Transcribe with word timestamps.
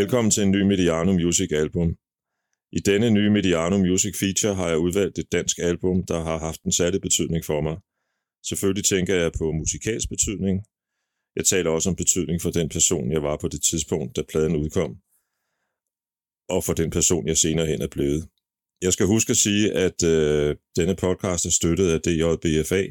Velkommen 0.00 0.30
til 0.30 0.42
en 0.42 0.50
ny 0.50 0.62
Mediano 0.62 1.12
Music 1.12 1.52
album. 1.52 1.88
I 2.72 2.80
denne 2.80 3.10
nye 3.10 3.30
Mediano 3.30 3.78
Music 3.78 4.14
feature 4.18 4.54
har 4.54 4.68
jeg 4.68 4.78
udvalgt 4.78 5.18
et 5.18 5.32
dansk 5.32 5.58
album, 5.58 6.06
der 6.06 6.20
har 6.22 6.38
haft 6.38 6.62
en 6.62 6.72
særlig 6.72 7.00
betydning 7.00 7.44
for 7.44 7.60
mig. 7.60 7.76
Selvfølgelig 8.48 8.84
tænker 8.84 9.14
jeg 9.14 9.32
på 9.38 9.52
musikalsk 9.52 10.08
betydning. 10.08 10.56
Jeg 11.36 11.44
taler 11.44 11.70
også 11.70 11.90
om 11.90 11.96
betydning 11.96 12.42
for 12.42 12.50
den 12.50 12.68
person, 12.68 13.12
jeg 13.12 13.22
var 13.22 13.36
på 13.36 13.48
det 13.48 13.62
tidspunkt, 13.62 14.16
da 14.16 14.22
pladen 14.28 14.56
udkom. 14.56 14.90
Og 16.54 16.64
for 16.64 16.74
den 16.80 16.90
person, 16.90 17.26
jeg 17.26 17.36
senere 17.36 17.66
hen 17.66 17.82
er 17.82 17.92
blevet. 17.96 18.28
Jeg 18.82 18.92
skal 18.92 19.06
huske 19.06 19.30
at 19.30 19.36
sige, 19.36 19.72
at 19.72 20.02
øh, 20.02 20.56
denne 20.76 20.96
podcast 20.96 21.46
er 21.46 21.50
støttet 21.50 21.88
af 21.94 22.00
DJBFA, 22.00 22.84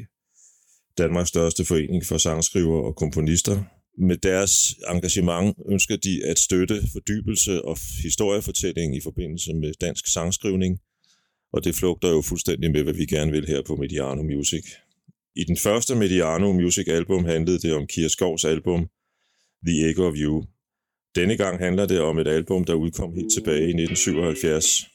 Danmarks 0.98 1.28
største 1.28 1.64
forening 1.64 2.04
for 2.04 2.18
sangskriver 2.18 2.80
og 2.88 2.96
komponister, 2.96 3.75
med 3.98 4.16
deres 4.16 4.74
engagement 4.88 5.56
ønsker 5.68 5.96
de 5.96 6.24
at 6.24 6.38
støtte 6.38 6.82
fordybelse 6.92 7.64
og 7.64 7.78
historiefortælling 8.02 8.96
i 8.96 9.00
forbindelse 9.00 9.54
med 9.54 9.72
dansk 9.80 10.06
sangskrivning, 10.12 10.80
og 11.52 11.64
det 11.64 11.74
flugter 11.74 12.08
jo 12.08 12.20
fuldstændig 12.22 12.70
med, 12.70 12.82
hvad 12.82 12.94
vi 12.94 13.06
gerne 13.06 13.32
vil 13.32 13.46
her 13.46 13.62
på 13.62 13.76
Mediano 13.76 14.22
Music. 14.22 14.64
I 15.36 15.44
den 15.44 15.56
første 15.56 15.94
Mediano 15.94 16.52
Music 16.52 16.88
album 16.88 17.24
handlede 17.24 17.58
det 17.58 17.72
om 17.74 17.86
Kira 17.86 18.08
Skovs 18.08 18.44
album 18.44 18.88
The 19.66 19.90
Echo 19.90 20.06
of 20.06 20.14
You. 20.16 20.44
Denne 21.14 21.36
gang 21.36 21.58
handler 21.58 21.86
det 21.86 22.00
om 22.00 22.18
et 22.18 22.28
album, 22.28 22.64
der 22.64 22.74
udkom 22.74 23.14
helt 23.14 23.32
tilbage 23.32 23.62
i 23.62 23.74
1977. 23.82 24.86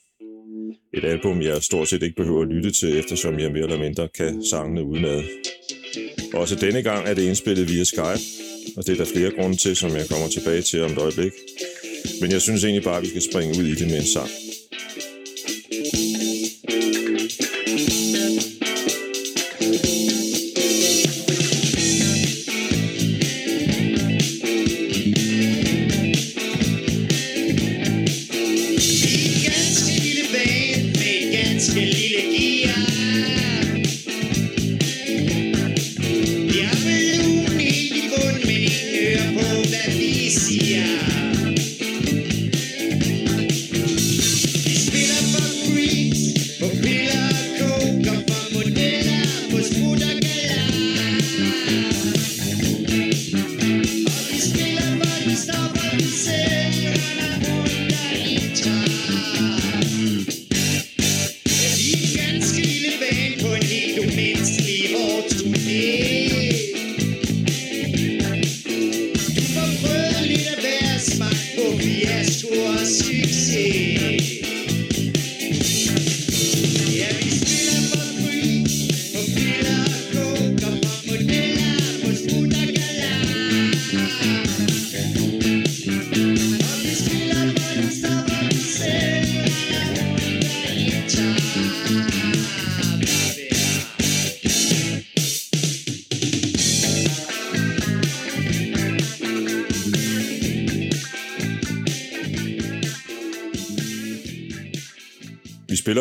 Et 0.94 1.06
album, 1.06 1.42
jeg 1.42 1.64
stort 1.64 1.88
set 1.88 2.04
ikke 2.04 2.16
behøver 2.16 2.42
at 2.42 2.48
lytte 2.48 2.72
til, 2.72 2.98
eftersom 2.98 3.40
jeg 3.40 3.52
mere 3.52 3.64
eller 3.64 3.80
mindre 3.80 4.08
kan 4.08 4.46
sangene 4.46 4.84
udenad. 4.84 5.24
Også 6.34 6.56
denne 6.56 6.82
gang 6.82 7.08
er 7.08 7.14
det 7.14 7.24
indspillet 7.24 7.70
via 7.70 7.84
Skype, 7.84 8.51
og 8.78 8.88
det 8.88 8.94
er 8.94 9.04
der 9.04 9.12
flere 9.14 9.32
grunde 9.32 9.58
til, 9.58 9.76
som 9.76 9.96
jeg 9.96 10.08
kommer 10.10 10.28
tilbage 10.28 10.62
til 10.62 10.84
om 10.84 10.92
et 10.92 10.98
øjeblik. 10.98 11.32
Men 12.22 12.32
jeg 12.32 12.42
synes 12.42 12.64
egentlig 12.64 12.84
bare, 12.84 12.98
at 12.98 13.04
vi 13.04 13.10
skal 13.10 13.22
springe 13.22 13.60
ud 13.60 13.68
i 13.68 13.76
det 13.76 13.88
med 13.88 13.98
en 13.98 14.06
sang. 14.06 14.30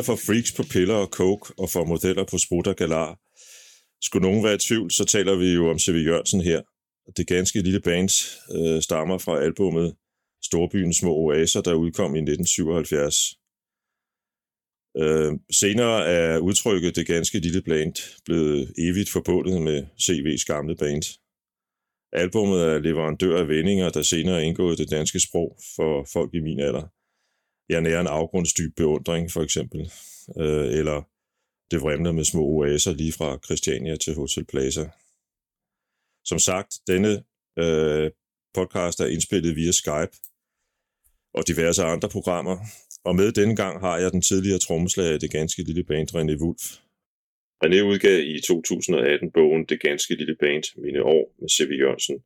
Spiller 0.00 0.16
for 0.16 0.26
freaks 0.26 0.52
på 0.52 0.62
piller 0.62 0.94
og 0.94 1.06
coke 1.06 1.52
og 1.58 1.70
for 1.70 1.84
modeller 1.84 2.24
på 2.24 2.38
sprut 2.38 2.66
og 2.66 2.76
galar. 2.76 3.18
Skulle 4.02 4.28
nogen 4.28 4.44
være 4.44 4.54
i 4.54 4.58
tvivl, 4.58 4.90
så 4.90 5.04
taler 5.04 5.34
vi 5.36 5.54
jo 5.54 5.70
om 5.70 5.78
C.V. 5.78 5.96
Jørgensen 6.06 6.40
her. 6.40 6.62
Det 7.16 7.26
ganske 7.26 7.62
lille 7.62 7.80
band 7.80 8.10
øh, 8.56 8.82
stammer 8.82 9.18
fra 9.18 9.40
albumet 9.42 9.94
Storbyens 10.44 10.96
små 10.96 11.12
oaser, 11.14 11.60
der 11.60 11.74
udkom 11.74 12.14
i 12.14 12.18
1977. 12.18 13.16
Øh, 15.02 15.32
senere 15.60 16.06
er 16.06 16.38
udtrykket 16.38 16.96
det 16.96 17.06
ganske 17.06 17.38
lille 17.38 17.62
band 17.62 17.94
blevet 18.24 18.72
evigt 18.78 19.10
forbundet 19.10 19.62
med 19.62 19.78
CV's 20.04 20.44
gamle 20.52 20.76
band. 20.76 21.04
Albummet 22.12 22.60
er 22.62 22.78
leverandør 22.78 23.38
af 23.42 23.48
vendinger, 23.48 23.88
der 23.90 24.02
senere 24.02 24.36
er 24.36 24.44
indgået 24.48 24.78
det 24.78 24.90
danske 24.90 25.20
sprog 25.20 25.58
for 25.76 26.06
folk 26.12 26.34
i 26.34 26.40
min 26.40 26.60
alder 26.60 26.86
jeg 27.70 27.80
nærer 27.80 28.00
en 28.00 28.06
afgrundsdyb 28.06 28.76
beundring, 28.76 29.30
for 29.30 29.42
eksempel. 29.42 29.80
Øh, 30.40 30.78
eller 30.78 30.98
det 31.70 31.80
vrimler 31.80 32.12
med 32.12 32.24
små 32.24 32.42
oaser 32.42 32.92
lige 32.92 33.12
fra 33.12 33.38
Christiania 33.44 33.96
til 33.96 34.14
Hotel 34.14 34.44
Plaza. 34.44 34.84
Som 36.24 36.38
sagt, 36.38 36.70
denne 36.86 37.12
øh, 37.58 38.10
podcast 38.54 39.00
er 39.00 39.06
indspillet 39.06 39.56
via 39.56 39.72
Skype 39.72 40.16
og 41.34 41.48
diverse 41.48 41.82
andre 41.82 42.08
programmer. 42.08 42.56
Og 43.04 43.16
med 43.16 43.32
denne 43.32 43.56
gang 43.56 43.80
har 43.80 43.98
jeg 43.98 44.12
den 44.12 44.22
tidligere 44.22 44.58
trommeslager 44.58 45.12
af 45.12 45.20
det 45.20 45.30
ganske 45.30 45.62
lille 45.62 45.84
band 45.84 46.08
René 46.14 46.36
Wulf. 46.42 46.64
René 47.64 47.80
udgav 47.82 48.20
i 48.24 48.40
2018 48.40 49.30
bogen 49.30 49.64
Det 49.64 49.80
ganske 49.80 50.14
lille 50.14 50.36
band 50.40 50.64
Mine 50.82 51.02
år 51.02 51.34
med 51.40 51.48
C.V. 51.48 51.70
Jørgensen. 51.80 52.18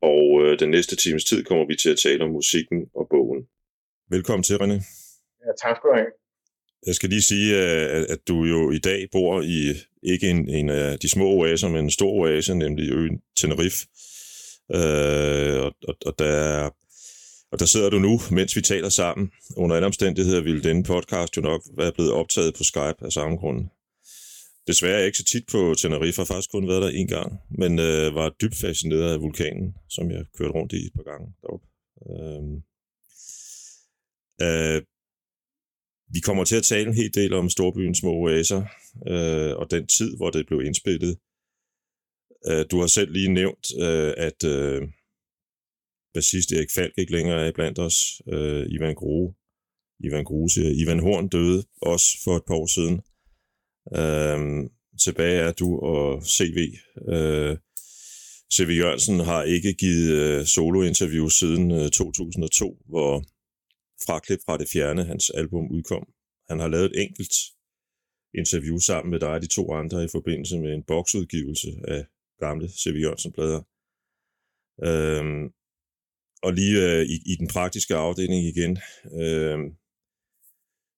Og 0.00 0.24
øh, 0.44 0.58
den 0.58 0.70
næste 0.70 0.96
times 0.96 1.24
tid 1.24 1.44
kommer 1.44 1.66
vi 1.66 1.76
til 1.76 1.90
at 1.90 1.98
tale 1.98 2.24
om 2.24 2.30
musikken 2.30 2.80
og 2.94 3.06
bogen. 3.10 3.48
Velkommen 4.10 4.42
til, 4.42 4.54
René. 4.54 4.78
Ja, 5.44 5.52
tak 5.62 5.76
skal 5.76 5.90
du 5.90 5.94
have. 5.94 6.12
Jeg 6.86 6.94
skal 6.94 7.08
lige 7.08 7.22
sige, 7.22 7.56
at 8.08 8.18
du 8.28 8.44
jo 8.44 8.70
i 8.70 8.78
dag 8.78 9.08
bor 9.12 9.42
i 9.42 9.74
ikke 10.02 10.30
en, 10.30 10.48
en 10.48 10.68
af 10.68 10.98
de 10.98 11.08
små 11.08 11.26
oaser, 11.26 11.68
men 11.68 11.84
en 11.84 11.90
stor 11.90 12.10
oase, 12.10 12.54
nemlig 12.54 12.92
øen 12.92 13.22
Tenerife. 13.36 13.86
Øh, 14.74 15.62
og, 15.64 15.74
og, 15.88 15.94
og, 16.06 16.18
der, 16.18 16.70
og 17.52 17.58
der 17.60 17.66
sidder 17.66 17.90
du 17.90 17.98
nu, 17.98 18.20
mens 18.30 18.56
vi 18.56 18.60
taler 18.60 18.88
sammen. 18.88 19.30
Under 19.56 19.76
andre 19.76 19.86
omstændigheder 19.86 20.42
ville 20.42 20.62
denne 20.62 20.84
podcast 20.84 21.36
jo 21.36 21.42
nok 21.42 21.62
være 21.76 21.92
blevet 21.92 22.12
optaget 22.12 22.54
på 22.54 22.64
Skype 22.64 23.04
af 23.04 23.12
samme 23.12 23.36
grund. 23.36 23.66
Desværre 24.66 24.92
er 24.94 24.98
jeg 24.98 25.06
ikke 25.06 25.18
så 25.18 25.24
tit 25.24 25.44
på 25.52 25.74
Tenerife, 25.78 26.20
har 26.20 26.24
faktisk 26.24 26.50
kun 26.50 26.68
været 26.68 26.82
der 26.82 26.88
en 26.88 27.08
gang, 27.08 27.38
men 27.50 27.78
øh, 27.78 28.14
var 28.14 28.28
dybt 28.42 28.56
fascineret 28.56 29.12
af 29.12 29.20
vulkanen, 29.20 29.74
som 29.88 30.10
jeg 30.10 30.24
kørte 30.38 30.52
rundt 30.52 30.72
i 30.72 30.86
et 30.86 30.92
par 30.96 31.02
gange 31.02 31.26
deroppe. 31.42 31.66
Øh, 32.10 32.62
Øh, 34.44 34.82
vi 36.14 36.20
kommer 36.20 36.44
til 36.44 36.56
at 36.56 36.62
tale 36.64 36.88
en 36.88 36.94
hel 36.94 37.14
del 37.14 37.32
om 37.32 37.50
Storbyens 37.50 37.98
små 37.98 38.12
oaser, 38.12 38.62
øh, 39.08 39.56
og 39.56 39.70
den 39.70 39.86
tid, 39.86 40.16
hvor 40.16 40.30
det 40.30 40.46
blev 40.46 40.60
indspillet. 40.60 41.18
Øh, 42.48 42.64
du 42.70 42.80
har 42.80 42.86
selv 42.86 43.12
lige 43.12 43.32
nævnt, 43.32 43.66
øh, 43.80 44.14
at 44.16 44.44
øh, 44.44 44.82
bassist 46.14 46.52
Erik 46.52 46.70
Falk 46.74 46.94
ikke 46.98 47.12
længere 47.12 47.46
er 47.46 47.52
blandt 47.52 47.78
os. 47.78 47.96
Øh, 48.32 48.66
Ivan 48.70 48.94
Grue, 48.94 49.34
Ivan 50.00 50.24
Gruse, 50.24 50.74
Ivan 50.74 51.00
Horn 51.00 51.28
døde 51.28 51.64
også 51.82 52.06
for 52.24 52.36
et 52.36 52.44
par 52.46 52.54
år 52.54 52.66
siden. 52.66 52.96
Øh, 54.00 54.70
tilbage 55.04 55.40
er 55.40 55.52
du 55.52 55.78
og 55.78 56.22
CV. 56.26 56.58
Øh, 57.08 57.56
CV 58.54 58.70
Jørgensen 58.80 59.20
har 59.20 59.42
ikke 59.42 59.74
givet 59.74 60.10
øh, 60.12 60.46
solo-interview 60.46 61.28
siden 61.28 61.70
øh, 61.70 61.90
2002, 61.90 62.78
hvor 62.88 63.24
fraklip 64.06 64.40
fra 64.46 64.58
det 64.58 64.68
fjerne, 64.72 65.04
hans 65.04 65.30
album 65.30 65.70
udkom. 65.70 66.06
Han 66.48 66.60
har 66.60 66.68
lavet 66.68 66.84
et 66.84 67.02
enkelt 67.02 67.34
interview 68.34 68.78
sammen 68.78 69.10
med 69.10 69.20
dig 69.20 69.28
og 69.28 69.42
de 69.42 69.46
to 69.46 69.72
andre 69.72 70.04
i 70.04 70.08
forbindelse 70.12 70.58
med 70.58 70.74
en 70.74 70.82
boksudgivelse 70.82 71.68
af 71.88 72.06
gamle 72.40 72.68
C.V. 72.68 72.96
Jørgensen-plader. 73.02 73.62
Øhm, 74.88 75.52
og 76.42 76.52
lige 76.52 76.76
øh, 76.90 77.02
i, 77.02 77.16
i 77.32 77.34
den 77.36 77.48
praktiske 77.48 77.94
afdeling 77.94 78.44
igen, 78.44 78.78
øh, 79.20 79.58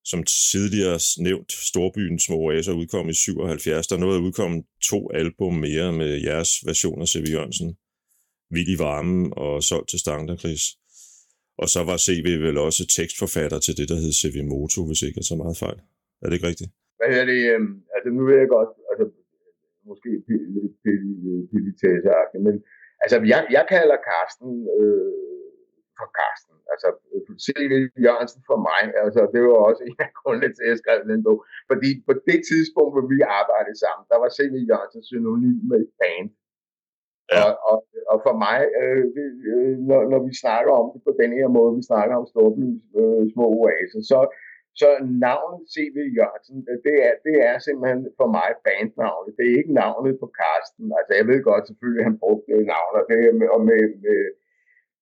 som 0.04 0.22
tidligere 0.22 0.98
nævnt, 1.18 1.52
Storbyens 1.52 2.22
små 2.24 2.36
oaser 2.36 2.72
udkom 2.72 3.08
i 3.08 3.14
77. 3.14 3.86
Der 3.86 3.96
nåede 3.96 4.18
at 4.18 4.22
udkomme 4.22 4.62
to 4.82 5.10
album 5.10 5.54
mere 5.54 5.92
med 5.92 6.22
jeres 6.22 6.50
version 6.66 7.00
af 7.02 7.08
C.V. 7.08 7.24
Jørgensen. 7.30 7.76
Vild 8.50 8.68
i 8.68 8.78
varmen 8.78 9.32
og 9.36 9.62
Solgt 9.62 9.88
til 9.88 9.98
Stanglerkris. 9.98 10.62
Og 11.62 11.66
så 11.74 11.80
var 11.88 11.96
CV 12.06 12.26
vel 12.46 12.56
også 12.68 12.82
tekstforfatter 12.98 13.58
til 13.66 13.74
det, 13.78 13.86
der 13.90 13.98
hed 14.02 14.12
CV 14.20 14.36
Moto, 14.52 14.80
hvis 14.88 15.02
ikke 15.06 15.20
er 15.22 15.28
så 15.32 15.36
meget 15.42 15.56
fejl. 15.64 15.78
Er 16.22 16.26
det 16.26 16.34
ikke 16.36 16.50
rigtigt? 16.52 16.70
Hvad 16.98 17.10
er 17.20 17.24
det? 17.32 17.40
Øh, 17.52 17.60
altså 17.94 18.08
nu 18.16 18.22
ved 18.28 18.36
jeg 18.42 18.48
godt, 18.56 18.72
altså 18.90 19.04
måske 19.90 20.10
pilitæseagtigt, 21.52 22.42
men 22.48 22.54
altså 23.02 23.16
jeg, 23.32 23.40
jeg 23.56 23.64
kalder 23.74 23.98
Karsten 24.10 24.50
øh, 24.78 25.12
for 25.98 26.08
Karsten. 26.18 26.56
Altså 26.72 26.88
C.V. 27.44 27.72
Jørgensen 28.06 28.42
for 28.50 28.58
mig, 28.68 28.82
altså 29.04 29.20
det 29.32 29.40
var 29.46 29.56
også 29.68 29.82
en 29.90 29.98
af 30.06 30.10
grundene 30.20 30.50
til, 30.54 30.64
at 30.66 30.72
jeg 30.72 30.78
skrev 30.82 30.98
den 31.10 31.22
bog. 31.26 31.38
Fordi 31.70 31.90
på 32.08 32.12
det 32.28 32.40
tidspunkt, 32.50 32.92
hvor 32.94 33.06
vi 33.14 33.18
arbejdede 33.40 33.78
sammen, 33.84 34.04
der 34.10 34.18
var 34.22 34.30
C.V. 34.36 34.54
Jørgensen 34.70 35.02
synonym 35.10 35.58
med 35.70 35.78
et 35.84 35.92
band. 36.00 36.28
Ja. 37.32 37.40
Og, 37.46 37.52
og, 37.70 37.78
og 38.12 38.16
for 38.26 38.34
mig, 38.44 38.58
øh, 38.82 39.04
øh, 39.52 39.74
når, 39.90 40.00
når 40.12 40.20
vi 40.28 40.32
snakker 40.42 40.72
om 40.80 40.86
det 40.92 41.00
på 41.08 41.12
den 41.20 41.30
her 41.38 41.48
måde, 41.56 41.76
vi 41.80 41.84
snakker 41.90 42.14
om 42.20 42.26
Storbyens 42.32 42.82
øh, 43.00 43.22
små 43.34 43.46
oaser, 43.60 44.00
så, 44.12 44.20
så 44.80 44.88
navnet 45.26 45.60
C.V. 45.72 45.96
Jørgensen, 46.18 46.58
øh, 46.70 46.76
det 46.86 46.96
er, 47.06 47.14
det 47.26 47.36
er 47.48 47.56
simpelthen 47.66 48.02
for 48.20 48.28
mig 48.38 48.50
bandnavnet. 48.66 49.30
Det 49.38 49.44
er 49.46 49.58
ikke 49.60 49.78
navnet 49.84 50.14
på 50.22 50.28
Karsten. 50.40 50.84
Altså 50.98 51.12
jeg 51.18 51.26
ved 51.30 51.40
godt 51.50 51.64
selvfølgelig, 51.68 52.02
at 52.02 52.08
han 52.10 52.22
brugte 52.24 52.50
navnet, 52.74 52.96
og, 53.00 53.04
det, 53.10 53.18
og 53.54 53.60
med, 53.68 53.82
med, 54.04 54.20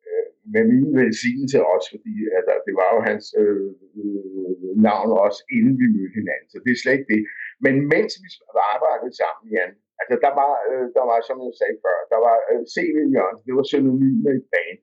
øh, 0.09 0.29
med 0.53 0.63
min 0.73 0.89
velsignelse 1.01 1.59
også, 1.75 1.89
fordi 1.95 2.15
altså, 2.39 2.55
det 2.67 2.75
var 2.81 2.89
jo 2.95 3.01
hans 3.11 3.27
øh, 3.43 3.69
øh, 4.01 4.73
navn 4.89 5.09
også, 5.27 5.41
inden 5.57 5.75
vi 5.81 5.87
mødte 5.95 6.17
hinanden. 6.21 6.49
Så 6.53 6.57
det 6.65 6.71
er 6.73 6.81
slet 6.83 6.97
ikke 6.99 7.13
det. 7.15 7.23
Men 7.65 7.75
mens 7.93 8.13
vi 8.23 8.29
arbejdede 8.75 9.15
sammen, 9.23 9.45
Jan, 9.55 9.73
altså 10.01 10.15
der 10.25 10.33
var, 10.41 10.53
øh, 10.71 10.87
der 10.97 11.05
var 11.11 11.19
som 11.29 11.39
jeg 11.47 11.55
sagde 11.61 11.79
før, 11.85 11.97
der 12.13 12.21
var 12.27 12.37
øh, 12.51 12.63
C.V. 12.75 12.97
Jørgensen, 13.17 13.47
det 13.49 13.55
var 13.59 13.67
synonym 13.73 14.17
med 14.25 14.33
et 14.41 14.47
band. 14.53 14.79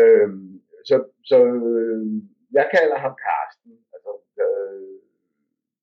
Øh, 0.00 0.28
så 0.88 0.96
så 1.30 1.38
øh, 1.70 2.04
jeg 2.58 2.66
kalder 2.76 2.98
ham 3.04 3.14
Karsten. 3.24 3.72
Altså, 3.94 4.12
øh, 4.44 4.96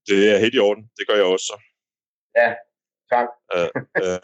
det 0.10 0.20
er 0.32 0.38
helt 0.44 0.56
i 0.58 0.66
orden. 0.70 0.84
Det 0.98 1.04
gør 1.08 1.18
jeg 1.22 1.28
også 1.34 1.48
så. 1.52 1.58
Ja, 2.40 2.50
tak. 3.14 3.30
øh, 3.56 3.70
øh, 4.04 4.20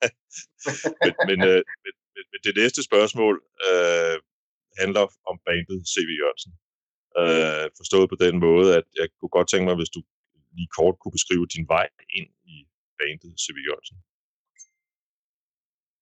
men, 1.04 1.12
men, 1.28 1.38
øh, 1.50 1.62
men, 1.84 1.92
men 2.30 2.40
det 2.46 2.54
næste 2.60 2.80
spørgsmål 2.88 3.34
øh, 3.68 4.16
handler 4.80 5.04
om 5.30 5.36
bandet 5.46 5.78
C.V. 5.92 6.10
Jørgensen. 6.22 6.52
Øh, 7.20 7.66
forstået 7.80 8.08
på 8.12 8.16
den 8.24 8.34
måde, 8.46 8.68
at 8.78 8.86
jeg 9.00 9.06
kunne 9.18 9.34
godt 9.36 9.48
tænke 9.50 9.66
mig, 9.68 9.76
hvis 9.80 9.94
du 9.96 10.00
lige 10.56 10.74
kort 10.78 10.96
kunne 10.98 11.16
beskrive 11.18 11.46
din 11.54 11.66
vej 11.74 11.88
ind 12.18 12.30
i 12.54 12.56
bandet 13.00 13.32
C.V. 13.42 13.58
Jørgensen. 13.68 13.96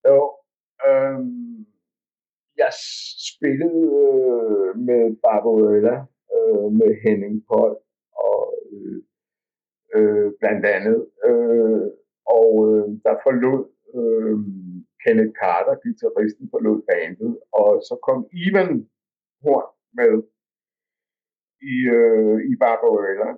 Jo, 0.06 0.19
øh, 0.87 1.21
jeg 2.62 2.73
spillede 3.31 3.83
øh, 4.05 4.71
med 4.89 5.03
Barbarella, 5.25 5.97
øh, 6.35 6.69
med 6.81 6.91
Henning 7.05 7.37
Pold 7.49 7.77
og 8.27 8.41
øh, 8.73 8.99
øh, 9.95 10.33
blandt 10.41 10.65
andet. 10.77 10.99
Øh, 11.29 11.87
og 12.37 12.50
øh, 12.69 12.87
der 13.05 13.15
forlod 13.25 13.62
øh, 13.99 14.39
Kenneth 15.03 15.35
Carter, 15.41 15.75
guitaristen, 15.85 16.47
forlod 16.53 16.79
bandet, 16.91 17.33
og 17.53 17.71
så 17.89 17.94
kom 18.06 18.19
Ivan 18.47 18.73
Horn 19.43 19.69
med 19.99 20.15
i, 21.73 21.77
øh, 21.99 22.39
i 22.51 22.53
Barbarella. 22.62 23.31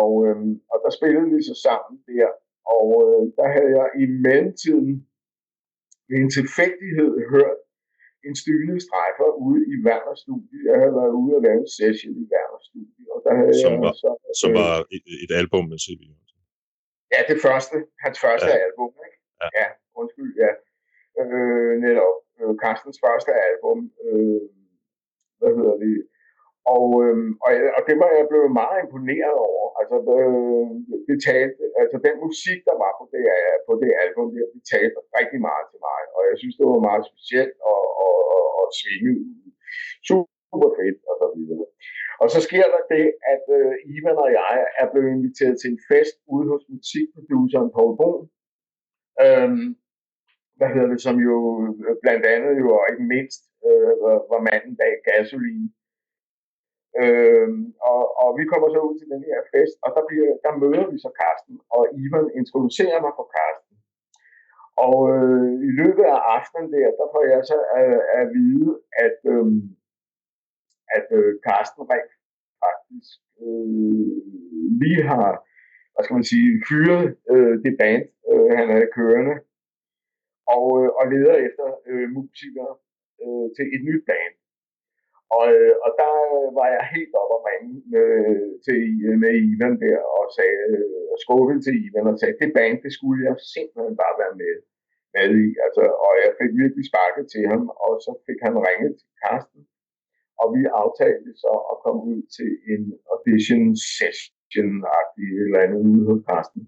Og, 0.00 0.12
øh, 0.26 0.38
og 0.72 0.78
der 0.84 0.90
spillede 0.98 1.28
vi 1.34 1.40
så 1.50 1.54
sammen 1.66 1.94
der, 2.08 2.30
og 2.74 2.86
øh, 3.04 3.22
der 3.38 3.48
havde 3.56 3.70
jeg 3.78 3.88
i 4.02 4.04
mellemtiden 4.26 4.92
ved 6.08 6.18
en 6.24 6.30
tilfældighed 6.38 7.12
hørt 7.34 7.58
en 8.28 8.34
styrende 8.42 8.78
strejfer 8.86 9.28
ude 9.46 9.60
i 9.72 9.74
Werner 9.86 10.16
Studie. 10.24 10.58
Jeg 10.68 10.76
havde 10.80 10.94
været 11.00 11.14
ude 11.22 11.32
og 11.38 11.42
lave 11.46 11.58
en 11.64 11.72
session 11.78 12.12
i 12.22 12.24
Werner 12.32 12.60
Studie. 12.68 13.04
Og 13.14 13.18
der 13.24 13.32
havde 13.38 13.54
som, 13.64 13.72
jeg 13.74 13.80
var, 13.86 13.94
så, 14.02 14.10
som 14.42 14.50
var 14.60 14.72
et, 14.96 15.04
et 15.24 15.32
album 15.40 15.64
med 15.72 15.78
C.V. 15.84 16.02
Ja, 17.14 17.20
det 17.30 17.38
første. 17.46 17.76
Hans 18.04 18.18
første 18.24 18.50
ja. 18.54 18.64
album, 18.66 18.90
ikke? 19.06 19.18
Ja. 19.42 19.48
ja, 19.60 19.66
undskyld, 20.00 20.32
ja. 20.44 20.52
Øh, 21.20 21.72
netop. 21.86 22.16
Øh, 22.40 22.52
Carstens 22.62 22.98
første 23.04 23.32
album. 23.50 23.78
Øh, 24.06 24.42
hvad 25.38 25.50
hedder 25.56 25.76
det? 25.84 25.94
Og, 26.76 26.86
øh, 27.04 27.16
og, 27.44 27.50
og 27.76 27.82
det 27.88 27.96
var 28.02 28.10
jeg 28.18 28.26
blevet 28.30 28.52
meget 28.62 28.78
imponeret 28.84 29.36
over. 29.50 29.66
Altså, 29.80 29.96
øh, 30.18 30.68
det 31.08 31.16
talte, 31.28 31.62
altså 31.82 31.96
den 32.06 32.16
musik, 32.26 32.58
der 32.68 32.76
var 32.84 32.92
på 33.00 33.04
det, 33.14 33.22
på 33.68 33.72
det 33.82 33.90
album, 34.04 34.26
det, 34.34 34.42
det 34.54 34.62
talte 34.74 34.98
rigtig 35.18 35.40
meget 35.48 35.66
til 35.70 35.80
mig. 35.88 36.00
Og 36.16 36.20
jeg 36.30 36.36
synes, 36.40 36.56
det 36.58 36.66
var 36.72 36.88
meget 36.88 37.04
specielt 37.10 37.56
og, 37.72 37.82
og, 38.04 38.16
og, 38.36 38.44
og 38.60 38.66
svinget. 38.78 39.18
Super 40.08 40.70
fedt 40.78 41.00
og 41.10 41.14
så 41.20 41.26
videre. 41.36 41.66
Og 42.22 42.28
så 42.34 42.38
sker 42.48 42.66
der 42.74 42.82
det, 42.94 43.06
at 43.34 43.44
øh, 43.58 43.72
Ivan 43.94 44.22
og 44.24 44.30
jeg 44.40 44.56
er 44.80 44.86
blevet 44.92 45.10
inviteret 45.16 45.56
til 45.58 45.68
en 45.74 45.80
fest 45.90 46.16
ude 46.34 46.46
hos 46.52 46.64
musikproduceren 46.74 47.70
Paul 47.76 47.92
Brun. 47.98 48.22
Øhm, 49.24 49.66
hvad 50.58 50.68
hedder 50.74 50.90
det, 50.94 51.00
som 51.06 51.16
jo 51.28 51.36
øh, 51.64 51.94
blandt 52.02 52.24
andet 52.34 52.54
jo 52.62 52.68
og 52.78 52.84
ikke 52.90 53.06
mindst 53.14 53.42
øh, 53.68 53.92
var 54.32 54.40
manden 54.48 54.74
bag 54.80 54.94
Gasoline. 55.08 55.66
Øh, 57.00 57.48
og, 57.90 58.02
og 58.22 58.28
vi 58.38 58.44
kommer 58.50 58.68
så 58.70 58.80
ud 58.88 58.94
til 58.98 59.08
den 59.14 59.22
her 59.28 59.38
fest, 59.52 59.76
og 59.84 59.90
der, 59.96 60.02
bliver, 60.08 60.30
der 60.44 60.52
møder 60.62 60.86
vi 60.92 60.98
så 61.04 61.10
Karsten, 61.20 61.56
og 61.76 61.82
Ivan 62.02 62.28
introducerer 62.40 63.00
mig 63.04 63.12
for 63.18 63.26
Karsten. 63.36 63.76
Og 64.84 64.96
øh, 65.14 65.52
i 65.68 65.70
løbet 65.80 66.04
af 66.14 66.18
aftenen 66.36 66.68
der, 66.74 66.88
der 67.00 67.06
får 67.14 67.24
jeg 67.32 67.40
så 67.50 67.58
at, 67.80 67.94
at 68.18 68.24
vide, 68.36 68.70
at, 69.06 69.18
øh, 69.32 69.46
at 70.96 71.06
øh, 71.18 71.32
Karsten 71.46 71.82
rent 71.92 72.12
faktisk 72.64 73.18
øh, 73.44 74.16
lige 74.80 75.02
har, 75.12 75.30
hvad 75.92 76.02
skal 76.04 76.18
man 76.18 76.30
sige, 76.32 76.48
fyret 76.68 77.04
øh, 77.32 77.54
det 77.64 77.72
band, 77.80 78.04
øh, 78.30 78.50
han 78.58 78.66
havde 78.74 78.94
kørende, 78.98 79.34
og, 80.54 80.66
øh, 80.80 80.88
og 80.98 81.04
leder 81.12 81.36
efter 81.46 81.66
øh, 81.90 82.06
musikere 82.18 82.72
øh, 83.22 83.46
til 83.56 83.64
et 83.74 83.82
nyt 83.88 84.02
band. 84.10 84.34
Og, 85.36 85.44
øh, 85.54 85.74
og 85.84 85.90
der 86.00 86.12
øh, 86.36 86.48
var 86.58 86.68
jeg 86.76 86.92
helt 86.94 87.14
op 87.22 87.32
og 87.36 87.42
ringe 87.48 87.72
med, 87.92 88.08
øh, 88.30 88.50
til, 88.66 88.80
med 89.22 89.32
Ivan 89.50 89.74
der, 89.84 89.98
og 90.16 90.24
sagde, 90.36 90.60
og 91.12 91.16
skubbede 91.24 91.60
til 91.66 91.74
Ivan 91.84 92.12
og 92.12 92.18
sagde, 92.18 92.40
det 92.42 92.50
band, 92.56 92.76
det 92.84 92.92
skulle 92.96 93.20
jeg 93.28 93.34
simpelthen 93.54 93.96
bare 94.02 94.16
være 94.22 94.34
med, 94.42 94.54
med 95.14 95.28
i. 95.44 95.46
Altså, 95.64 95.84
og 96.06 96.12
jeg 96.22 96.30
fik 96.40 96.52
virkelig 96.62 96.84
sparket 96.90 97.24
til 97.34 97.44
ham, 97.52 97.62
og 97.86 97.92
så 98.04 98.12
fik 98.26 98.38
han 98.46 98.54
ringet 98.66 98.92
til 99.00 99.10
Karsten, 99.22 99.60
og 100.40 100.46
vi 100.54 100.62
aftalte 100.82 101.30
så 101.44 101.52
at 101.72 101.76
komme 101.84 102.00
ud 102.12 102.20
til 102.36 102.50
en 102.72 102.82
audition 103.12 103.68
session-agtig 103.96 105.28
eller 105.44 105.58
andet 105.64 105.80
ude 105.90 106.04
hos 106.10 106.22
Karsten. 106.28 106.62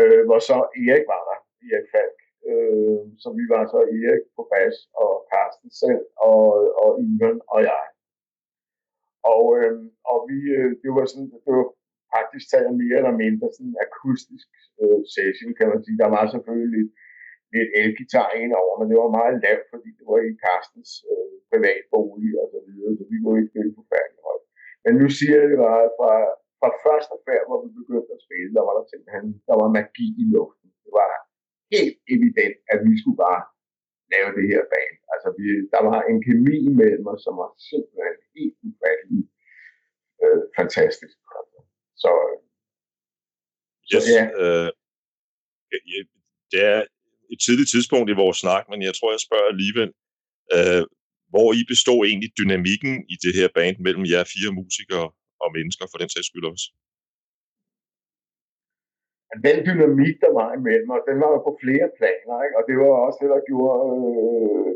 Øh, 0.00 0.22
hvor 0.28 0.40
så 0.48 0.56
Erik 0.84 1.06
var 1.12 1.22
der, 1.28 1.38
Erik 1.68 1.88
Falk, 1.94 2.19
øh, 2.48 3.02
så 3.22 3.28
vi 3.38 3.44
var 3.54 3.62
så 3.72 3.80
Erik 3.98 4.24
på 4.36 4.42
bas, 4.52 4.76
og 5.02 5.10
Carsten 5.30 5.70
selv, 5.82 6.04
og, 6.28 6.44
og 6.82 6.90
Ivan 7.08 7.38
og 7.54 7.60
jeg. 7.70 7.84
Og, 9.34 9.44
øh, 9.58 9.76
og 10.10 10.18
vi, 10.28 10.38
øh, 10.58 10.70
det 10.82 10.90
var 10.96 11.04
sådan, 11.10 11.30
det 11.44 11.52
var 11.58 11.68
faktisk 12.16 12.46
taget 12.52 12.72
mere 12.82 12.98
eller 13.00 13.16
mindre 13.24 13.46
sådan 13.52 13.70
en 13.70 13.82
akustisk 13.86 14.48
øh, 14.82 15.00
session, 15.14 15.52
kan 15.58 15.68
man 15.72 15.80
sige. 15.84 16.02
Der 16.04 16.10
var 16.16 16.24
selvfølgelig 16.26 16.70
lidt, 16.76 16.90
lidt 17.54 17.70
elgitar 17.82 18.28
ind 18.42 18.52
over, 18.62 18.74
men 18.76 18.86
det 18.90 18.98
var 19.02 19.18
meget 19.20 19.36
lavt, 19.44 19.66
fordi 19.72 19.88
det 19.98 20.04
var 20.10 20.18
i 20.30 20.32
Carstens 20.44 20.92
øh, 21.10 21.34
privatbolig 21.50 22.32
og 22.42 22.46
så 22.54 22.58
videre, 22.66 22.92
så 22.98 23.04
vi 23.12 23.18
må 23.24 23.30
ikke 23.36 23.52
spille 23.52 23.78
forfærdeligt 23.80 24.24
højt. 24.28 24.46
Men 24.84 24.92
nu 25.00 25.06
siger 25.16 25.36
jeg 25.40 25.48
det 25.52 25.60
bare, 25.68 25.86
fra, 25.98 26.12
fra 26.60 26.70
første 26.84 27.14
færd, 27.26 27.44
hvor 27.48 27.58
vi 27.64 27.68
begyndte 27.80 28.12
at 28.16 28.24
spille, 28.26 28.50
der 28.56 28.64
var 28.68 28.74
der 28.78 28.84
simpelthen, 28.92 29.26
der 29.48 29.56
var 29.62 29.68
magi 29.76 30.08
i 30.22 30.24
luften. 30.34 30.68
Det 30.84 30.92
var 31.00 31.10
helt 31.74 31.96
evident, 32.14 32.56
at 32.72 32.78
vi 32.86 32.92
skulle 33.00 33.20
bare 33.28 33.42
lave 34.12 34.30
det 34.38 34.46
her 34.52 34.62
band. 34.72 34.94
Altså, 35.12 35.28
vi, 35.38 35.46
der 35.74 35.82
var 35.90 35.98
en 36.10 36.18
kemi 36.26 36.56
imellem 36.70 37.06
os, 37.12 37.20
som 37.26 37.34
var 37.42 37.50
simpelthen 37.70 38.16
helt 38.36 38.56
ufattelig 38.68 39.22
øh, 40.22 40.42
fantastisk. 40.58 41.16
Så, 42.02 42.12
yes, 43.92 44.04
så 44.04 44.10
ja. 44.16 44.24
Øh, 44.42 44.70
det 46.52 46.60
er 46.72 46.80
et 47.32 47.40
tidligt 47.46 47.70
tidspunkt 47.74 48.08
i 48.10 48.20
vores 48.22 48.38
snak, 48.44 48.64
men 48.70 48.80
jeg 48.88 48.94
tror, 48.94 49.10
jeg 49.16 49.26
spørger 49.26 49.48
alligevel, 49.54 49.90
øh, 50.56 50.84
hvor 51.32 51.48
I 51.60 51.62
bestod 51.72 52.00
egentlig 52.10 52.30
dynamikken 52.40 52.92
i 53.14 53.16
det 53.24 53.32
her 53.38 53.48
band 53.56 53.76
mellem 53.86 54.04
jer 54.12 54.32
fire 54.34 54.52
musikere 54.60 55.06
og 55.44 55.48
mennesker, 55.56 55.84
for 55.90 55.98
den 56.02 56.10
sags 56.10 56.26
skyld 56.30 56.46
også? 56.52 56.66
Den 59.46 59.58
dynamik, 59.66 60.16
der 60.24 60.32
var 60.38 60.48
imellem 60.58 60.90
os, 60.94 61.08
den 61.10 61.18
var 61.22 61.30
jo 61.34 61.40
på 61.46 61.52
flere 61.62 61.88
planer, 61.98 62.36
ikke? 62.44 62.56
og 62.58 62.64
det 62.68 62.76
var 62.80 62.90
også 63.06 63.18
det, 63.22 63.30
der 63.34 63.42
gjorde, 63.50 63.82
øh, 63.96 64.70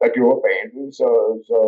der 0.00 0.08
gjorde 0.16 0.42
bandet 0.46 0.86
så, 1.00 1.10
så 1.48 1.58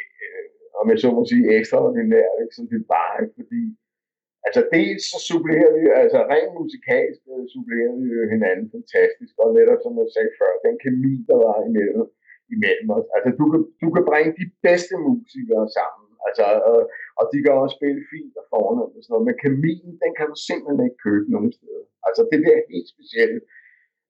øh, 0.00 0.46
om 0.80 0.84
jeg 0.90 0.98
så 1.00 1.08
må 1.16 1.22
sige, 1.30 1.44
ekstraordinært, 1.58 2.36
ikke? 2.42 2.56
som 2.56 2.66
det 2.72 2.80
var, 2.94 3.10
ikke? 3.22 3.34
fordi 3.38 3.62
altså 4.46 4.60
dels 4.74 5.04
så 5.12 5.18
supplerer 5.30 5.70
vi, 5.76 5.82
altså 6.02 6.18
rent 6.32 6.52
musikalsk 6.60 7.20
øh, 7.32 7.44
supplerer 7.54 7.94
vi 8.00 8.08
hinanden 8.34 8.66
fantastisk, 8.76 9.34
og 9.42 9.48
netop 9.58 9.80
som 9.82 9.94
jeg 10.00 10.08
sagde 10.14 10.32
før, 10.40 10.52
den 10.66 10.76
kemi, 10.84 11.14
der 11.30 11.36
var 11.44 11.56
imellem, 11.68 12.06
imellem 12.54 12.88
os. 12.96 13.06
Altså, 13.14 13.30
du 13.40 13.44
kan, 13.52 13.60
du 13.82 13.88
kan 13.94 14.04
bringe 14.10 14.32
de 14.40 14.46
bedste 14.66 14.94
musikere 15.08 15.66
sammen, 15.78 16.05
altså, 16.26 16.44
og, 16.70 16.78
og 17.18 17.24
de 17.32 17.38
kan 17.44 17.52
også 17.62 17.76
spille 17.78 18.02
fint 18.12 18.34
og 18.40 18.44
fornemt 18.52 18.96
og 18.96 19.02
sådan 19.02 19.12
noget, 19.12 19.26
men 19.28 19.36
kemien, 19.44 19.92
den 20.02 20.12
kan 20.18 20.26
du 20.30 20.36
simpelthen 20.48 20.86
ikke 20.86 21.04
købe 21.08 21.28
nogen 21.34 21.52
steder. 21.58 21.84
Altså, 22.06 22.22
det 22.30 22.38
der 22.44 22.54
er 22.58 22.72
helt 22.74 22.88
specielt. 22.94 23.42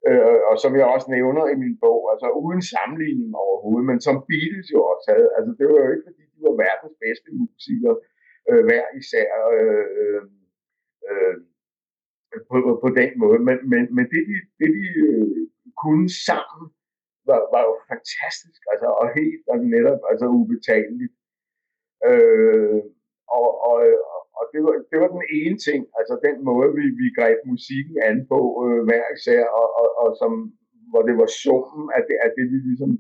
Øh, 0.08 0.40
og 0.50 0.54
som 0.62 0.72
jeg 0.78 0.86
også 0.94 1.08
nævner 1.16 1.44
i 1.54 1.56
min 1.64 1.76
bog, 1.84 2.00
altså 2.12 2.28
uden 2.42 2.62
sammenligning 2.74 3.30
overhovedet, 3.44 3.86
men 3.90 3.98
som 4.06 4.16
Beatles 4.28 4.68
jo 4.74 4.80
også 4.92 5.06
havde. 5.12 5.28
Altså, 5.36 5.50
det 5.58 5.64
var 5.70 5.78
jo 5.84 5.90
ikke, 5.94 6.06
fordi 6.08 6.22
de 6.34 6.38
var 6.46 6.54
verdens 6.66 6.96
bedste 7.04 7.28
musikere, 7.40 7.96
øh, 8.50 8.62
hver 8.68 8.86
især. 9.00 9.28
Øh, 9.56 9.86
øh, 10.00 10.22
øh, 11.08 11.36
på, 12.50 12.56
på 12.84 12.88
den 13.00 13.10
måde. 13.22 13.38
Men, 13.48 13.56
men, 13.72 13.82
men 13.96 14.04
det, 14.12 14.22
de, 14.30 14.36
det, 14.58 14.68
de 14.78 14.86
øh, 15.06 15.42
kunne 15.82 16.08
sammen, 16.28 16.64
var, 17.28 17.40
var 17.54 17.62
jo 17.68 17.74
fantastisk, 17.92 18.60
altså, 18.72 18.88
og 19.00 19.06
helt 19.18 19.44
og 19.52 19.58
netop 19.74 20.00
altså, 20.10 20.26
ubetaleligt. 20.38 21.14
Øh, 22.08 22.80
og, 23.38 23.48
og, 23.70 23.78
og 24.38 24.44
det, 24.52 24.60
var, 24.64 24.74
det 24.90 24.98
var 25.02 25.10
den 25.16 25.24
ene 25.40 25.58
ting, 25.66 25.80
altså 25.98 26.14
den 26.26 26.36
måde, 26.48 26.68
vi, 26.78 26.84
vi 27.00 27.06
greb 27.18 27.38
musikken 27.52 27.96
an 28.08 28.18
på 28.32 28.40
øh, 28.64 28.80
hver 28.88 29.04
især, 29.16 29.42
og, 29.60 29.68
og, 29.80 29.88
og 30.02 30.08
som, 30.20 30.32
hvor 30.90 31.02
det 31.08 31.16
var 31.22 31.30
summen 31.42 31.86
af 31.96 32.02
det, 32.08 32.16
af 32.24 32.30
det 32.36 32.44
vi 32.52 32.58
ligesom 32.68 32.92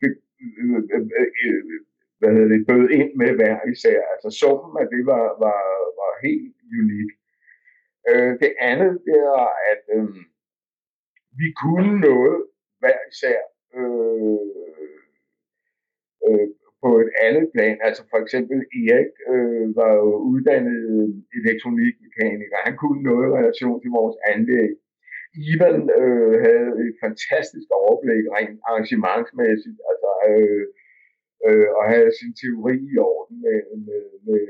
fik, 0.00 0.14
øh, 0.62 0.80
øh, 0.94 1.06
øh, 1.44 1.62
hvad 2.18 2.30
hedder 2.34 2.50
det, 2.54 2.66
bød 2.70 2.84
ind 2.98 3.10
med 3.20 3.30
hver 3.38 3.56
især. 3.74 3.98
Altså 4.12 4.28
summen 4.40 4.74
af 4.82 4.86
det 4.94 5.02
var, 5.12 5.24
var, 5.44 5.60
var 6.00 6.12
helt 6.26 6.56
unik. 6.80 7.10
Øh, 8.10 8.32
det 8.42 8.52
andet, 8.70 8.92
det 9.06 9.18
er, 9.34 9.46
at 9.72 9.82
øh, 9.96 10.08
vi 11.40 11.48
kunne 11.62 12.00
noget 12.00 12.38
hver 12.80 12.98
især 13.12 13.40
øh, 13.78 14.50
øh, 16.26 16.48
på 16.82 16.90
et 17.02 17.10
andet 17.26 17.46
plan. 17.54 17.76
Altså 17.86 18.02
for 18.10 18.18
eksempel 18.24 18.58
Erik 18.82 19.12
øh, 19.32 19.66
var 19.78 19.92
jo 20.02 20.08
uddannet 20.32 20.82
elektronikmekaniker. 21.40 22.56
Han 22.66 22.74
kunne 22.82 23.02
noget 23.10 23.26
i 23.28 23.34
relation 23.38 23.76
til 23.82 23.90
vores 23.98 24.16
anlæg. 24.32 24.70
Ivan 25.52 25.78
øh, 26.00 26.34
havde 26.46 26.70
et 26.84 26.94
fantastisk 27.04 27.68
overblik 27.82 28.24
rent 28.36 28.58
arrangementsmæssigt, 28.68 29.80
altså, 29.90 30.10
øh, 30.30 30.64
øh, 31.46 31.68
og 31.78 31.84
havde 31.92 32.10
sin 32.20 32.32
teori 32.42 32.76
i 32.92 32.96
orden 33.12 33.36
med, 33.44 33.58
med, 33.86 34.02
med 34.26 34.42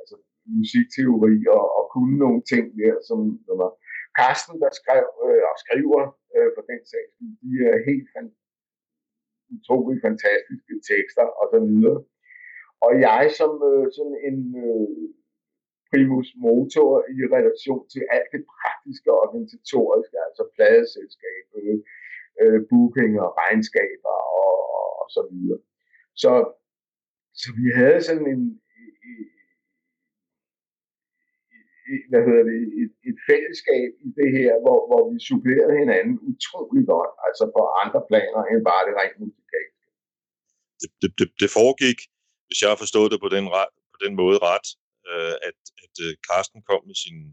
altså, 0.00 0.16
musikteori 0.58 1.36
og, 1.56 1.64
og 1.78 1.84
kunne 1.94 2.16
nogle 2.24 2.42
ting 2.52 2.64
der, 2.80 2.94
som 3.08 3.18
der 3.46 3.56
var. 3.62 3.70
Carsten, 4.18 4.56
der 4.64 4.70
skrev 4.80 5.06
øh, 5.26 5.42
og 5.50 5.56
skriver 5.64 6.02
øh, 6.36 6.48
for 6.54 6.62
den 6.70 6.80
sag, 6.92 7.06
de 7.42 7.50
er 7.70 7.76
helt 7.90 8.08
fantastiske 8.16 8.39
utrolig 9.54 9.96
fantastiske 10.06 10.74
tekster 10.90 11.26
og 11.40 11.46
så 11.52 11.58
videre. 11.68 11.98
Og 12.86 12.92
jeg 13.06 13.24
som 13.38 13.52
øh, 13.70 13.86
sådan 13.96 14.18
en 14.28 14.38
øh, 14.66 14.88
primus 15.90 16.28
motor 16.46 16.90
i 17.16 17.18
relation 17.36 17.84
til 17.92 18.02
alt 18.14 18.28
det 18.34 18.42
praktiske 18.54 19.08
og 19.12 19.18
organisatoriske, 19.26 20.16
altså 20.26 20.42
pladeselskab, 20.54 21.44
øh, 22.42 22.58
booking 22.70 23.12
og 23.24 23.30
regnskaber 23.42 24.16
og, 24.42 24.54
og, 24.78 24.88
og 25.02 25.08
så 25.16 25.22
videre. 25.30 25.60
Så, 26.22 26.32
så 27.40 27.48
vi 27.60 27.66
havde 27.80 28.00
sådan 28.08 28.28
en, 28.34 28.42
hvad 32.10 32.22
hedder 32.26 32.44
det, 32.50 32.60
et, 32.82 32.92
et 33.10 33.18
fællesskab 33.28 33.90
i 34.06 34.08
det 34.18 34.30
her, 34.38 34.52
hvor, 34.64 34.78
hvor 34.90 35.02
vi 35.10 35.16
supplerede 35.30 35.74
hinanden 35.82 36.16
utrolig 36.30 36.84
godt, 36.94 37.12
altså 37.26 37.44
på 37.56 37.62
andre 37.82 38.00
planer 38.10 38.42
end 38.50 38.60
bare 38.70 38.82
det 38.88 38.94
rent 39.00 39.18
musikalske. 39.24 39.84
Det, 40.80 40.90
det, 41.00 41.10
det, 41.18 41.28
det 41.40 41.48
foregik, 41.58 41.98
hvis 42.46 42.58
jeg 42.62 42.70
har 42.72 42.80
forstået 42.84 43.12
det 43.12 43.20
på 43.24 43.28
den, 43.34 43.44
på 43.94 43.98
den 44.04 44.12
måde 44.22 44.38
ret, 44.48 44.68
øh, 45.10 45.34
at, 45.48 45.58
at 45.84 45.94
øh, 46.04 46.12
Carsten 46.28 46.60
kom 46.68 46.80
med 46.90 46.96
sine 47.04 47.24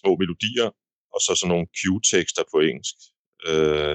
små 0.00 0.10
melodier, 0.22 0.68
og 1.14 1.20
så 1.24 1.32
sådan 1.34 1.50
nogle 1.54 1.66
cue-tekster 1.78 2.44
på 2.52 2.58
engelsk. 2.68 2.96
Øh, 3.48 3.94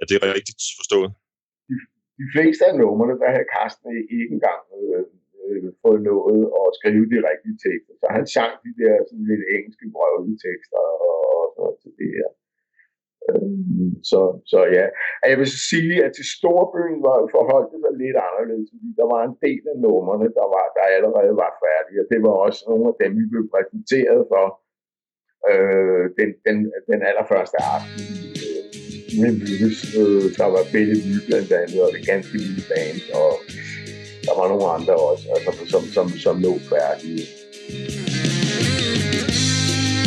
er 0.00 0.06
det 0.10 0.16
rigtigt 0.38 0.62
forstået? 0.80 1.10
De, 1.68 1.76
de 2.20 2.26
fleste 2.34 2.62
af 2.70 2.74
numrene, 2.80 3.14
der 3.22 3.28
havde 3.34 3.50
Carsten 3.54 3.88
ikke 4.14 4.28
engang 4.36 4.62
øh, 4.78 5.04
øh, 5.46 5.68
fået 5.82 6.02
noget 6.10 6.42
og 6.58 6.66
skrive 6.78 7.04
de 7.12 7.18
rigtige 7.30 7.56
tekster. 7.66 7.94
Så 8.00 8.06
han 8.16 8.24
sang 8.34 8.52
de 8.64 8.70
der 8.80 8.94
sådan 9.08 9.26
lidt 9.30 9.44
engelske 9.54 9.86
brøvlige 9.94 10.40
tekster 10.46 10.82
og, 11.10 11.18
og 11.40 11.44
sådan 11.52 11.62
noget 11.62 11.76
til 11.82 11.92
det 12.00 12.10
her. 12.18 12.30
Øhm, 13.30 13.90
så, 14.10 14.20
så 14.52 14.58
ja, 14.76 14.86
og 15.22 15.26
jeg 15.30 15.36
vil 15.38 15.48
så 15.54 15.60
sige, 15.72 15.94
at 16.04 16.12
til 16.18 16.26
Storbyen 16.36 16.98
var 17.08 17.18
forholdt 17.36 17.70
det 17.72 17.80
sig 17.84 17.94
lidt 18.02 18.18
anderledes, 18.26 18.68
fordi 18.74 18.88
der 19.00 19.06
var 19.14 19.22
en 19.24 19.36
del 19.46 19.62
af 19.72 19.76
numrene, 19.84 20.28
der, 20.38 20.46
var, 20.54 20.64
der 20.76 20.84
allerede 20.96 21.34
var 21.44 21.52
færdige, 21.64 22.00
og 22.02 22.06
det 22.12 22.20
var 22.26 22.34
også 22.46 22.60
nogle 22.70 22.86
af 22.90 22.96
dem, 23.02 23.10
vi 23.20 23.24
blev 23.32 23.44
præsenteret 23.54 24.20
for 24.32 24.46
øh, 25.50 26.04
den, 26.18 26.30
den, 26.46 26.56
den 26.90 27.00
allerførste 27.08 27.58
aften. 27.74 28.04
Øh, 28.44 29.34
øh, 30.00 30.26
der 30.40 30.48
var 30.54 30.62
Bette 30.72 30.96
Vy 31.06 31.16
blandt 31.28 31.50
andet, 31.60 31.78
og 31.84 31.90
det 31.94 32.02
ganske 32.12 32.34
lille 32.42 32.62
band, 32.70 33.00
og 33.22 33.30
der 34.32 34.40
var 34.40 34.48
nogle 34.48 34.68
andre 34.76 34.94
også, 34.94 35.24
altså, 35.36 35.50
som, 35.70 35.82
som, 35.94 36.18
som 36.18 36.42
lå 36.42 36.58
færdige. 36.72 37.24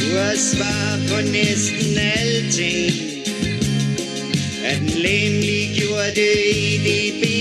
Du 0.01 0.07
har 0.17 0.35
svar 0.51 0.89
på 1.09 1.17
næsten 1.37 1.97
alting 2.17 2.91
At 4.69 4.77
den 4.79 5.01
læmlige 5.05 5.67
gjorde 5.79 6.11
det 6.21 6.35
i 6.55 6.69
Du 6.87 7.34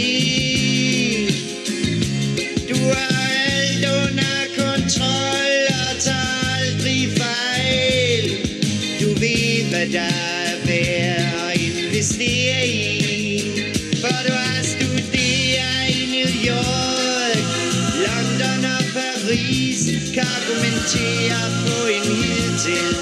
til 20.88 21.30
at 21.30 21.50
få 21.66 21.86
en 21.86 22.16
hidtil 22.16 22.96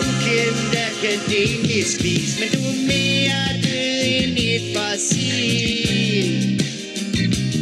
ukendt 0.00 0.76
akademisk 0.90 2.02
vis, 2.02 2.40
men 2.40 2.48
du 2.52 2.58
er 2.68 2.86
mere 2.86 3.42
død 3.64 3.98
end 4.06 4.38
et 4.38 4.76
fossil. 4.76 6.30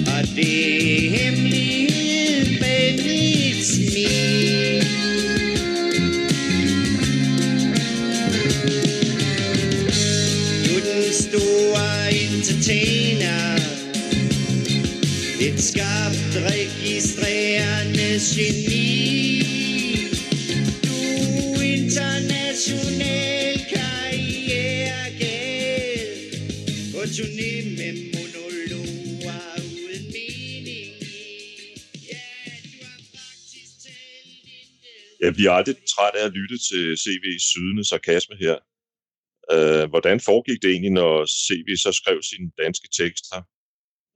Og 0.07 0.37
det 0.37 1.07
er 1.07 1.11
hemmelighed 1.11 2.61
med 2.61 2.93
mit 3.05 3.67
smil. 3.67 4.85
Du 10.67 10.73
er 10.77 10.85
den 10.95 11.13
store 11.13 12.13
entertainer, 12.13 13.59
et 15.41 15.63
skarpt 15.63 16.37
registrerende 16.51 18.21
geni. 18.35 18.80
Bliver 35.41 35.59
aldrig 35.59 35.77
træt 35.95 36.15
af 36.21 36.25
at 36.27 36.37
lytte 36.41 36.59
til 36.69 36.85
CV's 37.05 37.45
sydende 37.53 37.85
sarkasme 37.91 38.37
her. 38.45 38.57
Øh, 39.55 39.85
hvordan 39.93 40.17
foregik 40.29 40.59
det 40.63 40.71
egentlig, 40.71 40.95
når 41.03 41.15
CV 41.45 41.69
så 41.85 41.91
skrev 42.01 42.19
sine 42.31 42.49
danske 42.63 42.89
tekster, 43.01 43.39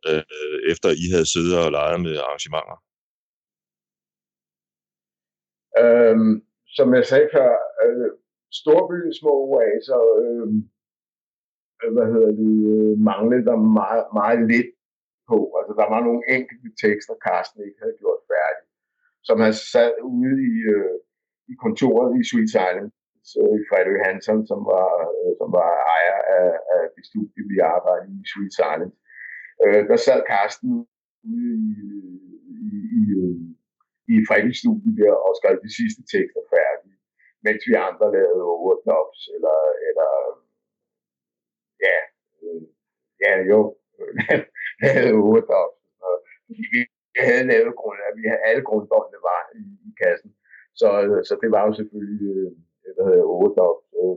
øh, 0.08 0.58
efter 0.72 0.88
I 1.04 1.06
havde 1.14 1.28
siddet 1.34 1.54
og 1.62 1.68
leget 1.76 2.00
med 2.06 2.14
arrangementer? 2.24 2.76
Øhm, 5.82 6.34
som 6.76 6.86
jeg 6.98 7.04
sagde 7.10 7.28
før, 7.36 7.50
øh, 7.84 8.10
storbyens 8.60 9.16
små 9.20 9.34
oaser, 9.48 10.02
øhm, 10.22 10.58
øh, 11.80 11.90
hvad 11.94 12.06
hedder 12.12 12.32
det, 12.42 12.54
øh, 12.74 12.94
manglede 13.10 13.44
der 13.50 13.58
meget, 13.80 14.06
meget 14.20 14.40
lidt 14.52 14.70
på. 15.30 15.38
Altså, 15.58 15.72
der 15.80 15.86
var 15.94 16.00
nogle 16.06 16.22
enkelte 16.36 16.70
tekster, 16.84 17.14
Carsten 17.26 17.60
ikke 17.66 17.80
havde 17.82 18.00
gjort 18.02 18.22
færdigt, 18.32 18.70
som 19.28 19.36
han 19.44 19.54
sad 19.72 19.92
ude 20.14 20.36
i, 20.52 20.54
øh, 20.76 20.98
i 21.52 21.54
kontoret 21.64 22.10
i 22.20 22.22
Sweet 22.30 22.50
Island. 22.66 22.90
Så 23.30 23.40
Fredrik 23.68 24.00
Hansen, 24.06 24.38
som 24.50 24.60
var, 24.72 24.90
øh, 25.14 25.32
som 25.40 25.48
var 25.58 25.70
ejer 25.94 26.18
af, 26.38 26.50
af 26.74 26.82
det 26.94 27.04
studie, 27.10 27.42
vi 27.52 27.56
arbejdede 27.76 28.16
i 28.22 28.24
Sweet 28.32 28.54
Island. 28.54 28.92
Øh, 29.64 29.82
der 29.90 29.98
sad 30.06 30.20
Carsten 30.32 30.70
ude 30.72 30.88
i, 31.32 31.36
i, 32.66 32.76
i, 32.98 33.02
øh, 33.22 33.36
i 34.12 34.14
Frederiks 34.28 34.60
studie 34.62 34.92
der 35.00 35.14
og 35.26 35.32
skrev 35.38 35.56
de 35.66 35.72
sidste 35.78 36.02
tekster 36.12 36.42
færdige, 36.54 36.98
mens 37.46 37.62
vi 37.68 37.74
andre 37.88 38.06
lavede 38.16 38.44
overdubs, 38.56 39.20
eller, 39.36 39.58
eller 39.88 40.10
ja, 41.86 41.98
øh, 42.42 42.62
ja, 43.24 43.32
jo, 43.50 43.58
lavede 44.84 45.14
overdubs. 45.24 45.78
Vi, 46.48 46.62
vi 46.72 46.80
havde 47.28 47.46
lavet 47.52 47.74
grund, 47.80 48.00
at 48.08 48.14
vi 48.18 48.24
havde 48.30 48.46
alle 48.48 48.64
grundbåndene 48.68 49.20
var 49.30 49.42
i, 49.60 49.64
i 49.88 49.90
kassen. 50.02 50.30
Så, 50.80 50.88
så 51.28 51.34
det 51.42 51.50
var 51.54 51.62
jo 51.68 51.72
selvfølgelig, 51.78 52.20
øh, 52.34 52.50
hvad 52.94 53.04
hedder 53.08 53.26
overdubs. 53.34 53.84
Øh, 54.00 54.16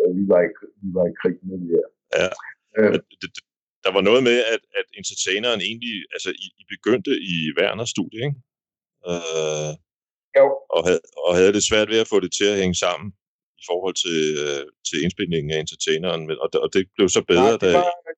øh, 0.00 0.10
vi, 0.18 0.24
var 0.32 0.40
i, 0.46 0.48
vi 0.82 0.90
var 0.98 1.04
i 1.10 1.14
krig 1.20 1.36
med 1.48 1.56
det 1.62 1.68
her. 1.76 1.86
Ja. 2.20 2.28
Øh, 2.78 2.92
det, 2.94 3.02
det, 3.22 3.30
der 3.84 3.92
var 3.96 4.02
noget 4.08 4.22
med, 4.28 4.38
at, 4.54 4.62
at 4.80 4.86
entertaineren 5.00 5.60
egentlig, 5.68 5.94
altså 6.14 6.30
I, 6.44 6.46
I 6.62 6.64
begyndte 6.74 7.12
i 7.34 7.36
Werner 7.58 7.86
studie, 7.94 8.20
ikke? 8.26 8.38
Øh, 9.10 9.72
jo. 10.38 10.46
Og 10.74 10.80
havde, 10.86 11.02
og 11.26 11.32
havde 11.38 11.52
det 11.56 11.68
svært 11.70 11.88
ved 11.92 12.00
at 12.04 12.10
få 12.12 12.18
det 12.24 12.32
til 12.38 12.46
at 12.52 12.60
hænge 12.62 12.78
sammen 12.84 13.08
i 13.60 13.64
forhold 13.70 13.96
til, 14.04 14.20
øh, 14.44 14.64
til 14.88 14.96
indspilningen 15.04 15.50
af 15.54 15.58
entertaineren, 15.64 16.22
men, 16.28 16.36
og, 16.44 16.48
og 16.64 16.68
det 16.74 16.82
blev 16.96 17.08
så 17.16 17.22
bedre, 17.30 17.52
nej, 17.52 17.62
det 17.62 17.72
var, 17.78 17.90
da... 18.06 18.12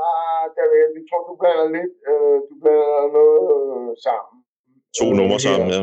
Nej, 0.00 0.42
der, 0.56 0.64
jeg 0.96 1.04
tror, 1.08 1.20
du 1.28 1.34
blander 1.40 1.68
lidt, 1.76 1.94
øh, 2.10 2.36
du 2.48 2.54
blander 2.62 3.02
noget 3.18 3.44
øh, 3.76 3.90
sammen. 4.06 4.36
To 4.98 5.06
øh, 5.10 5.16
numre 5.20 5.38
sammen, 5.46 5.68
ja. 5.76 5.80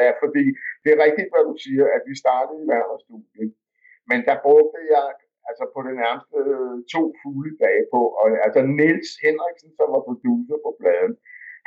Ja, 0.00 0.10
fordi 0.22 0.44
det 0.82 0.90
er 0.92 1.04
rigtigt, 1.06 1.30
hvad 1.32 1.44
du 1.50 1.54
siger, 1.64 1.84
at 1.96 2.02
vi 2.08 2.14
startede 2.22 2.58
i 2.62 2.68
Werners 2.70 3.04
men 4.10 4.18
der 4.28 4.36
brugte 4.46 4.80
jeg 4.96 5.06
altså 5.48 5.64
på 5.74 5.78
det 5.86 5.94
nærmeste 6.02 6.38
øh, 6.54 6.76
to 6.94 7.02
fulde 7.22 7.54
dage 7.64 7.84
på. 7.94 8.00
Og, 8.20 8.26
altså 8.46 8.60
Niels 8.78 9.10
Henriksen, 9.24 9.70
som 9.78 9.86
var 9.94 10.02
producer 10.08 10.56
på 10.64 10.70
pladen, 10.80 11.14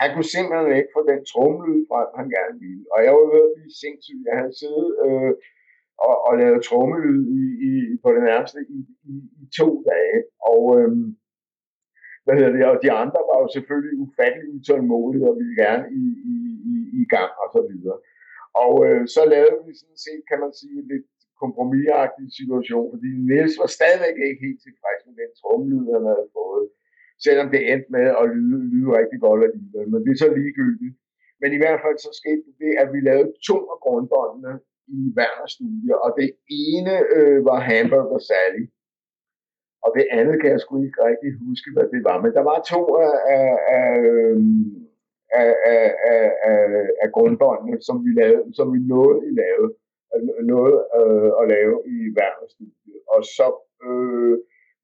han 0.01 0.09
kunne 0.11 0.33
simpelthen 0.35 0.73
ikke 0.79 0.95
få 0.95 1.01
den 1.11 1.21
trumlyd 1.31 1.81
frem, 1.89 2.09
han 2.19 2.27
gerne 2.37 2.55
ville. 2.65 2.85
Og 2.93 2.99
jeg 3.05 3.11
var 3.19 3.27
ved 3.33 3.43
at 3.47 3.55
blive 3.57 3.73
sindssyg. 3.83 4.19
Jeg 4.29 4.35
havde 4.39 4.55
siddet 4.61 4.89
øh, 5.05 5.33
og, 6.07 6.15
og 6.27 6.31
lavet 6.41 6.65
trommelyd 6.67 7.21
i, 7.41 7.43
i, 7.67 7.71
på 8.03 8.09
det 8.15 8.23
nærmeste 8.29 8.59
i, 8.77 8.79
i, 9.11 9.15
i 9.41 9.43
to 9.59 9.69
dage. 9.91 10.19
Og 10.51 10.61
øh, 10.77 10.91
hvad 12.23 12.35
hedder 12.37 12.53
det, 12.55 12.63
og 12.71 12.77
de 12.83 12.91
andre 13.01 13.19
var 13.29 13.37
jo 13.43 13.47
selvfølgelig 13.55 13.93
ufattelig 14.05 14.47
utålmodige 14.57 15.29
og 15.29 15.35
ville 15.39 15.55
gerne 15.65 15.85
i, 16.01 16.05
i, 16.33 16.35
i, 16.73 16.75
i 17.01 17.03
gang 17.15 17.31
og 17.43 17.47
så 17.55 17.61
videre. 17.69 17.97
Og 18.61 18.73
øh, 18.87 19.01
så 19.15 19.21
lavede 19.33 19.61
vi 19.67 19.73
sådan 19.81 20.01
set, 20.05 20.21
kan 20.29 20.39
man 20.43 20.53
sige, 20.61 20.77
lidt 20.91 21.07
kompromisagtig 21.43 22.27
situation, 22.39 22.87
fordi 22.93 23.09
Niels 23.27 23.55
var 23.61 23.69
stadigvæk 23.77 24.17
ikke 24.27 24.45
helt 24.47 24.61
tilfreds 24.67 25.01
med 25.07 25.15
den 25.21 25.31
trommelyd, 25.39 25.85
han 25.95 26.05
havde 26.11 26.29
fået, 26.39 26.65
selvom 27.25 27.47
det 27.53 27.61
endte 27.71 27.89
med 27.97 28.07
at 28.21 28.25
lyde, 28.37 28.63
lyde 28.71 28.89
rigtig 28.99 29.19
godt 29.25 29.41
alligevel, 29.47 29.87
men 29.91 29.99
det 30.03 30.11
er 30.11 30.21
så 30.23 30.29
ligegyldigt. 30.39 30.95
Men 31.41 31.49
i 31.53 31.59
hvert 31.61 31.81
fald 31.83 31.97
så 31.97 32.11
skete 32.21 32.49
det, 32.61 32.71
at 32.81 32.87
vi 32.93 32.99
lavede 33.09 33.31
to 33.49 33.57
af 33.73 33.77
grundbåndene 33.85 34.53
i 34.97 34.99
Werner 35.17 35.49
Studie, 35.55 35.93
og 36.03 36.09
det 36.19 36.29
ene 36.65 36.93
øh, 37.15 37.39
var 37.49 37.59
Hamburger 37.69 38.21
Sally, 38.29 38.65
og 39.83 39.89
det 39.97 40.05
andet 40.17 40.35
kan 40.41 40.49
jeg 40.53 40.61
sgu 40.61 40.73
ikke 40.83 40.99
rigtig 41.09 41.31
huske, 41.45 41.69
hvad 41.75 41.87
det 41.93 42.01
var, 42.09 42.17
men 42.23 42.31
der 42.37 42.43
var 42.51 42.59
to 42.73 42.81
af, 43.07 43.15
af, 43.37 43.51
af, 43.77 43.91
øhm, 44.11 44.82
af, 45.41 45.51
af, 45.73 45.85
af, 46.13 46.25
af, 46.49 46.89
af 47.03 47.09
grundbåndene, 47.15 47.77
som 47.87 48.05
vi, 48.05 48.11
lavede, 48.21 48.55
som 48.55 48.67
vi 48.73 48.79
nåede 48.79 49.19
i 49.29 49.31
lavede 49.41 49.71
noget 50.53 50.75
øh, 50.99 51.31
at 51.41 51.45
lave 51.55 51.75
i 51.95 51.97
Werner-studiet. 52.17 53.01
Og 53.15 53.21
så 53.37 53.47
øh, 53.87 54.35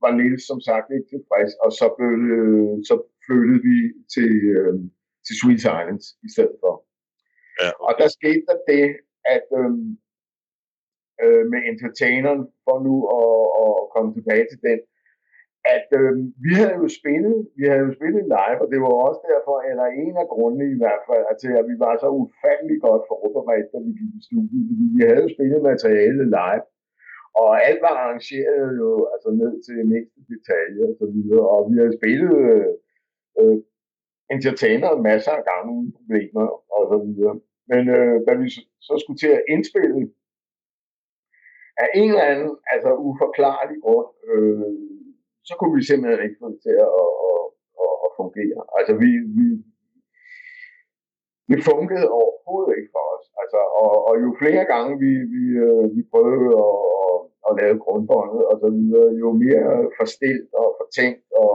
var 0.04 0.12
Niels 0.18 0.44
som 0.48 0.60
sagt 0.70 0.88
ikke 0.96 1.10
tilfreds, 1.10 1.54
og 1.64 1.72
så, 1.80 1.86
blev, 1.98 2.12
øh, 2.38 2.76
så 2.90 2.96
flyttede 3.26 3.62
vi 3.70 3.78
til, 4.16 4.32
øh, 4.58 4.76
til 5.26 5.34
Sweet 5.40 5.62
Silence 5.68 6.06
i 6.28 6.30
stedet 6.36 6.58
for. 6.64 6.74
Ja, 7.62 7.70
okay. 7.70 7.86
Og 7.88 7.92
der 8.00 8.08
skete 8.18 8.44
der 8.50 8.58
det, 8.74 8.86
at 9.36 9.48
øh, 9.62 9.74
øh, 11.24 11.44
med 11.52 11.62
entertaineren, 11.72 12.42
for 12.66 12.78
nu 12.88 12.96
at, 13.20 13.36
at 13.62 13.72
komme 13.94 14.10
tilbage 14.18 14.46
til 14.52 14.60
den, 14.68 14.80
at 15.76 15.88
øh, 16.00 16.12
vi 16.46 16.52
havde 16.60 16.78
jo 16.84 16.88
spillet, 17.00 17.38
vi 17.58 17.64
havde 17.70 17.84
jo 17.88 17.92
spillet 18.00 18.24
live, 18.36 18.60
og 18.64 18.68
det 18.72 18.80
var 18.84 18.94
også 19.08 19.22
derfor, 19.32 19.56
eller 19.70 19.86
en 20.04 20.16
af 20.24 20.28
grundene 20.34 20.66
i 20.76 20.80
hvert 20.82 21.04
fald, 21.10 21.24
at, 21.32 21.38
at 21.60 21.66
vi 21.72 21.76
var 21.86 21.94
så 22.04 22.10
ufattelig 22.24 22.78
godt 22.88 23.04
forberedt, 23.12 23.72
da 23.74 23.78
vi 23.86 23.92
gik 24.00 24.14
i 24.20 24.22
studiet, 24.28 24.64
fordi 24.70 24.86
vi 24.96 25.02
havde 25.08 25.24
jo 25.26 25.30
spillet 25.36 25.68
materialet 25.72 26.28
live, 26.38 26.64
og 27.42 27.50
alt 27.68 27.82
var 27.86 27.94
arrangeret 28.02 28.70
jo 28.82 28.90
altså 29.14 29.30
ned 29.42 29.54
til 29.66 29.78
mindste 29.94 30.20
detalje 30.34 30.84
og 30.90 30.96
så 31.02 31.06
videre, 31.16 31.46
og 31.54 31.60
vi 31.70 31.74
havde 31.80 31.98
spillet 32.00 32.34
øh, 32.46 32.72
øh, 33.40 33.58
entertainer 34.36 35.02
masser 35.10 35.34
af 35.40 35.44
gange 35.52 35.70
uden 35.78 35.92
problemer 35.98 36.48
og 36.76 36.84
så 36.92 36.98
videre. 37.06 37.36
Men 37.72 37.84
øh, 37.98 38.16
da 38.28 38.32
vi 38.42 38.48
så, 38.56 38.62
så 38.88 38.94
skulle 39.02 39.20
til 39.24 39.32
at 39.38 39.46
indspille, 39.54 40.02
af 41.84 41.90
en 41.96 42.10
eller 42.10 42.30
anden 42.32 42.58
altså 42.74 42.92
uforklarlig 43.08 43.78
grund, 43.84 44.10
øh, 44.30 44.74
så 45.50 45.54
kunne 45.60 45.76
vi 45.78 45.84
simpelthen 45.90 46.26
ikke 46.26 46.40
få 46.42 46.48
det 46.54 46.60
til 46.68 46.76
at, 46.88 46.92
at, 47.30 47.44
at, 47.84 47.94
at 48.06 48.10
fungere. 48.20 48.60
Altså 48.78 48.94
vi, 49.04 49.12
vi, 49.38 49.48
det 51.50 51.60
fungerede 51.70 52.16
overhovedet 52.20 52.74
ikke 52.80 52.94
for 52.96 53.06
os. 53.16 53.26
Altså, 53.42 53.60
og, 53.82 53.92
og 54.08 54.14
jo 54.24 54.30
flere 54.42 54.66
gange 54.74 54.92
vi, 55.04 55.12
vi, 55.36 55.44
øh, 55.68 55.86
vi 55.96 56.02
prøvede 56.14 56.50
at, 56.66 56.78
at, 57.08 57.18
at 57.48 57.52
lave 57.60 57.84
grundbåndet 57.86 58.42
og 58.52 58.56
så 58.64 58.70
videre, 58.78 59.10
jo 59.22 59.28
mere 59.44 59.72
forstilt 60.00 60.50
og 60.62 60.68
fortænkt 60.80 61.28
og 61.44 61.54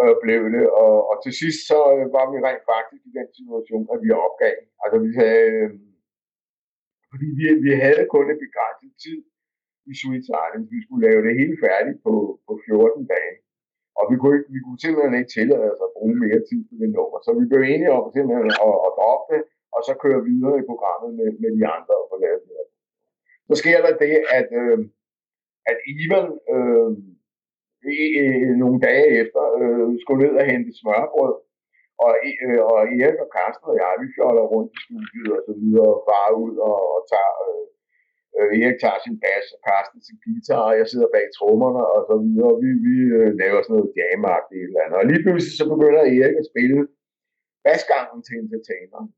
øh, 0.00 0.14
blev 0.24 0.42
det. 0.56 0.66
Og, 0.82 0.94
og 1.10 1.16
til 1.24 1.32
sidst 1.40 1.60
så 1.70 1.80
øh, 1.94 2.06
var 2.16 2.26
vi 2.32 2.36
rent 2.46 2.64
faktisk 2.74 3.02
i 3.10 3.12
den 3.18 3.28
situation, 3.38 3.84
at 3.94 3.98
vi 4.04 4.10
opgav. 4.26 4.58
Altså 4.82 4.96
vi 5.06 5.10
havde, 5.20 5.46
øh, 5.54 5.70
fordi 7.10 7.26
vi, 7.38 7.44
vi 7.66 7.72
havde 7.84 8.04
kun 8.14 8.26
en 8.32 8.40
begrænset 8.46 8.92
tid 9.04 9.20
i 9.90 9.92
Sweet 10.00 10.24
Silence. 10.30 10.68
Vi 10.74 10.80
skulle 10.84 11.04
lave 11.08 11.20
det 11.26 11.34
hele 11.40 11.56
færdigt 11.66 11.98
på, 12.06 12.12
på 12.46 12.52
14 12.66 13.06
dage. 13.14 13.34
Og 13.98 14.04
vi 14.10 14.14
kunne, 14.20 14.34
ikke, 14.38 14.50
vi 14.54 14.60
kunne 14.64 14.80
simpelthen 14.84 15.18
ikke 15.18 15.34
tillade 15.36 15.66
os 15.72 15.82
at 15.86 15.94
bruge 15.96 16.16
mere 16.24 16.40
tid 16.48 16.60
på 16.68 16.74
det 16.80 16.90
nummer. 16.96 17.18
Så 17.24 17.30
vi 17.40 17.44
blev 17.50 17.62
enige 17.62 17.94
om 17.98 18.04
simpelthen 18.16 18.50
at, 18.66 18.74
at 18.86 18.90
droppe 18.98 19.26
det, 19.32 19.42
og 19.74 19.80
så 19.86 19.92
køre 20.04 20.26
videre 20.30 20.56
i 20.58 20.68
programmet 20.70 21.10
med, 21.18 21.28
med 21.42 21.50
de 21.58 21.64
andre 21.76 21.94
og 22.02 22.06
få 22.10 22.16
lavet 22.24 22.42
det. 22.48 22.66
Så 23.48 23.54
sker 23.62 23.78
der 23.84 23.94
det, 24.04 24.14
at, 24.38 24.48
øh, 24.62 24.78
at 25.70 25.78
Ivan 25.92 26.28
øh, 26.54 26.90
i, 27.94 27.96
nogle 28.62 28.78
dage 28.88 29.08
efter 29.22 29.42
øh, 29.60 29.88
skulle 30.02 30.22
ned 30.24 30.34
og 30.40 30.46
hente 30.52 30.72
smørbrød, 30.80 31.34
og, 32.04 32.12
øh, 32.44 32.60
og 32.70 32.78
Erik 32.98 33.18
og 33.24 33.30
Carsten 33.36 33.68
og 33.72 33.76
jeg, 33.82 33.92
vi 34.02 34.06
fjoller 34.16 34.44
rundt 34.54 34.72
i 34.76 34.78
studiet 34.84 35.30
og 35.38 35.42
så 35.48 35.52
videre, 35.60 35.88
og 35.94 36.02
farer 36.08 36.34
ud 36.44 36.54
og, 36.68 36.76
og 36.94 37.00
tager 37.12 37.34
øh, 37.48 37.66
Øh, 38.36 38.48
Erik 38.60 38.78
tager 38.80 39.00
sin 39.04 39.16
bas, 39.24 39.46
og 39.54 39.60
Carsten 39.68 40.00
sin 40.08 40.18
guitar, 40.24 40.64
og 40.70 40.74
jeg 40.80 40.86
sidder 40.92 41.08
bag 41.16 41.26
trommerne, 41.38 41.82
og 41.94 42.00
så 42.08 42.14
videre, 42.24 42.50
og 42.54 42.58
vi, 42.64 42.70
vi 42.86 42.96
øh, 43.18 43.30
laver 43.42 43.58
sådan 43.60 43.74
noget 43.76 43.94
jam 43.98 44.24
et 44.56 44.66
eller 44.68 44.82
andet. 44.84 44.98
Og 45.00 45.06
lige 45.10 45.22
pludselig 45.24 45.54
så 45.60 45.64
begynder 45.74 46.02
Erik 46.16 46.36
at 46.42 46.50
spille 46.52 46.78
basgangen 47.66 48.20
til 48.26 48.34
entertaineren. 48.42 49.08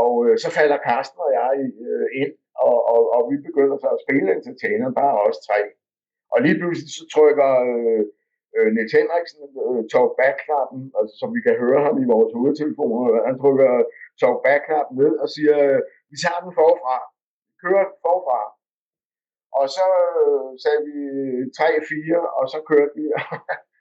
Og 0.00 0.10
øh, 0.26 0.34
så 0.42 0.48
falder 0.58 0.78
Carsten 0.88 1.20
og 1.26 1.30
jeg 1.40 1.56
øh, 1.86 2.06
ind, 2.22 2.32
og, 2.68 2.76
og, 2.92 3.00
og 3.16 3.22
vi 3.30 3.36
begynder 3.48 3.76
så 3.78 3.88
at 3.96 4.02
spille 4.04 4.28
entertaineren, 4.38 4.94
bare 5.02 5.14
os 5.26 5.38
tre. 5.48 5.60
Og 6.32 6.38
lige 6.44 6.58
pludselig 6.60 6.92
så 6.98 7.04
trykker 7.14 7.50
øh, 7.70 8.02
øh, 8.56 8.68
Niels 8.74 8.94
Henriksen 8.98 9.40
øh, 9.68 9.82
talk 9.92 10.10
back-knappen, 10.20 10.80
altså, 10.98 11.14
som 11.20 11.28
vi 11.36 11.40
kan 11.46 11.54
høre 11.64 11.80
ham 11.86 11.96
i 12.02 12.10
vores 12.12 12.30
hovedtelefoner. 12.36 13.26
Han 13.28 13.36
trykker 13.42 13.70
talk 14.20 14.38
back-knappen 14.46 14.94
ned 15.02 15.14
og 15.22 15.28
siger, 15.34 15.56
øh, 15.68 15.80
vi 16.10 16.16
tager 16.22 16.40
den 16.44 16.52
forfra 16.60 16.96
køre 17.64 17.84
forfra. 18.02 18.42
Og 19.60 19.66
så 19.76 19.86
øh, 20.22 20.50
sagde 20.62 20.80
vi 20.88 20.96
3-4, 21.58 22.38
og 22.38 22.44
så 22.52 22.58
kørte 22.70 22.94
vi. 22.98 23.04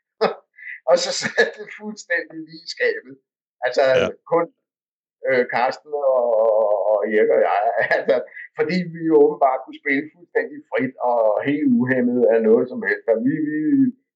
og 0.90 0.96
så 1.04 1.10
satte 1.22 1.54
det 1.60 1.70
fuldstændig 1.80 2.38
lige 2.48 2.64
i 2.68 2.74
skabet. 2.76 3.16
Altså 3.66 3.84
ja. 4.02 4.08
kun 4.34 4.46
øh, 5.28 5.44
Karsten 5.54 5.94
og, 6.16 6.26
og 6.92 6.98
Erik 7.14 7.32
og 7.36 7.42
jeg. 7.48 7.62
Altså, 7.98 8.16
fordi 8.58 8.78
vi 8.94 9.02
jo 9.10 9.16
åbenbart 9.26 9.64
kunne 9.64 9.82
spille 9.84 10.04
fuldstændig 10.16 10.58
frit 10.70 10.96
og 11.10 11.20
helt 11.50 11.68
uhemmet 11.82 12.20
af 12.34 12.40
noget 12.50 12.66
som 12.72 12.80
helst. 12.88 13.06
Altså, 13.10 13.24
vi, 13.28 13.34
vi, 13.50 13.60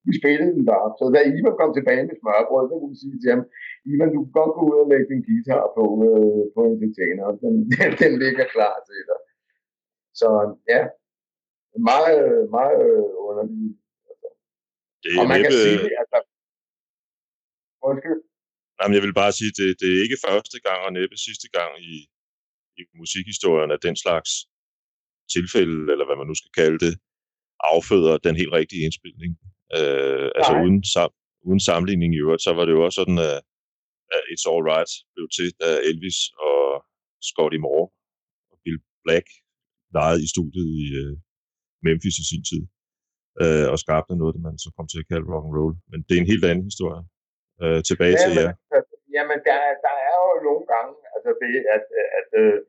vi 0.08 0.14
spillede 0.22 0.54
den 0.58 0.66
bare. 0.74 0.88
Så 1.00 1.04
da 1.16 1.20
Ivan 1.38 1.60
kom 1.62 1.72
tilbage 1.74 2.04
med 2.08 2.16
smørbrød, 2.20 2.66
så 2.70 2.76
kunne 2.78 2.94
vi 2.94 3.02
sige 3.04 3.18
til 3.20 3.30
ham, 3.34 3.44
Ivan, 3.92 4.14
du 4.16 4.20
kan 4.24 4.34
godt 4.40 4.54
gå 4.58 4.62
ud 4.70 4.78
og 4.84 4.90
lægge 4.92 5.08
din 5.12 5.26
guitar 5.28 5.64
på, 5.78 5.84
øh, 6.08 6.44
på 6.56 6.62
entertainer. 6.74 7.26
Den, 7.44 7.54
den, 7.80 7.90
den 8.02 8.14
ligger 8.24 8.46
klar 8.56 8.76
til 8.90 9.02
dig. 9.10 9.20
Så 10.20 10.28
ja, 10.74 10.82
meget, 11.92 12.22
meget 12.58 12.88
underligt. 13.28 13.78
Det 15.04 15.10
er 15.14 15.20
og 15.22 15.28
man 15.32 15.38
næppe... 15.42 15.56
kan 15.56 15.66
sige, 15.66 15.84
at 16.02 16.08
der... 16.14 16.22
Undskyld. 17.90 18.22
Jamen, 18.78 18.96
jeg 18.98 19.04
vil 19.06 19.20
bare 19.22 19.34
sige, 19.40 19.52
det, 19.60 19.68
det 19.82 19.90
er 19.92 20.04
ikke 20.06 20.24
første 20.28 20.58
gang 20.68 20.80
og 20.88 20.92
næppe 21.00 21.16
sidste 21.28 21.48
gang 21.58 21.72
i, 21.92 21.96
i 22.80 22.82
musikhistorien 23.02 23.72
af 23.76 23.80
den 23.88 23.96
slags 24.04 24.30
tilfælde, 25.36 25.80
eller 25.92 26.06
hvad 26.06 26.18
man 26.22 26.30
nu 26.32 26.36
skal 26.42 26.54
kalde 26.62 26.80
det, 26.86 26.94
afføder 27.72 28.16
den 28.18 28.36
helt 28.42 28.54
rigtige 28.60 28.84
indspilning. 28.86 29.32
Øh, 29.78 30.28
altså 30.38 30.54
uden, 30.64 30.80
sam, 30.94 31.10
uden 31.48 31.62
sammenligning 31.70 32.12
i 32.14 32.22
øvrigt, 32.24 32.46
så 32.48 32.52
var 32.58 32.66
det 32.66 32.74
jo 32.78 32.82
også 32.86 33.00
sådan, 33.02 33.20
at, 33.32 33.40
at 34.16 34.22
It's 34.32 34.46
All 34.52 34.64
Right 34.72 34.92
blev 35.14 35.28
til, 35.38 35.48
da 35.62 35.70
Elvis 35.90 36.20
og 36.48 36.62
Scotty 37.30 37.60
Moore 37.66 37.88
og 38.52 38.56
Bill 38.64 38.80
Black 39.06 39.28
lejet 39.98 40.20
i 40.26 40.28
studiet 40.34 40.70
i 40.82 40.86
uh, 41.02 41.14
Memphis 41.84 42.18
i 42.24 42.26
sin 42.32 42.44
tid. 42.50 42.64
øh, 43.44 43.66
og 43.74 43.78
skabte 43.84 44.14
noget, 44.22 44.46
man 44.48 44.58
så 44.64 44.70
kom 44.76 44.88
til 44.90 45.02
at 45.02 45.10
kalde 45.12 45.30
rock 45.34 45.46
and 45.48 45.56
roll. 45.60 45.76
Men 45.92 46.00
det 46.06 46.14
er 46.14 46.22
en 46.22 46.32
helt 46.34 46.46
anden 46.50 46.68
historie. 46.72 47.02
Øh, 47.64 47.80
tilbage 47.90 48.16
ja, 48.18 48.22
til 48.24 48.32
jer. 48.40 48.52
Ja. 48.74 48.80
Jamen, 49.16 49.40
der, 49.48 49.60
der 49.86 49.96
er 50.10 50.18
jo 50.26 50.34
nogle 50.48 50.66
gange, 50.74 50.94
altså 51.16 51.32
det, 51.42 51.54
at, 51.76 51.84
at, 52.00 52.08
at, 52.20 52.30
øh, 52.42 52.60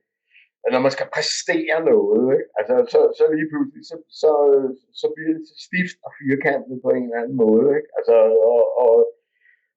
at 0.65 0.71
når 0.75 0.83
man 0.87 0.95
skal 0.97 1.09
præstere 1.17 1.79
noget, 1.93 2.23
ikke? 2.37 2.49
Altså, 2.59 2.75
så, 2.93 3.01
så 3.19 3.25
lige 3.37 3.51
pludselig, 3.53 3.83
så, 3.91 3.97
så, 4.23 4.33
så 5.01 5.07
bliver 5.15 5.33
det 5.37 5.45
stift 5.67 5.97
og 6.07 6.11
firkantet 6.21 6.77
på 6.85 6.91
en 6.97 7.05
eller 7.07 7.23
anden 7.23 7.37
måde. 7.45 7.67
Ikke? 7.79 7.91
Altså, 7.99 8.17
og, 8.53 8.63
og, 8.85 8.95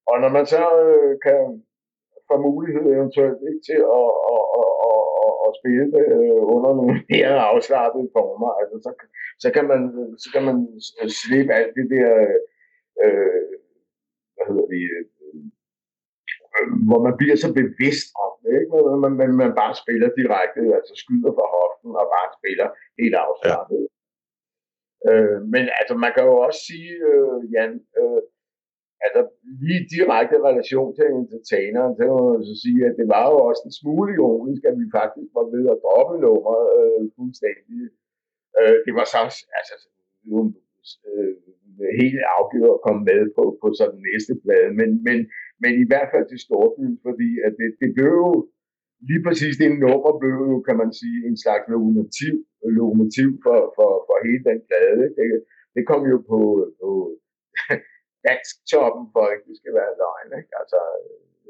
og 0.10 0.16
når 0.24 0.32
man 0.38 0.46
så 0.56 0.64
øh, 0.88 1.14
kan 1.26 1.40
få 2.32 2.38
mulighed 2.50 2.86
eventuelt 2.96 3.40
ikke, 3.50 3.64
til 3.70 3.80
at, 4.00 4.10
at, 4.34 4.44
at, 4.60 4.70
at, 4.90 5.02
at, 5.26 5.34
at 5.46 5.52
spille 5.60 5.86
det 5.96 6.06
øh, 6.18 6.42
under 6.56 6.72
nogle 6.80 6.96
mere 7.14 7.36
afslappede 7.52 8.08
former, 8.18 8.50
altså, 8.62 8.76
så, 8.86 8.92
så, 9.44 9.48
kan 9.56 9.66
man, 9.72 9.82
så 10.24 10.28
kan 10.34 10.44
man 10.50 10.58
slippe 11.22 11.52
alt 11.60 11.74
det 11.80 11.88
der, 11.96 12.10
øh, 13.04 13.52
hvad 14.34 14.46
hedder 14.50 14.68
det, 14.74 14.84
øh, 14.94 15.08
hvor 16.88 17.00
man 17.08 17.16
bliver 17.20 17.38
så 17.44 17.50
bevidst 17.62 18.08
om 18.26 18.32
det, 18.44 18.54
ikke? 18.60 18.72
Man, 18.74 19.00
man, 19.04 19.14
man, 19.22 19.32
man 19.44 19.52
bare 19.62 19.74
spiller 19.84 20.18
direkte, 20.20 20.62
altså 20.78 20.94
skyder 21.04 21.32
fra 21.38 21.48
hoften 21.58 21.92
og 22.02 22.06
bare 22.16 22.30
spiller 22.40 22.68
helt 23.00 23.16
afslappet. 23.26 23.82
Ja. 23.86 23.90
Øh, 25.10 25.38
men 25.54 25.64
altså, 25.80 25.94
man 26.04 26.12
kan 26.16 26.24
jo 26.30 26.36
også 26.48 26.60
sige, 26.70 26.94
øh, 27.10 27.40
Jan, 27.54 27.74
øh, 28.00 28.22
altså 29.06 29.22
lige 29.62 29.84
direkte 29.96 30.36
relation 30.50 30.90
til 30.98 31.06
entertaineren, 31.20 31.92
så 31.98 32.04
må 32.14 32.24
man 32.34 32.44
så 32.50 32.56
sige, 32.64 32.82
at 32.90 32.96
det 33.00 33.08
var 33.16 33.26
jo 33.32 33.38
også 33.50 33.62
en 33.66 33.78
smule 33.80 34.10
ironisk, 34.18 34.62
at 34.70 34.76
vi 34.82 34.88
faktisk 35.00 35.30
var 35.38 35.46
ved 35.56 35.66
at 35.74 35.82
droppe 35.86 36.16
nummer 36.26 36.58
øh, 36.78 37.04
fuldstændig. 37.18 37.80
Øh, 38.60 38.78
det 38.86 38.94
var 38.98 39.06
så 39.14 39.20
altså, 39.60 39.76
øh, 41.10 41.34
helt 42.02 42.22
afgjort 42.38 42.76
at 42.78 42.84
komme 42.86 43.02
med 43.10 43.22
på, 43.38 43.44
på 43.62 43.68
sådan 43.80 44.00
næste 44.10 44.34
plade, 44.44 44.72
men, 44.80 44.90
men, 45.08 45.18
men 45.64 45.72
i 45.84 45.86
hvert 45.90 46.10
fald 46.14 46.26
til 46.28 46.40
Storbyen, 46.46 46.96
fordi 47.08 47.30
at 47.48 47.54
det, 47.60 47.70
det 47.82 47.90
blev 47.96 48.12
jo 48.26 48.32
lige 49.10 49.24
præcis 49.28 49.56
det 49.62 49.70
nummer 49.86 50.12
blev 50.22 50.36
jo, 50.52 50.58
kan 50.68 50.78
man 50.82 50.92
sige, 51.02 51.20
en 51.30 51.38
slags 51.44 51.66
lokomotiv, 51.74 52.36
lokomotiv 52.78 53.30
for, 53.46 53.60
for, 53.78 53.90
for 54.08 54.16
hele 54.28 54.44
den 54.50 54.60
plade. 54.68 55.04
Det, 55.18 55.30
det 55.76 55.84
kom 55.90 56.02
jo 56.14 56.18
på, 56.32 56.40
på 56.82 56.90
dansk 58.28 58.54
toppen 58.72 59.06
for, 59.14 59.24
at 59.34 59.40
det 59.48 59.56
skal 59.60 59.74
være 59.80 59.98
løgn. 60.02 60.30
Ikke? 60.40 60.54
Altså, 60.62 60.80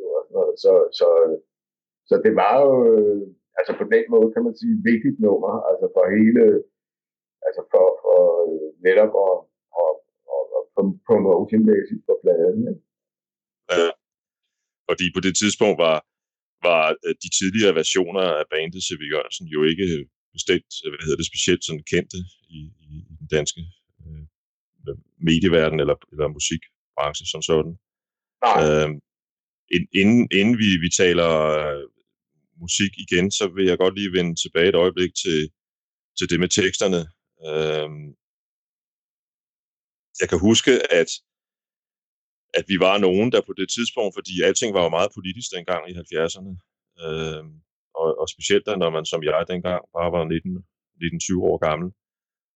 øh, 0.01 0.51
så, 0.63 0.73
så, 0.99 1.07
så 2.09 2.15
det 2.25 2.33
var 2.41 2.53
jo, 2.63 2.71
øh, 2.91 3.21
altså 3.59 3.71
på 3.79 3.85
den 3.93 4.05
måde 4.13 4.27
kan 4.33 4.43
man 4.47 4.55
sige, 4.59 4.73
et 4.77 4.83
vigtigt 4.91 5.17
nummer, 5.25 5.53
altså 5.69 5.85
for 5.95 6.03
hele, 6.17 6.43
altså 7.47 7.61
for, 7.73 7.85
for 8.03 8.19
øh, 8.43 8.67
netop 8.87 9.13
at, 9.27 9.35
at, 9.81 9.95
at, 10.35 10.45
at 10.79 10.83
promotion-mæssigt 11.07 12.03
på 12.07 12.13
pladen. 12.23 12.61
Ikke? 12.71 12.83
Ja, 13.71 13.89
fordi 14.89 15.05
på 15.15 15.21
det 15.25 15.33
tidspunkt 15.41 15.77
var, 15.87 15.97
var 16.69 16.83
de 17.23 17.29
tidligere 17.39 17.77
versioner 17.81 18.25
af 18.41 18.45
bandet 18.53 18.81
C.V. 18.87 19.01
Jørgensen 19.13 19.47
jo 19.55 19.59
ikke 19.71 19.87
bestemt, 20.37 20.71
hvad 20.91 21.03
hedder 21.05 21.19
det, 21.21 21.31
specielt 21.31 21.63
sådan 21.63 21.85
kendte 21.93 22.19
i, 22.57 22.59
i, 22.93 22.95
den 23.19 23.27
danske 23.37 23.61
medieverden 25.27 25.79
eller, 25.79 25.95
eller 26.11 26.27
musikbranche 26.27 27.25
som 27.25 27.41
sådan. 27.41 27.73
Nej. 28.45 28.57
Øh, 28.63 28.89
inden, 30.01 30.27
inden 30.39 30.57
vi, 30.63 30.69
vi 30.85 30.89
taler 31.01 31.31
øh, 31.59 31.83
musik 32.63 32.91
igen, 33.05 33.31
så 33.31 33.45
vil 33.55 33.65
jeg 33.65 33.77
godt 33.77 33.95
lige 33.95 34.15
vende 34.17 34.35
tilbage 34.43 34.69
et 34.69 34.81
øjeblik 34.83 35.11
til, 35.23 35.39
til 36.17 36.29
det 36.29 36.39
med 36.39 36.49
teksterne. 36.49 37.01
Øh, 37.47 37.89
jeg 40.21 40.29
kan 40.29 40.39
huske, 40.39 40.71
at 40.99 41.09
at 42.53 42.65
vi 42.71 42.77
var 42.79 42.97
nogen, 42.97 43.31
der 43.31 43.41
på 43.41 43.53
det 43.59 43.69
tidspunkt, 43.69 44.15
fordi 44.17 44.33
alting 44.47 44.73
var 44.73 44.83
jo 44.83 44.89
meget 44.97 45.11
politisk 45.17 45.49
dengang 45.55 45.81
i 45.89 45.93
70'erne, 46.01 46.51
øh, 47.03 47.43
og, 47.99 48.07
og 48.21 48.27
specielt 48.33 48.65
da, 48.65 48.75
når 48.75 48.89
man 48.97 49.05
som 49.05 49.23
jeg 49.23 49.45
dengang 49.51 49.81
bare 49.97 50.11
var 50.15 50.23
19, 50.25 50.57
19-20 51.03 51.49
år 51.49 51.57
gammel, 51.67 51.87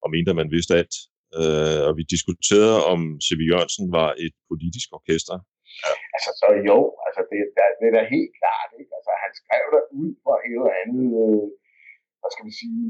og 0.04 0.08
mente, 0.14 0.30
at 0.32 0.40
man 0.42 0.52
vidste 0.56 0.76
alt. 0.80 0.96
Øh, 1.40 1.82
og 1.88 1.94
vi 2.00 2.04
diskuterede, 2.16 2.80
om 2.94 3.00
C.V. 3.26 3.42
Jørgensen 3.52 3.86
var 4.00 4.10
et 4.26 4.36
politisk 4.50 4.88
orkester. 5.00 5.38
Ja. 5.84 5.94
Altså, 6.16 6.30
så 6.42 6.48
jo, 6.70 6.78
altså 7.08 7.22
det, 7.32 7.40
der, 7.58 7.66
det 7.80 7.86
er 7.90 7.96
da 7.98 8.04
helt 8.16 8.34
klart, 8.42 8.70
ikke? 8.80 8.92
Altså, 8.98 9.12
han 9.24 9.32
skrev 9.42 9.66
der 9.76 9.84
ud 10.00 10.10
fra 10.24 10.34
et 10.48 10.56
eller 10.60 10.76
andet, 10.84 11.08
øh, 11.24 11.46
hvad 12.20 12.32
skal 12.34 12.46
vi 12.50 12.54
sige, 12.62 12.82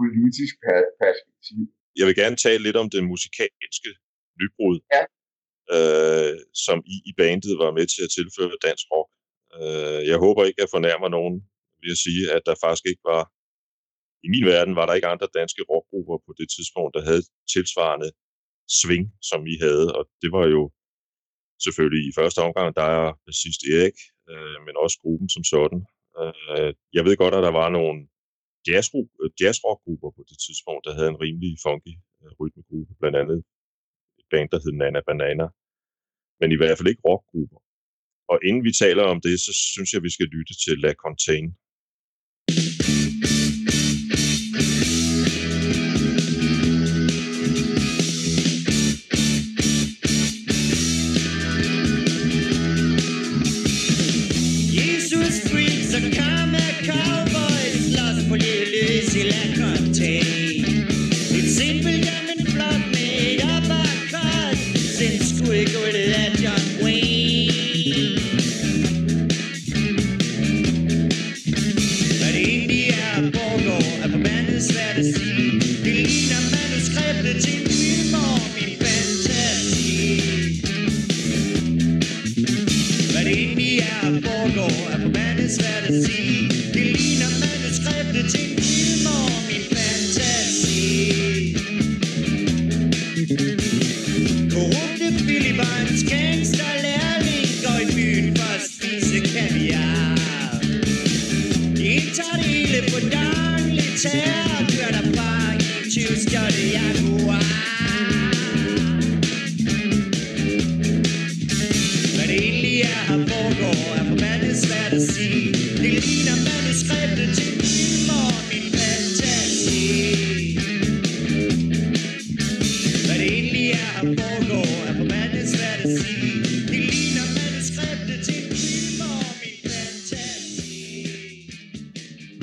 politisk 0.00 0.54
perspektiv. 1.02 1.60
Jeg 1.98 2.04
vil 2.08 2.16
gerne 2.22 2.38
tale 2.46 2.62
lidt 2.66 2.78
om 2.82 2.88
det 2.94 3.00
musikalske 3.12 3.90
nybrud. 4.40 4.78
Ja 4.96 5.02
øh, 5.76 6.32
som 6.66 6.78
I 6.94 6.96
i 7.10 7.12
bandet 7.20 7.52
var 7.62 7.70
med 7.78 7.86
til 7.94 8.02
at 8.06 8.14
tilføre 8.18 8.62
dansk 8.66 8.86
rock. 8.92 9.10
Øh, 9.60 10.00
jeg 10.10 10.18
håber 10.24 10.42
ikke, 10.44 10.58
at 10.58 10.64
jeg 10.64 10.74
fornærmer 10.76 11.08
nogen 11.16 11.36
ved 11.82 11.90
at 11.96 12.02
sige, 12.06 12.22
at 12.36 12.42
der 12.48 12.62
faktisk 12.64 12.86
ikke 12.90 13.04
var, 13.12 13.22
i 14.26 14.28
min 14.34 14.46
verden 14.52 14.74
var 14.78 14.86
der 14.86 14.94
ikke 14.94 15.12
andre 15.14 15.28
danske 15.38 15.62
rockgrupper 15.70 16.16
på 16.26 16.32
det 16.38 16.48
tidspunkt, 16.54 16.92
der 16.96 17.02
havde 17.08 17.22
tilsvarende 17.54 18.10
sving, 18.78 19.04
som 19.30 19.40
vi 19.48 19.54
havde, 19.64 19.86
og 19.98 20.02
det 20.22 20.30
var 20.36 20.46
jo 20.56 20.62
selvfølgelig 21.64 22.02
i 22.08 22.16
første 22.18 22.40
omgang, 22.46 22.68
der 22.80 22.86
er 22.98 23.06
sidst 23.42 23.60
Erik, 23.74 23.98
øh, 24.30 24.58
men 24.66 24.74
også 24.84 24.96
gruppen 25.02 25.28
som 25.34 25.44
sådan. 25.54 25.80
Øh, 26.20 26.72
jeg 26.96 27.02
ved 27.06 27.14
godt, 27.22 27.34
at 27.38 27.46
der 27.46 27.54
var 27.62 27.68
nogle 27.78 27.98
øh, 29.22 29.30
jazzrockgrupper 29.40 30.10
på 30.16 30.22
det 30.30 30.38
tidspunkt, 30.46 30.82
der 30.86 30.92
havde 30.96 31.10
en 31.14 31.22
rimelig 31.24 31.52
funky 31.66 31.94
øh, 32.22 32.32
rytmegruppe, 32.40 32.92
blandt 33.00 33.16
andet 33.22 33.38
et 34.20 34.26
band, 34.32 34.48
der 34.52 34.60
hed 34.64 34.72
Nana 34.80 35.00
Banana, 35.08 35.46
men 36.40 36.48
i 36.52 36.58
hvert 36.58 36.76
fald 36.76 36.92
ikke 36.92 37.06
rockgrupper. 37.08 37.60
Og 38.32 38.38
inden 38.48 38.64
vi 38.68 38.72
taler 38.84 39.04
om 39.12 39.18
det, 39.26 39.34
så 39.46 39.52
synes 39.74 39.90
jeg, 39.92 40.02
vi 40.06 40.12
skal 40.16 40.28
lytte 40.36 40.54
til 40.64 40.74
La 40.84 40.92
Containe. 41.04 41.50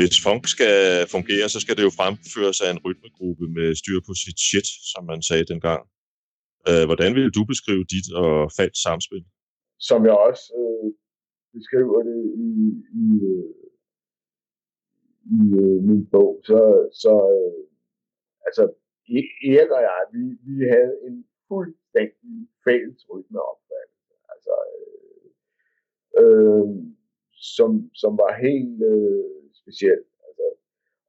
Hvis 0.08 0.26
funk 0.28 0.44
skal 0.56 0.76
fungere, 1.16 1.48
så 1.54 1.60
skal 1.64 1.76
det 1.78 1.84
jo 1.88 1.98
fremføres 2.00 2.60
af 2.66 2.70
en 2.72 2.84
rytmegruppe 2.86 3.46
med 3.58 3.68
styr 3.82 4.00
på 4.08 4.14
sit 4.24 4.40
shit, 4.48 4.68
som 4.92 5.02
man 5.12 5.22
sagde 5.30 5.50
dengang. 5.54 5.82
Øh, 6.70 6.84
hvordan 6.90 7.12
vil 7.18 7.36
du 7.38 7.42
beskrive 7.52 7.84
dit 7.94 8.08
og 8.24 8.32
Falds 8.58 8.80
samspil? 8.86 9.26
Som 9.90 10.00
jeg 10.08 10.16
også 10.28 10.46
øh, 10.62 10.88
beskriver 11.58 12.00
det 12.10 12.22
i, 12.50 12.52
i, 13.04 13.06
øh, 13.32 13.54
i 15.36 15.40
øh, 15.62 15.80
min 15.90 16.04
bog, 16.14 16.32
så, 16.50 16.60
så 17.04 17.14
øh, 17.38 17.62
altså 18.48 18.64
e- 19.16 19.36
Erik 19.52 19.72
og 19.78 19.82
jeg, 19.90 20.02
vi, 20.16 20.24
vi 20.48 20.56
havde 20.76 20.96
en 21.08 21.18
fuldstændig 21.50 22.38
fælles 22.66 23.00
rytmeopfattelse. 23.12 24.14
Altså, 24.34 24.54
øh, 24.74 25.18
øh, 26.22 26.68
som, 27.56 27.70
som 28.02 28.12
var 28.24 28.32
helt 28.48 28.80
øh, 28.94 29.47
speciel. 29.68 30.02
Altså, 30.28 30.46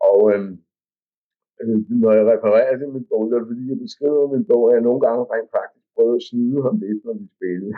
og 0.09 0.19
øhm, 0.33 0.55
øh, 1.61 1.79
når 2.03 2.13
jeg 2.19 2.25
refererer 2.33 2.75
til 2.77 2.89
min 2.95 3.07
bog, 3.11 3.23
så 3.29 3.35
er 3.35 3.41
det 3.41 3.51
fordi, 3.53 3.65
jeg 3.73 3.81
beskriver 3.87 4.33
min 4.35 4.45
bog, 4.51 4.63
at 4.69 4.75
jeg 4.77 4.87
nogle 4.89 5.01
gange 5.07 5.23
rent 5.33 5.51
faktisk 5.59 5.87
prøver 5.95 6.15
at 6.21 6.27
snyde 6.29 6.59
ham 6.67 6.77
lidt, 6.85 7.01
når 7.07 7.15
vi 7.21 7.27
spillede. 7.37 7.75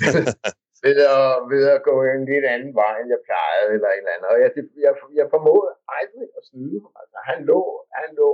ved, 0.84 0.98
at, 1.16 1.30
ved 1.52 1.64
at 1.76 1.84
gå 1.88 1.94
en 2.14 2.24
lidt 2.32 2.46
anden 2.54 2.72
vej, 2.80 2.94
end 3.00 3.10
jeg 3.14 3.22
plejede, 3.28 3.70
eller 3.76 3.90
en 3.90 3.98
eller 4.02 4.12
anden. 4.14 4.28
Og 4.32 4.36
jeg, 4.42 4.50
jeg, 4.86 4.94
jeg 5.20 5.26
formåede 5.34 5.72
aldrig 5.98 6.28
at 6.38 6.42
snyde 6.50 6.78
ham. 6.84 6.92
Altså, 7.02 7.18
han 7.30 7.38
lå, 7.50 7.60
han 8.00 8.08
lå, 8.20 8.30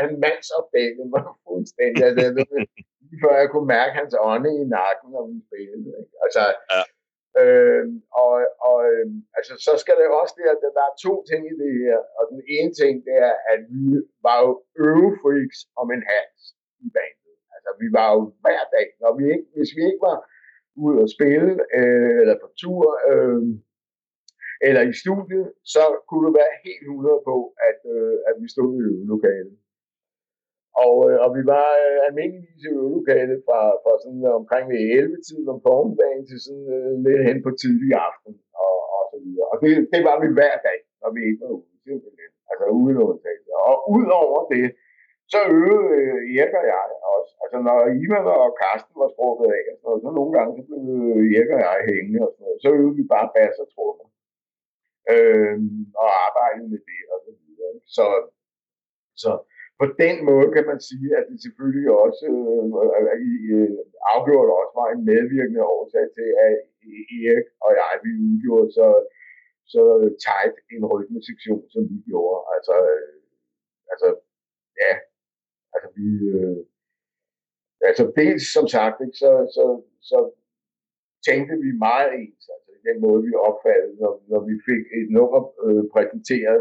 han 0.00 0.08
mandsopdagede 0.24 1.06
mig 1.14 1.22
fuldstændig. 1.46 2.00
Altså, 2.08 2.22
lige 3.06 3.20
før 3.22 3.34
jeg 3.42 3.48
kunne 3.50 3.70
mærke 3.76 3.92
hans 4.00 4.14
ånde 4.30 4.50
i 4.62 4.64
nakken, 4.78 5.08
når 5.14 5.24
vi 5.30 5.36
spillede. 5.48 5.90
Ikke? 6.00 6.14
Altså, 6.24 6.42
ja. 6.74 6.82
Øh, 7.38 7.84
og, 8.22 8.32
og 8.68 8.76
øh, 8.90 9.06
altså, 9.38 9.52
så 9.66 9.72
skal 9.82 9.94
det 10.00 10.18
også 10.20 10.34
det, 10.38 10.46
at 10.54 10.60
der 10.78 10.84
er 10.90 11.00
to 11.06 11.14
ting 11.30 11.42
i 11.52 11.54
det 11.62 11.72
her. 11.84 11.98
Og 12.18 12.24
den 12.32 12.42
ene 12.56 12.72
ting, 12.80 12.92
det 13.06 13.16
er, 13.28 13.34
at 13.52 13.60
vi 13.72 13.84
var 14.26 14.38
jo 14.46 14.52
øvefreaks 14.86 15.58
om 15.80 15.86
en 15.96 16.02
hals 16.10 16.42
i 16.86 16.88
banen. 16.96 17.34
Altså, 17.54 17.70
vi 17.82 17.88
var 17.98 18.08
jo 18.16 18.20
hver 18.44 18.62
dag, 18.76 18.86
når 19.02 19.12
vi 19.18 19.24
ikke, 19.34 19.46
hvis 19.56 19.72
vi 19.76 19.82
ikke 19.90 20.04
var 20.10 20.18
ud 20.86 20.94
og 21.04 21.08
spille, 21.16 21.52
øh, 21.78 22.16
eller 22.22 22.36
på 22.42 22.48
tur, 22.62 22.84
øh, 23.10 23.42
eller 24.66 24.82
i 24.90 24.94
studiet, 25.02 25.46
så 25.74 25.84
kunne 26.08 26.24
du 26.26 26.32
være 26.40 26.52
helt 26.64 26.82
100 26.82 27.22
på, 27.30 27.36
at, 27.68 27.80
øh, 27.94 28.16
at 28.28 28.34
vi 28.42 28.46
stod 28.54 28.70
i 28.78 28.80
øvelokalet. 28.90 29.56
Og, 30.84 30.94
øh, 31.08 31.16
og 31.24 31.30
vi 31.36 31.42
var 31.54 31.68
øh, 31.84 31.98
almindeligvis 32.06 32.62
i 32.66 32.72
øvelokalet 32.78 33.38
fra, 33.46 33.60
fra 33.82 33.92
sådan 34.04 34.24
omkring 34.40 34.64
ved 34.72 34.80
11 34.98 35.26
tiden 35.26 35.46
om 35.54 35.58
formiddagen 35.68 36.24
til 36.30 36.38
sådan 36.44 36.66
øh, 36.76 36.92
lidt 37.04 37.26
hen 37.28 37.38
på 37.46 37.50
tidlig 37.62 37.90
aften 38.08 38.32
og, 38.66 38.76
og 38.96 39.02
så 39.10 39.16
videre. 39.24 39.46
Og 39.52 39.56
det, 39.62 39.70
det 39.92 40.00
var 40.08 40.16
vi 40.22 40.28
hver 40.38 40.56
dag, 40.68 40.78
når 41.02 41.10
vi 41.16 41.20
ikke 41.28 41.40
var 41.44 41.52
ude, 41.58 41.74
simpelthen. 41.86 42.30
Altså 42.50 42.64
uden 42.80 42.98
undtagelse. 43.08 43.50
Og 43.70 43.76
udover 43.96 44.40
det, 44.54 44.66
så 45.32 45.40
øvede 45.58 45.86
øh, 45.98 46.36
Erik 46.36 46.54
og 46.60 46.66
jeg 46.72 46.86
også. 47.16 47.32
Altså 47.42 47.58
når 47.66 47.78
Ivan 48.02 48.26
og 48.44 48.50
Karsten 48.60 48.96
var 49.02 49.10
sprukket 49.14 49.48
af, 49.58 49.64
og 49.70 49.74
sådan 49.76 49.86
noget, 49.88 50.02
så 50.04 50.10
nogle 50.18 50.32
gange 50.36 50.52
så 50.56 50.62
blev 50.68 50.82
øh, 50.96 51.34
Erik 51.34 51.50
og 51.56 51.60
jeg 51.66 51.88
hængende 51.90 52.20
og 52.26 52.30
sådan 52.32 52.44
noget. 52.44 52.62
Så 52.64 52.68
øvede 52.78 52.98
vi 53.00 53.04
bare 53.14 53.32
bass 53.34 53.56
og 53.64 53.68
trommer. 53.74 54.06
Øh, 55.12 55.56
og 56.02 56.08
arbejdede 56.26 56.68
med 56.72 56.80
det 56.90 57.02
og 57.14 57.18
så 57.26 57.32
videre. 57.40 57.72
Så, 57.96 58.06
så 59.22 59.30
på 59.80 59.86
den 60.02 60.16
måde 60.28 60.48
kan 60.56 60.66
man 60.70 60.80
sige, 60.88 61.08
at 61.18 61.24
det 61.30 61.38
selvfølgelig 61.44 61.88
også 62.04 62.26
øh, 62.36 62.64
øh, 63.54 63.78
afgjort 64.12 64.48
også 64.58 64.74
var 64.80 64.88
en 64.90 65.02
medvirkende 65.12 65.62
årsag 65.76 66.06
til, 66.16 66.28
at 66.46 66.54
Erik 67.24 67.48
og 67.64 67.70
jeg, 67.78 67.92
vi 68.04 68.10
udgjorde 68.28 68.70
så, 68.78 68.88
så 69.72 69.82
tight 70.26 70.56
en 70.74 70.84
rytmesektion, 70.92 71.62
som 71.72 71.82
vi 71.92 71.98
gjorde. 72.10 72.38
Altså, 72.54 72.74
øh, 72.94 73.18
altså 73.92 74.08
ja, 74.82 74.92
altså 75.74 75.88
vi, 75.98 76.08
øh, 76.34 76.58
altså 77.88 78.04
dels 78.20 78.44
som 78.56 78.66
sagt, 78.74 78.96
ikke, 79.04 79.18
så, 79.24 79.32
så, 79.56 79.64
så 80.10 80.18
tænkte 81.26 81.54
vi 81.64 81.70
meget 81.88 82.08
ens, 82.20 82.44
altså 82.54 82.70
den 82.88 82.96
måde, 83.04 83.20
vi 83.28 83.32
opfattede, 83.48 83.94
når, 84.02 84.12
når 84.30 84.40
vi 84.48 84.54
fik 84.68 84.82
et 84.98 85.08
nummer 85.16 85.40
øh, 85.66 85.84
præsenteret 85.94 86.60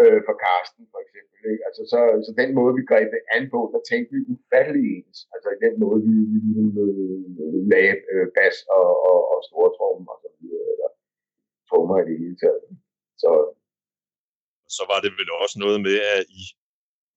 øh, 0.00 0.18
for 0.26 0.34
Karsten 0.44 0.84
for 0.92 1.00
eksempel. 1.04 1.38
Ikke? 1.52 1.62
Altså, 1.68 1.82
så, 1.92 2.00
så 2.24 2.30
den 2.42 2.50
måde, 2.58 2.72
vi 2.78 2.82
greb 2.90 3.08
det 3.14 3.22
an 3.36 3.44
på, 3.54 3.60
der 3.74 3.80
tænkte 3.90 4.10
vi 4.14 4.20
ufattelig 4.34 4.84
ens. 4.96 5.18
Altså 5.34 5.48
i 5.56 5.58
den 5.66 5.74
måde, 5.84 5.98
vi, 6.08 6.14
vi 6.32 6.38
ligesom, 6.46 6.68
øh, 6.84 7.60
lagde 7.72 7.94
øh, 8.12 8.26
bas 8.36 8.56
og, 8.78 8.88
og, 9.10 9.18
og 9.32 9.38
store 9.48 9.70
trommer 9.76 10.12
og 10.14 10.20
så 10.24 10.30
videre, 10.38 10.66
eller 10.74 10.90
trommer 11.68 11.96
i 11.98 12.06
det 12.08 12.16
hele 12.22 12.36
taget. 12.44 12.64
Så, 13.22 13.30
så 14.76 14.82
var 14.90 14.98
det 15.04 15.12
vel 15.18 15.30
også 15.42 15.56
noget 15.64 15.78
med, 15.88 15.96
at 16.16 16.22
I 16.40 16.42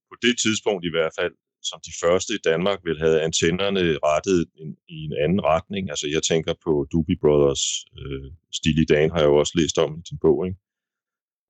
på 0.10 0.16
det 0.26 0.36
tidspunkt 0.44 0.84
i 0.86 0.94
hvert 0.96 1.14
fald, 1.20 1.36
som 1.70 1.80
de 1.88 1.94
første 2.04 2.32
i 2.36 2.46
Danmark 2.52 2.80
vil 2.88 3.00
have 3.06 3.18
antennerne 3.28 3.84
rettet 4.10 4.40
in, 4.62 4.70
i 4.96 4.98
en 5.08 5.16
anden 5.24 5.42
retning. 5.52 5.84
Altså 5.94 6.08
jeg 6.16 6.24
tænker 6.32 6.54
på 6.66 6.72
Doobie 6.92 7.22
Brothers, 7.24 7.64
øh, 8.00 8.28
Steely 8.58 8.86
Dan 8.92 9.12
har 9.12 9.20
jeg 9.22 9.30
jo 9.32 9.38
også 9.44 9.54
læst 9.60 9.78
om 9.84 9.92
i 10.00 10.02
din 10.10 10.20
bog, 10.26 10.38
ikke? 10.48 10.60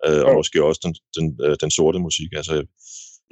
Øh, 0.08 0.22
og 0.28 0.32
måske 0.40 0.58
også 0.70 0.82
den, 0.86 0.94
den, 1.18 1.26
øh, 1.46 1.56
den 1.64 1.72
sorte 1.78 2.00
musik. 2.08 2.30
Altså 2.40 2.56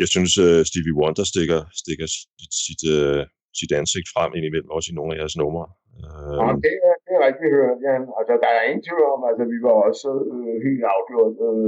jeg 0.02 0.08
synes, 0.14 0.32
uh, 0.46 0.60
Stevie 0.70 0.98
Wonder 1.00 1.26
stikker, 1.34 1.60
stikker 1.82 2.08
sit, 2.16 2.54
sit, 2.66 2.82
uh, 2.98 3.22
sit 3.60 3.72
ansigt 3.80 4.08
frem 4.14 4.32
ind 4.38 4.46
imellem 4.50 4.76
også 4.78 4.88
i 4.92 4.98
nogle 4.98 5.12
af 5.12 5.18
jeres 5.20 5.38
numre. 5.42 5.66
Uh, 6.00 6.38
ja, 6.42 6.48
det 6.66 6.76
er, 6.88 6.96
det 7.06 7.12
er 7.18 7.22
rigtigt 7.28 7.54
hørt, 7.58 7.78
Jan. 7.86 8.06
Altså, 8.20 8.34
der 8.44 8.52
er 8.58 8.64
ingen 8.70 8.86
tvivl 8.88 9.06
om, 9.16 9.22
altså, 9.30 9.44
vi 9.54 9.58
var 9.68 9.76
også 9.88 10.10
uh, 10.34 10.56
helt 10.68 10.84
afgjort 10.96 11.36
uh, 11.48 11.68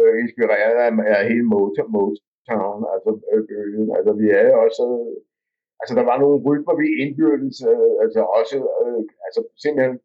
uh, 0.00 0.14
inspireret 0.22 0.76
af, 0.86 0.90
af 1.14 1.20
hele 1.30 1.46
Motown, 1.52 2.16
Town, 2.48 2.80
altså 2.94 3.10
øh, 3.32 3.42
bølgen. 3.48 3.88
Altså 3.96 4.12
vi 4.20 4.26
havde 4.36 4.54
også, 4.64 4.84
øh, 4.98 5.14
altså 5.80 5.92
der 5.98 6.04
var 6.10 6.16
nogle 6.22 6.38
rytmer, 6.46 6.74
vi 6.82 6.86
indbyrdes, 7.02 7.58
øh, 7.72 7.92
altså 8.04 8.20
også, 8.38 8.58
øh, 8.82 9.02
altså 9.26 9.40
simpelthen 9.62 9.96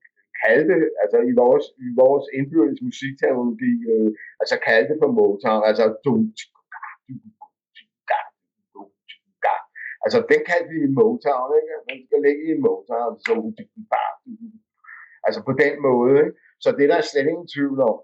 kalde, 0.45 0.77
altså 1.01 1.17
i 1.31 1.33
vores, 1.41 1.65
i 1.85 1.87
vores 2.01 2.25
indbyrdes 2.37 2.79
musikterminologi, 2.89 3.73
øh, 3.91 4.09
altså 4.41 4.55
kaldte 4.67 4.95
på 5.01 5.07
Motown, 5.17 5.61
altså 5.69 5.85
Altså, 10.05 10.19
den 10.31 10.41
kaldte 10.49 10.71
vi 10.73 10.95
Motown, 10.99 11.49
ikke? 11.59 11.73
Man 11.89 11.99
skal 12.05 12.19
ligge 12.27 12.43
i 12.53 12.55
Motown, 12.65 13.13
så 13.25 13.31
altså 15.25 15.39
på 15.49 15.53
den 15.63 15.73
måde, 15.87 16.13
ikke? 16.23 16.33
Så 16.63 16.69
det 16.77 16.89
der 16.89 16.97
er 16.99 17.07
slet 17.11 17.27
ingen 17.31 17.49
tvivl 17.55 17.79
om. 17.91 17.97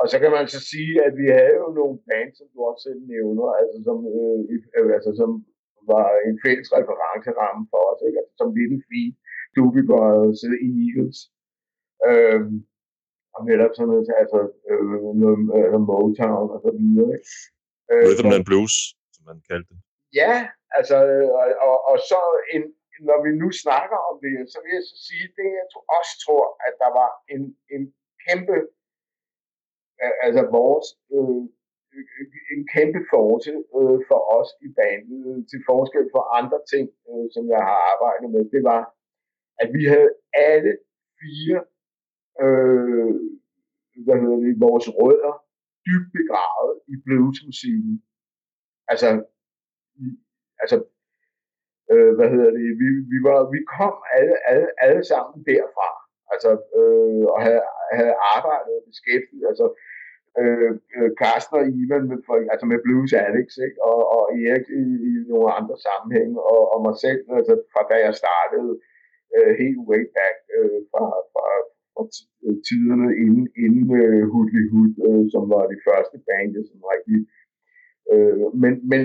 Og 0.00 0.06
så 0.10 0.16
kan 0.22 0.30
man 0.36 0.46
så 0.54 0.60
sige, 0.72 0.94
at 1.06 1.12
vi 1.20 1.26
havde 1.38 1.56
jo 1.62 1.68
nogle 1.78 1.96
bands, 2.08 2.34
som 2.38 2.46
du 2.54 2.58
også 2.68 2.82
selv 2.86 3.00
nævner, 3.14 3.46
altså 3.60 3.78
som, 3.88 3.96
øh, 4.14 4.38
øh, 4.78 4.90
altså 4.96 5.10
som 5.20 5.30
var 5.92 6.06
en 6.28 6.36
fælles 6.44 6.68
referenceramme 6.76 7.62
for 7.72 7.82
os, 7.90 8.00
ikke? 8.06 8.18
Altså, 8.22 8.34
som 8.40 8.48
Little 8.58 8.82
Feet, 8.88 9.14
Doobie 9.54 9.88
Brothers, 9.90 10.40
Eagles, 10.82 11.18
øh, 12.08 12.40
og 13.34 13.40
netop 13.50 13.72
sådan 13.74 13.90
noget, 13.92 14.06
altså 14.22 14.40
øh, 14.70 15.00
noget, 15.22 15.38
øh, 15.56 15.80
Motown 15.88 16.48
og 16.54 16.60
så 16.64 16.70
videre. 16.78 17.14
Øh, 17.90 18.04
Rhythm 18.08 18.32
and 18.38 18.46
Blues, 18.48 18.74
som 19.14 19.22
man 19.30 19.38
kaldte 19.48 19.68
det. 19.70 19.80
Ja, 20.20 20.34
altså, 20.78 20.96
og, 21.40 21.46
og, 21.66 21.76
og 21.90 21.96
så 22.10 22.20
en, 22.54 22.64
når 23.08 23.18
vi 23.24 23.30
nu 23.42 23.48
snakker 23.64 23.98
om 24.10 24.14
det, 24.24 24.32
så 24.52 24.58
vil 24.62 24.72
jeg 24.78 24.84
så 24.90 24.96
sige, 25.08 25.26
det 25.36 25.48
jeg 25.58 25.66
også 25.98 26.12
tror, 26.24 26.44
at 26.66 26.74
der 26.82 26.90
var 27.00 27.10
en, 27.34 27.42
en 27.74 27.82
kæmpe 28.26 28.56
altså 30.26 30.42
vores 30.58 30.86
øh, 31.14 31.44
en 32.54 32.62
kæmpe 32.74 33.00
force 33.12 33.52
øh, 33.78 33.98
for 34.08 34.20
os 34.38 34.50
i 34.66 34.68
bandet, 34.78 35.48
til 35.50 35.60
forskel 35.70 36.06
for 36.14 36.22
andre 36.40 36.60
ting, 36.72 36.86
øh, 37.10 37.26
som 37.34 37.44
jeg 37.54 37.62
har 37.68 37.78
arbejdet 37.92 38.28
med, 38.34 38.42
det 38.54 38.62
var, 38.72 38.82
at 39.62 39.68
vi 39.76 39.82
havde 39.92 40.10
alle 40.50 40.72
fire 41.20 41.60
øh, 42.44 43.10
hvad 44.04 44.16
hedder 44.22 44.38
det, 44.44 44.60
vores 44.66 44.86
rødder 44.98 45.34
dybt 45.86 46.10
begravet 46.18 46.74
i 46.92 46.94
bluesmusikken. 47.04 47.94
Altså, 48.92 49.08
altså 50.62 50.76
øh, 51.92 52.12
hvad 52.16 52.28
hedder 52.34 52.50
det, 52.58 52.66
vi, 52.82 52.88
vi, 53.12 53.18
var, 53.28 53.38
vi 53.54 53.60
kom 53.76 53.94
alle, 54.16 54.36
alle, 54.50 54.68
alle 54.84 55.04
sammen 55.10 55.36
derfra, 55.50 55.88
altså, 56.32 56.50
øh, 56.78 57.24
og 57.34 57.38
havde, 57.46 57.62
havde 57.98 58.14
arbejdet 58.36 58.72
og 58.78 58.84
beskæftiget, 58.90 59.46
altså, 59.52 59.66
øh, 60.40 60.72
øh, 60.96 61.10
Carsten 61.20 61.54
og 61.60 61.64
Ivan 61.80 62.08
med, 62.10 62.18
for, 62.26 62.34
altså 62.52 62.66
med 62.72 62.78
Blues 62.84 63.12
Alex, 63.26 63.48
ikke? 63.66 63.78
Og, 63.90 64.00
og 64.14 64.22
Erik 64.42 64.66
i, 64.82 64.84
i 65.10 65.12
nogle 65.32 65.50
andre 65.58 65.76
sammenhænge, 65.86 66.36
og, 66.52 66.60
og 66.72 66.78
mig 66.86 66.96
selv, 67.04 67.20
altså 67.38 67.54
fra 67.72 67.82
da 67.90 67.96
jeg 68.06 68.14
startede 68.22 68.70
øh, 69.34 69.52
helt 69.62 69.80
way 69.90 70.02
back 70.18 70.36
øh, 70.56 70.80
fra, 70.90 71.04
fra, 71.32 71.46
og 71.98 72.04
tiderne 72.68 73.08
inden, 73.22 73.44
inden 73.64 73.84
øh, 74.02 74.22
uh, 74.22 74.30
Hoodly 74.32 74.62
Hood, 74.72 74.94
uh, 75.08 75.24
som 75.34 75.44
var 75.54 75.64
de 75.72 75.78
første 75.88 76.16
band, 76.26 76.50
som 76.70 76.78
rigtig... 76.94 77.18
Uh, 78.12 78.46
men, 78.62 78.72
men 78.92 79.02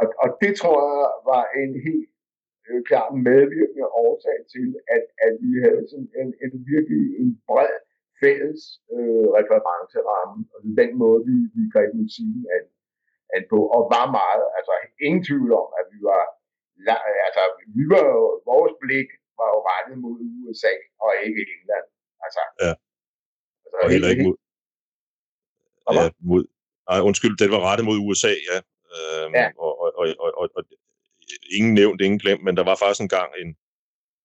og, 0.00 0.06
og 0.22 0.28
det 0.42 0.52
tror 0.60 0.78
jeg 0.90 1.06
var 1.32 1.44
en 1.62 1.72
helt 1.86 2.08
øh, 2.68 2.80
klar 2.88 3.06
medvirkende 3.28 3.88
årsag 4.06 4.38
til, 4.54 4.68
at, 4.96 5.04
at 5.26 5.34
vi 5.44 5.50
havde 5.64 5.82
sådan 5.90 6.10
en, 6.20 6.28
en 6.44 6.52
virkelig 6.72 7.04
en 7.20 7.30
bred 7.48 7.74
fælles 8.20 8.62
øh, 8.94 9.26
referenceramme, 9.38 10.38
og 10.54 10.58
den 10.80 10.90
måde, 11.02 11.20
vi, 11.28 11.36
vi 11.54 11.62
greb 11.74 11.90
musikken 12.02 12.42
an, 12.56 12.64
an 13.36 13.44
på, 13.52 13.58
og 13.76 13.82
var 13.94 14.06
meget, 14.20 14.44
altså 14.56 14.74
ingen 15.06 15.22
tvivl 15.28 15.50
om, 15.62 15.68
at 15.80 15.86
vi 15.94 15.98
var, 16.10 16.22
altså 17.26 17.42
vi 17.78 17.84
var 17.94 18.04
jo, 18.14 18.22
vores 18.50 18.74
blik 18.82 19.08
var 19.38 19.48
jo 19.54 19.58
rettet 19.70 19.96
mod 20.04 20.16
USA, 20.40 20.74
og 21.02 21.10
ikke 21.26 21.42
England. 21.54 21.86
Altså, 22.24 22.40
ja. 22.62 22.72
Altså, 23.64 23.78
og 23.82 23.90
heller 23.90 24.08
ikke 24.08 24.24
mod, 24.28 24.36
ja, 25.92 26.10
mod, 26.30 26.42
nej, 26.90 27.00
undskyld, 27.08 27.36
den 27.42 27.50
var 27.50 27.60
rettet 27.68 27.84
mod 27.88 27.98
USA, 28.06 28.34
ja. 28.50 28.58
Øhm, 28.96 29.34
ja. 29.34 29.46
Og, 29.64 29.72
og, 29.82 29.88
og, 30.00 30.06
og, 30.24 30.30
og, 30.40 30.50
og 30.56 30.62
ingen 31.56 31.74
nævnt, 31.74 32.00
ingen 32.00 32.18
glemt, 32.18 32.44
men 32.44 32.56
der 32.56 32.64
var 32.64 32.76
faktisk 32.76 33.00
engang 33.00 33.30
en, 33.42 33.48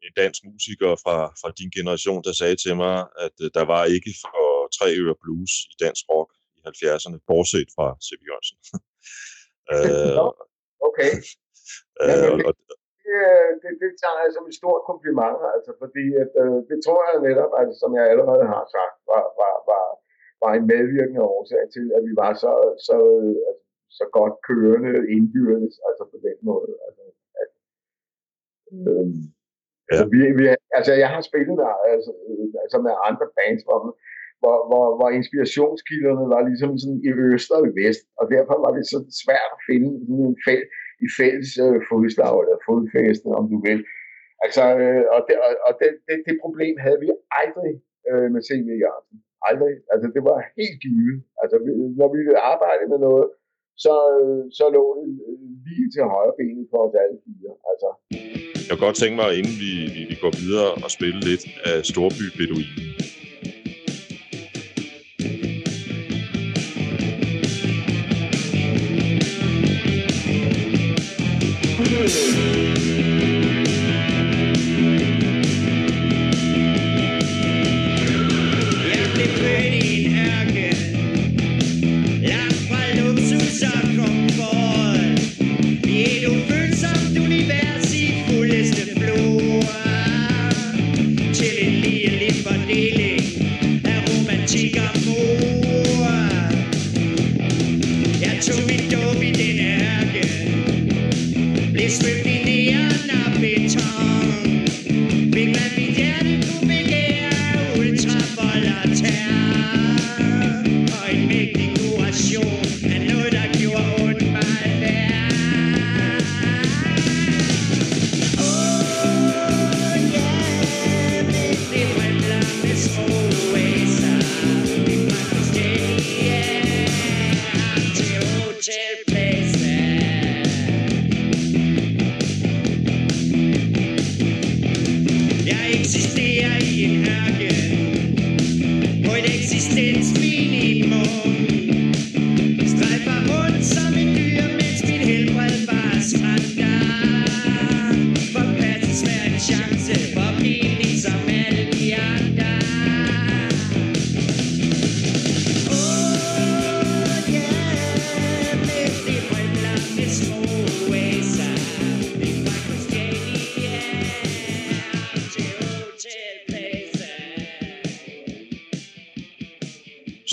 en 0.06 0.14
dansk 0.22 0.42
musiker 0.44 0.92
fra, 1.04 1.18
fra 1.42 1.50
din 1.60 1.72
generation, 1.78 2.24
der 2.24 2.34
sagde 2.34 2.56
til 2.56 2.76
mig, 2.76 2.98
at 3.26 3.36
uh, 3.44 3.50
der 3.58 3.66
var 3.74 3.84
ikke 3.86 4.12
for 4.24 4.68
tre 4.78 4.88
øre 5.04 5.16
blues 5.22 5.54
i 5.72 5.76
dansk 5.84 6.04
rock 6.12 6.30
i 6.58 6.60
70'erne, 6.70 7.18
bortset 7.28 7.70
fra 7.76 7.88
C.B. 8.06 8.22
Jørgensen. 8.30 8.58
uh, 9.74 10.18
okay. 10.88 11.12
Men 12.08 12.40
det, 12.40 12.56
det, 13.06 13.22
det, 13.62 13.72
det 13.84 13.92
tager 14.02 14.20
jeg 14.24 14.32
som 14.34 14.46
et 14.50 14.60
stort 14.62 14.82
kompliment, 14.92 15.40
altså, 15.56 15.72
fordi 15.82 16.06
at, 16.24 16.32
uh, 16.44 16.60
det 16.70 16.78
tror 16.86 17.02
jeg 17.10 17.26
netop, 17.28 17.52
altså, 17.60 17.76
som 17.82 17.92
jeg 18.00 18.06
allerede 18.14 18.46
har 18.54 18.64
sagt, 18.76 18.96
var, 19.12 19.24
var, 19.42 19.56
var, 19.72 19.86
var 20.44 20.52
en 20.54 20.68
medvirkende 20.74 21.24
årsag 21.36 21.64
til, 21.76 21.86
at 21.98 22.02
vi 22.08 22.14
var 22.24 22.32
så, 22.44 22.54
så, 22.88 22.98
altså, 23.50 23.64
så 24.00 24.06
godt 24.18 24.36
kørende 24.48 24.94
indbyrdes, 25.16 25.76
altså 25.88 26.04
på 26.12 26.18
den 26.28 26.38
måde. 26.50 26.72
Altså, 26.86 27.04
at, 27.42 27.52
øh, 28.76 28.86
ja. 28.88 29.04
altså, 29.90 30.06
vi, 30.14 30.20
vi, 30.40 30.44
altså, 30.78 30.94
jeg 31.04 31.10
har 31.16 31.22
spillet 31.30 31.56
der 31.64 31.74
altså, 31.94 32.12
altså 32.64 32.78
med 32.86 32.94
andre 33.10 33.28
bands, 33.38 33.62
hvor, 33.68 33.80
hvor, 34.42 34.58
hvor, 34.70 34.86
hvor 34.98 35.10
inspirationskilderne 35.20 36.26
var 36.36 36.42
ligesom 36.50 36.72
sådan 36.82 37.02
i 37.10 37.12
øst 37.28 37.50
og 37.56 37.62
i 37.70 37.72
vest, 37.82 38.06
og 38.20 38.26
derfor 38.36 38.56
var 38.66 38.72
det 38.78 38.86
så 38.94 39.00
svært 39.22 39.50
at 39.56 39.64
finde 39.70 39.90
en 40.30 40.38
fæld, 40.46 40.66
i 41.06 41.08
fælles 41.18 41.52
øh, 41.66 41.78
fodslag 41.90 42.36
eller 42.44 42.58
fodfæste, 42.68 43.28
om 43.40 43.46
du 43.54 43.58
vil. 43.68 43.80
Altså, 44.46 44.64
øh, 44.82 45.04
og 45.16 45.20
det, 45.28 45.36
og 45.68 45.72
det, 45.80 45.90
det, 46.08 46.18
det 46.28 46.36
problem 46.44 46.76
havde 46.86 47.00
vi 47.04 47.10
aldrig 47.42 47.74
øh, 48.10 48.28
med 48.34 48.42
C.V. 48.48 48.68
Jørgensen. 48.84 49.18
Aldrig. 49.50 49.76
Altså, 49.94 50.08
det 50.16 50.24
var 50.30 50.38
helt 50.60 50.78
givet. 50.86 51.18
Altså, 51.42 51.56
når 52.00 52.10
vi 52.16 52.20
arbejdede 52.54 52.90
med 52.94 53.00
noget, 53.08 53.28
så, 53.86 53.96
øh, 54.20 54.44
så 54.58 54.66
lå 54.76 54.84
det 55.00 55.08
øh, 55.28 55.40
lige 55.68 55.88
til 55.94 56.04
højre 56.14 56.38
benet 56.40 56.68
for 56.72 56.80
os 56.86 56.96
alle 57.04 57.18
fire. 57.26 57.54
Altså. 57.72 57.90
Jeg 58.68 58.74
kunne 58.74 58.88
godt 58.88 59.00
tænke 59.04 59.18
mig, 59.22 59.30
inden 59.40 59.56
vi, 59.64 59.72
vi, 59.96 60.02
vi 60.12 60.18
går 60.24 60.34
videre 60.44 60.72
og 60.86 60.90
spille 60.98 61.20
lidt 61.30 61.44
af 61.70 61.78
Storby 61.92 62.26
Beduinen. 62.38 62.82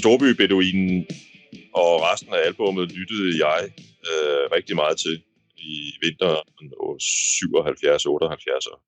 Storbybeduinen 0.01 1.07
og 1.83 1.91
resten 2.09 2.33
af 2.35 2.41
albummet 2.47 2.87
lyttede 2.99 3.31
jeg 3.47 3.61
øh, 4.11 4.45
rigtig 4.57 4.77
meget 4.77 4.97
til 5.05 5.17
i 5.73 5.75
vinteren 6.05 6.47
77-78 6.59 6.63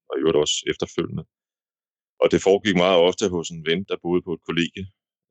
og 0.09 0.15
i 0.17 0.21
øvrigt 0.21 0.43
også 0.45 0.57
efterfølgende. 0.73 1.25
Og 2.23 2.27
det 2.31 2.43
foregik 2.43 2.77
meget 2.77 2.99
ofte 3.09 3.29
hos 3.29 3.49
en 3.49 3.67
ven, 3.69 3.85
der 3.89 4.03
boede 4.05 4.23
på 4.27 4.33
et 4.37 4.43
kollegie. 4.49 4.85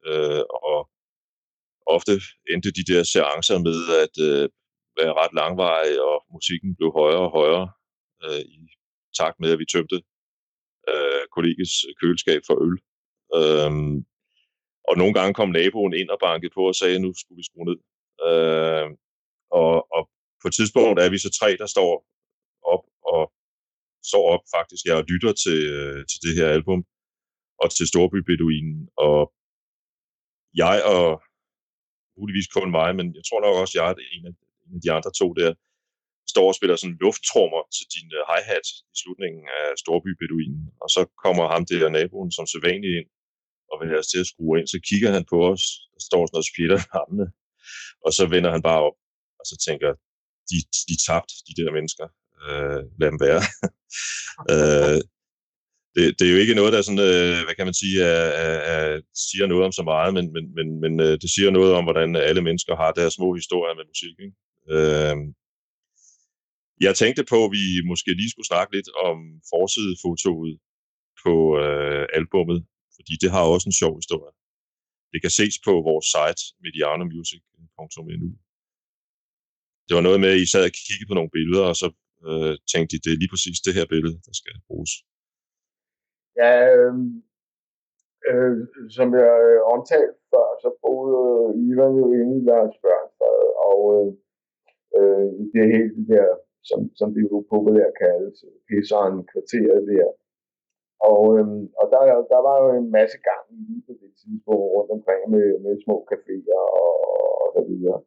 Øh, 0.09 0.43
og 0.69 0.77
ofte 1.95 2.13
endte 2.51 2.71
de 2.79 2.87
der 2.91 3.03
seancer 3.03 3.57
med 3.67 3.77
at 4.05 4.15
øh, 4.29 4.45
være 4.99 5.13
ret 5.21 5.33
langvarige, 5.41 5.99
og 6.09 6.17
musikken 6.35 6.75
blev 6.75 6.89
højere 6.99 7.25
og 7.27 7.31
højere 7.39 7.67
øh, 8.25 8.41
i 8.57 8.59
takt 9.19 9.37
med, 9.39 9.49
at 9.51 9.59
vi 9.59 9.65
tømte 9.73 9.97
øh, 10.91 11.23
kollegiets 11.35 11.77
køleskab 11.99 12.41
for 12.47 12.55
øl. 12.65 12.75
Øh, 13.39 13.71
og 14.89 14.93
nogle 14.97 15.13
gange 15.13 15.33
kom 15.33 15.49
naboen 15.49 15.93
ind 15.93 16.09
og 16.09 16.19
bankede 16.19 16.53
på 16.57 16.63
og 16.67 16.75
sagde, 16.75 16.95
at 16.95 17.01
nu 17.01 17.13
skulle 17.13 17.39
vi 17.39 17.45
skrue 17.49 17.65
ned. 17.69 17.79
Øh, 18.27 18.87
og, 19.61 19.71
og 19.95 20.01
på 20.41 20.45
et 20.47 20.53
tidspunkt 20.59 20.99
er 20.99 21.09
vi 21.13 21.17
så 21.17 21.29
tre, 21.39 21.49
der 21.61 21.67
står 21.75 21.91
op 22.73 22.83
og 23.13 23.21
står 24.11 24.23
op 24.33 24.43
faktisk, 24.55 24.83
jeg 24.85 24.95
og 25.01 25.05
lytter 25.13 25.33
til, 25.43 25.59
øh, 25.77 25.99
til 26.09 26.19
det 26.25 26.33
her 26.37 26.47
album 26.57 26.79
og 27.61 27.67
til 27.77 27.85
Storby 27.91 28.19
Beduinen. 28.29 28.79
Og 29.07 29.19
jeg 30.63 30.77
og 30.93 31.07
muligvis 32.19 32.47
kun 32.55 32.71
mig, 32.79 32.89
men 32.99 33.07
jeg 33.17 33.23
tror 33.25 33.41
nok 33.41 33.55
også, 33.61 33.73
jeg 33.77 33.85
er 33.89 33.95
en 34.15 34.25
af, 34.29 34.33
en 34.67 34.75
af 34.77 34.81
de 34.85 34.91
andre 34.97 35.11
to 35.21 35.27
der, 35.39 35.51
står 36.33 36.47
og 36.51 36.57
spiller 36.59 36.75
sådan 36.75 37.01
lufttrummer 37.05 37.61
til 37.75 37.85
din 37.95 38.07
uh, 38.17 38.23
hi-hat 38.29 38.67
i 38.93 38.95
slutningen 39.01 39.43
af 39.59 39.65
Storby 39.81 40.11
Beduinen. 40.21 40.63
Og 40.83 40.89
så 40.95 41.01
kommer 41.23 41.43
ham 41.53 41.63
der 41.71 41.89
naboen 41.97 42.31
som 42.37 42.45
sædvanligt 42.51 42.97
ind 42.99 43.09
og 43.71 43.77
have 43.89 44.01
os 44.03 44.11
til 44.11 44.23
at 44.23 44.29
skrue 44.31 44.59
ind, 44.59 44.67
så 44.67 44.79
kigger 44.89 45.09
han 45.15 45.25
på 45.31 45.37
os, 45.51 45.63
der 45.93 46.01
står 46.07 46.21
sådan 46.21 46.35
noget 46.35 46.49
spjætter 46.51 46.79
i 46.81 46.87
og 48.05 48.11
så 48.17 48.23
vender 48.33 48.51
han 48.55 48.63
bare 48.69 48.81
op, 48.87 48.97
og 49.39 49.45
så 49.49 49.55
tænker, 49.67 49.89
de, 50.49 50.57
de 50.87 50.93
er 50.97 51.03
tabt, 51.07 51.31
de 51.47 51.53
der 51.59 51.71
mennesker. 51.77 52.07
Øh, 52.45 52.81
lad 52.99 53.07
dem 53.11 53.19
være. 53.27 53.41
øh, 54.53 54.99
det, 55.95 56.03
det 56.17 56.25
er 56.27 56.33
jo 56.33 56.43
ikke 56.43 56.59
noget, 56.59 56.73
der 56.73 56.81
sådan, 56.81 57.05
øh, 57.11 57.37
hvad 57.45 57.55
kan 57.55 57.67
man 57.69 57.79
sige, 57.81 57.97
er, 58.13 58.27
er, 58.45 58.57
er, 58.73 59.01
siger 59.25 59.45
noget 59.47 59.63
om 59.65 59.71
så 59.71 59.83
meget, 59.93 60.13
men, 60.17 60.25
men, 60.35 60.45
men, 60.57 60.67
men 60.83 60.93
øh, 61.05 61.15
det 61.21 61.29
siger 61.35 61.49
noget 61.51 61.71
om, 61.77 61.83
hvordan 61.83 62.15
alle 62.15 62.41
mennesker 62.47 62.75
har 62.75 62.91
deres 62.91 63.13
små 63.13 63.29
historier 63.39 63.75
med 63.75 63.85
musik. 63.91 64.15
Ikke? 64.25 64.37
Øh, 64.75 65.15
jeg 66.85 66.95
tænkte 66.95 67.23
på, 67.31 67.37
at 67.45 67.51
vi 67.57 67.65
måske 67.91 68.11
lige 68.19 68.31
skulle 68.31 68.51
snakke 68.51 68.75
lidt 68.75 68.89
om 69.07 69.17
forsidefotoet 69.53 70.55
på 71.23 71.33
øh, 71.63 72.05
albummet, 72.17 72.59
fordi 72.95 73.13
det 73.21 73.29
har 73.35 73.43
også 73.53 73.67
en 73.69 73.79
sjov 73.81 73.93
historie. 74.01 74.33
Det 75.13 75.19
kan 75.23 75.33
ses 75.39 75.55
på 75.67 75.73
vores 75.89 76.07
site, 76.15 76.41
medianomusic.nu. 76.65 78.29
Det 79.87 79.93
var 79.97 80.05
noget 80.07 80.19
med, 80.23 80.29
at 80.33 80.41
I 80.43 80.47
sad 80.51 80.63
og 80.69 80.75
kiggede 80.85 81.09
på 81.09 81.15
nogle 81.17 81.35
billeder, 81.37 81.65
og 81.71 81.77
så 81.81 81.87
øh, 82.27 82.53
tænkte 82.71 82.93
I, 82.95 82.99
det 83.03 83.11
er 83.11 83.21
lige 83.21 83.33
præcis 83.33 83.57
det 83.65 83.73
her 83.77 83.85
billede, 83.93 84.17
der 84.27 84.33
skal 84.39 84.55
bruges. 84.67 84.91
Ja, 86.41 86.53
øh, 86.77 86.93
øh, 88.29 88.55
som 88.97 89.07
jeg 89.21 89.33
øh, 89.49 89.59
omtalte 89.75 90.19
før, 90.31 90.47
så 90.63 90.69
boede 90.83 91.17
øh, 91.31 91.67
Ivan 91.67 91.93
jo 92.01 92.05
inde 92.19 92.35
i 92.39 92.45
Lars 92.49 92.75
Børnstad, 92.83 93.39
og 93.69 93.79
øh, 93.95 94.09
øh, 94.97 95.29
det 95.53 95.63
hele 95.73 95.91
det 95.97 96.07
der, 96.15 96.29
som, 96.69 96.79
som 96.99 97.07
det 97.13 97.21
jo 97.31 97.37
populært 97.53 97.93
kaldes, 98.03 98.37
pisseren 98.67 99.17
kvarteret 99.31 99.81
der, 99.91 100.07
og, 101.09 101.21
øhm, 101.37 101.63
og 101.79 101.85
der, 101.93 102.01
der 102.33 102.39
var 102.47 102.55
jo 102.63 102.67
en 102.81 102.89
masse 102.97 103.17
gang 103.29 103.43
i 103.59 103.65
på 103.87 103.91
det 104.01 104.11
tidspunkt 104.21 104.65
rundt 104.75 104.91
omkring 104.97 105.21
med, 105.33 105.47
med 105.63 105.73
små 105.85 105.95
caféer 106.11 106.59
og, 106.81 106.91
og 107.43 107.47
så 107.55 107.61
videre. 107.69 107.99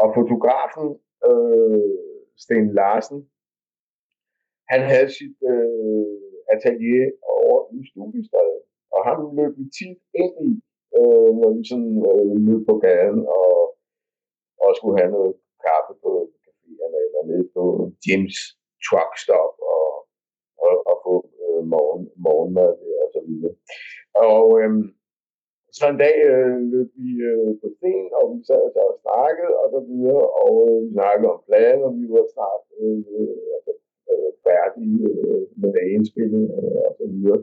Og 0.00 0.06
fotografen, 0.18 0.88
øh, 1.28 1.96
Sten 2.44 2.68
Larsen, 2.78 3.20
han 4.72 4.80
havde 4.90 5.10
sit 5.18 5.38
øh, 5.52 6.16
atelier 6.54 7.06
over 7.36 7.58
i 7.76 7.78
Studiestræde, 7.90 8.58
og 8.94 9.00
han 9.08 9.18
løb 9.38 9.52
vi 9.58 9.64
tit 9.78 9.98
ind 10.22 10.34
i, 10.50 10.52
øh, 10.98 11.30
når 11.40 11.50
vi 11.56 11.62
sådan 11.70 11.94
øh, 12.10 12.34
løb 12.46 12.62
på 12.70 12.74
gaden 12.84 13.20
og, 13.38 13.52
og 14.62 14.68
skulle 14.78 14.98
have 15.00 15.12
noget 15.16 15.32
kaffe 15.66 15.92
på 16.04 16.10
caféerne 16.44 16.98
eller 17.06 17.22
nede 17.30 17.46
på 17.54 17.62
Jims 18.04 18.38
truck 18.86 19.12
stop 19.24 19.54
og, 19.74 19.85
morgen, 21.74 22.04
morgenmad 22.26 22.72
og 23.04 23.08
så 23.14 23.20
videre. 23.28 23.54
Og 24.30 24.44
øh, 24.60 24.72
så 25.76 25.84
en 25.88 25.98
dag 26.04 26.16
øh, 26.32 26.56
løb 26.72 26.88
vi 27.00 27.08
øh, 27.30 27.50
på 27.60 27.66
sten, 27.76 28.06
og 28.18 28.24
vi 28.34 28.38
sad 28.48 28.62
så 28.74 28.82
og 28.90 28.96
snakkede 29.04 29.54
og 29.62 29.68
så 29.74 29.80
videre, 29.90 30.24
og 30.42 30.52
øh, 30.66 30.78
vi 30.84 30.88
snakkede 30.98 31.32
om 31.34 31.40
planen, 31.48 31.82
og 31.88 31.92
vi 31.98 32.04
var 32.14 32.24
snart 32.34 32.62
øh, 32.80 32.98
altså, 33.56 33.72
øh, 34.10 34.30
færdige 34.46 35.00
øh, 35.12 35.42
med 35.62 35.72
indspillingerne 35.94 36.70
øh, 36.76 36.86
og 36.88 36.92
så 37.00 37.06
videre. 37.14 37.40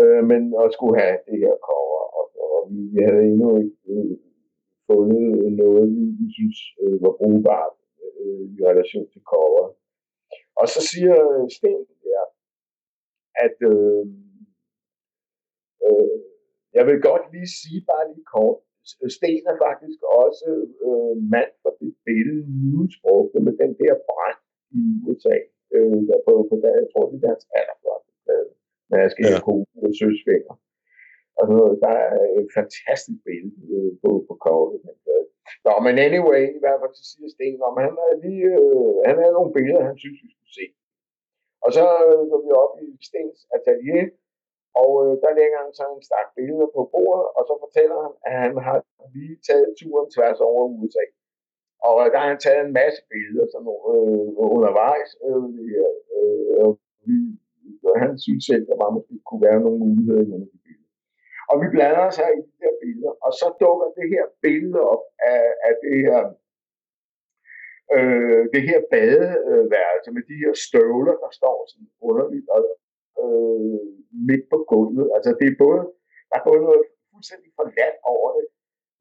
Øh, 0.00 0.22
men 0.30 0.42
at 0.62 0.72
skulle 0.76 0.96
have 1.02 1.18
det 1.28 1.36
her 1.44 1.56
cover, 1.68 2.02
og, 2.18 2.26
og 2.56 2.60
vi, 2.70 2.80
vi 2.92 2.98
havde 3.08 3.24
endnu 3.30 3.48
ikke 3.62 3.80
øh, 3.94 4.16
fundet 4.88 5.52
noget, 5.62 5.86
vi, 5.96 6.04
vi 6.20 6.26
synes 6.36 6.58
øh, 6.82 6.96
var 7.04 7.14
brugbart 7.20 7.76
øh, 8.20 8.42
i 8.54 8.56
relation 8.70 9.06
til 9.12 9.22
cover. 9.32 9.66
Og 10.60 10.66
så 10.74 10.80
siger 10.90 11.14
øh, 11.34 11.44
Sten 11.56 11.80
der, 12.04 12.24
at 13.44 13.56
øh, 13.72 14.02
øh, 15.86 16.16
jeg 16.76 16.84
vil 16.88 16.98
godt 17.08 17.24
lige 17.34 17.50
sige 17.60 17.80
bare 17.90 18.04
lige 18.10 18.26
kort, 18.34 18.58
Sten 19.16 19.44
er 19.52 19.56
faktisk 19.66 20.00
også 20.22 20.48
øh, 20.86 21.14
mand 21.34 21.52
for 21.62 21.72
det 21.80 21.92
billede, 22.08 22.44
News 22.62 22.94
brugte 23.04 23.38
med 23.46 23.54
den 23.62 23.72
der 23.82 23.94
brand 24.08 24.40
i 24.80 24.82
USA. 25.06 25.36
Øh, 25.74 25.98
der 26.08 26.18
på, 26.26 26.32
på 26.50 26.54
der, 26.62 26.72
jeg 26.82 26.88
tror, 26.92 27.04
det 27.10 27.16
er 27.18 27.26
deres 27.28 27.44
allerførste 27.58 28.12
plade. 28.24 28.50
Men 28.88 28.96
jeg 29.04 29.10
skal 29.12 29.24
ja. 29.26 29.40
kone 29.46 29.66
med 29.82 29.92
søsvinger. 30.00 30.54
Og 31.38 31.44
så, 31.50 31.60
der 31.84 31.94
er 32.08 32.18
et 32.40 32.50
fantastisk 32.58 33.20
billede 33.28 33.60
øh, 33.74 33.92
på, 34.02 34.10
på 34.28 34.34
coveret. 34.44 34.80
Nå, 35.66 35.72
men 35.86 35.94
anyway, 36.08 36.42
i 36.58 36.60
hvert 36.62 36.78
fald 36.80 36.94
så 37.00 37.04
siger 37.10 37.28
Sten, 37.34 37.66
om 37.68 37.74
han 37.84 37.92
havde 38.00 38.18
lige, 38.26 38.48
øh, 38.62 38.94
han 39.08 39.16
havde 39.20 39.36
nogle 39.38 39.52
billeder, 39.56 39.82
han 39.90 39.98
synes, 40.02 40.18
vi 40.24 40.28
skulle 40.34 40.54
se. 40.58 40.64
Og 41.66 41.70
så 41.78 41.84
øh, 42.06 42.22
går 42.30 42.40
vi 42.46 42.50
op 42.64 42.74
i 42.86 42.88
Stens 43.08 43.38
atelier, 43.56 44.06
og 44.82 44.90
øh, 45.04 45.12
der 45.22 45.30
lægger 45.38 45.58
han 45.64 45.72
så 45.78 45.84
en 45.96 46.02
stak 46.08 46.28
billeder 46.38 46.68
på 46.76 46.82
bordet, 46.92 47.26
og 47.36 47.42
så 47.48 47.54
fortæller 47.64 47.98
han, 48.04 48.12
at 48.28 48.34
han 48.44 48.52
har 48.66 48.78
lige 49.14 49.36
taget 49.48 49.68
turen 49.78 50.08
tværs 50.14 50.40
over 50.48 50.62
USA. 50.78 51.04
Og 51.88 51.94
øh, 52.02 52.06
der 52.12 52.18
har 52.22 52.28
han 52.32 52.42
taget 52.46 52.62
en 52.66 52.76
masse 52.80 53.00
billeder 53.12 53.46
sådan, 53.52 53.74
øh, 53.92 54.28
undervejs. 54.56 55.10
Øh, 55.28 55.48
øh, 55.78 55.96
øh, 56.16 56.70
vi, 57.06 57.18
øh, 57.86 57.96
han 58.02 58.12
synes 58.24 58.44
selv, 58.50 58.64
der 58.70 58.76
var 58.82 58.90
måske 58.96 59.14
kunne 59.28 59.44
være 59.48 59.60
nogle 59.64 59.78
muligheder 59.84 60.22
i 60.24 60.30
nogle 60.32 60.46
af 60.46 60.52
de 60.54 60.60
billeder. 60.66 60.92
Og 61.50 61.54
vi 61.62 61.66
blander 61.74 62.02
os 62.08 62.18
her 62.22 62.30
i 62.38 62.40
de 62.48 62.54
her 62.62 62.74
billeder, 62.82 63.12
og 63.26 63.30
så 63.40 63.46
dukker 63.62 63.88
det 63.98 64.06
her 64.14 64.24
billede 64.44 64.80
op 64.94 65.04
af, 65.32 65.44
af 65.68 65.74
det 65.84 65.96
her 66.08 66.22
øh, 67.94 68.42
det 68.54 68.62
her 68.70 68.80
badeværelse 68.92 70.10
med 70.16 70.22
de 70.30 70.36
her 70.42 70.52
støvler, 70.66 71.16
der 71.24 71.30
står 71.38 71.56
sådan 71.70 71.90
underligt 72.08 72.48
og, 72.56 72.60
øh, 73.22 73.80
midt 74.28 74.44
på 74.52 74.58
gulvet. 74.70 75.06
Altså 75.16 75.30
det 75.40 75.46
er 75.48 75.56
både, 75.64 75.82
der 76.28 76.36
er 76.38 76.44
både 76.48 76.60
noget 76.68 76.84
fuldstændig 77.10 77.50
forladt 77.58 77.96
over 78.14 78.28
det, 78.36 78.46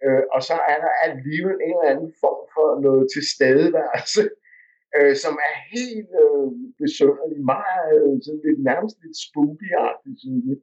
øh, 0.06 0.24
og 0.36 0.42
så 0.50 0.56
er 0.74 0.80
der 0.86 0.94
alligevel 1.08 1.58
en 1.68 1.78
eller 1.78 1.92
anden 1.94 2.12
form 2.24 2.42
for 2.56 2.68
noget 2.86 3.06
tilstedeværelse, 3.16 4.24
øh, 4.98 5.14
som 5.24 5.34
er 5.50 5.56
helt 5.76 6.12
øh, 6.24 6.50
besønderlig, 6.82 7.42
meget 7.56 7.90
øh, 7.96 8.16
sådan 8.26 8.42
lidt 8.48 8.62
nærmest 8.70 8.96
lidt 9.04 9.18
spooky 9.26 9.70
synes 10.24 10.46
jeg. 10.50 10.60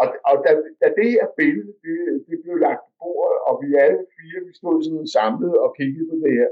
Og, 0.00 0.06
og 0.30 0.36
da, 0.44 0.50
da 0.82 0.86
det 1.00 1.08
her 1.14 1.26
billede, 1.40 1.72
det, 1.84 1.98
det 2.28 2.36
blev 2.44 2.56
lagt 2.66 2.82
på 2.86 2.92
bordet, 3.00 3.38
og 3.48 3.54
vi 3.62 3.68
alle 3.84 4.02
fire, 4.16 4.38
vi 4.48 4.52
stod 4.60 4.76
sådan 4.86 5.08
samlet 5.18 5.54
og 5.64 5.68
kiggede 5.78 6.06
på 6.10 6.16
det 6.24 6.32
her, 6.38 6.50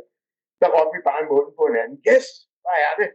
der 0.65 0.75
råbte 0.77 0.95
vi 0.97 1.01
bare 1.09 1.21
i 1.25 1.31
munden 1.33 1.53
på 1.59 1.63
hinanden, 1.69 1.99
yes, 2.11 2.27
hvad 2.65 2.79
er 2.89 2.95
det? 3.01 3.11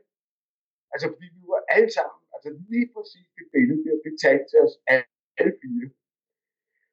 Altså 0.93 1.05
fordi 1.11 1.27
vi 1.37 1.43
var 1.53 1.61
alle 1.75 1.91
sammen, 1.97 2.19
altså 2.35 2.49
lige 2.69 2.87
præcis 2.95 3.27
det 3.37 3.45
billede 3.53 3.81
der, 3.85 3.95
det 4.05 4.13
talte 4.25 4.45
til 4.51 4.59
os 4.65 4.75
alle 5.39 5.53
fire. 5.61 5.87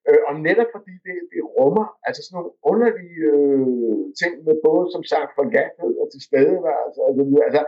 Øh, 0.08 0.20
og 0.28 0.34
netop 0.48 0.70
fordi 0.76 0.94
det, 1.06 1.16
det 1.32 1.42
rummer 1.56 1.86
altså 2.06 2.20
sådan 2.22 2.36
nogle 2.36 2.52
underlige 2.72 3.22
øh, 3.34 4.04
ting 4.20 4.32
med 4.46 4.56
både 4.68 4.84
som 4.94 5.04
sagt 5.12 5.30
forgathed 5.40 5.92
og 6.02 6.06
tilstedeværelse 6.14 7.00
og 7.06 7.12
så 7.16 7.22
videre. 7.28 7.46
Altså, 7.48 7.62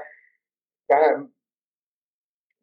der, 0.90 1.00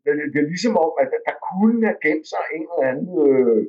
det, 0.03 0.11
det 0.34 0.39
er 0.41 0.51
ligesom 0.53 0.76
om, 0.86 0.91
at 1.01 1.07
der, 1.13 1.21
der 1.30 1.36
kunne 1.49 1.82
have 1.89 2.01
gemt 2.05 2.28
sig 2.34 2.43
en 2.57 2.67
eller 2.71 2.89
anden 2.91 3.13
øh, 3.28 3.61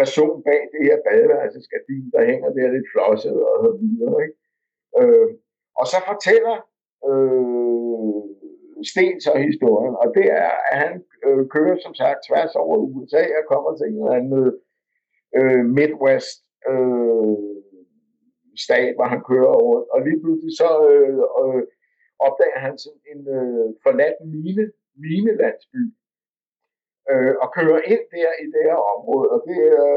person 0.00 0.36
bag 0.48 0.60
det 0.72 0.82
her 0.88 0.98
badeværelsesgardin, 1.06 2.06
der 2.14 2.28
hænger 2.30 2.48
der 2.56 2.74
lidt 2.76 2.88
flosset 2.92 3.38
og 3.50 3.56
så 3.64 3.70
videre. 3.80 4.16
Ikke? 4.24 4.36
Øh, 5.00 5.28
og 5.80 5.86
så 5.92 5.98
fortæller 6.10 6.56
øh, 7.10 8.22
Sten 8.90 9.20
så 9.20 9.32
historien, 9.48 9.94
og 10.02 10.08
det 10.16 10.26
er, 10.42 10.50
at 10.70 10.76
han 10.84 10.94
øh, 11.26 11.48
kører 11.54 11.76
som 11.84 11.94
sagt 11.94 12.26
tværs 12.28 12.54
over 12.54 12.76
USA 12.76 13.24
og 13.38 13.44
kommer 13.52 13.70
til 13.76 13.86
en 13.86 13.98
eller 13.98 14.18
anden 14.20 14.46
øh, 15.38 15.64
Midwest 15.78 16.38
øh, 16.70 17.36
stat, 18.64 18.94
hvor 18.96 19.08
han 19.14 19.22
kører 19.30 19.50
over, 19.60 19.76
og 19.92 19.98
lige 20.06 20.20
pludselig 20.22 20.52
så 20.62 20.70
øh, 20.92 21.22
øh, 21.40 21.62
opdager 22.26 22.60
han 22.66 22.74
sådan 22.78 23.04
en 23.12 23.20
øh, 23.38 23.66
forladt 23.84 24.18
mine, 24.34 24.64
minelandsby, 25.04 25.80
øh, 27.10 27.34
og 27.42 27.48
kører 27.56 27.80
ind 27.92 28.04
der 28.14 28.30
i 28.44 28.46
det 28.54 28.62
her 28.68 28.80
område, 28.94 29.26
og 29.34 29.40
det 29.48 29.58
er 29.80 29.88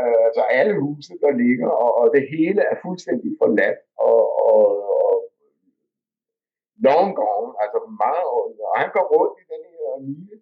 øh, 0.00 0.18
altså 0.26 0.42
alle 0.58 0.74
huse, 0.82 1.14
der 1.24 1.32
ligger, 1.42 1.70
og, 1.84 1.90
og 2.00 2.06
det 2.14 2.22
hele 2.34 2.60
er 2.72 2.76
fuldstændig 2.86 3.30
forladt, 3.40 3.80
og, 4.08 4.22
og, 4.48 4.64
og 5.06 5.14
long 6.86 7.08
gone, 7.20 7.52
altså 7.62 7.78
meget, 8.04 8.26
og 8.70 8.74
han 8.82 8.90
går 8.96 9.06
rundt 9.14 9.36
i 9.42 9.44
den 9.52 9.62
her 9.72 9.88
mine, 10.08 10.36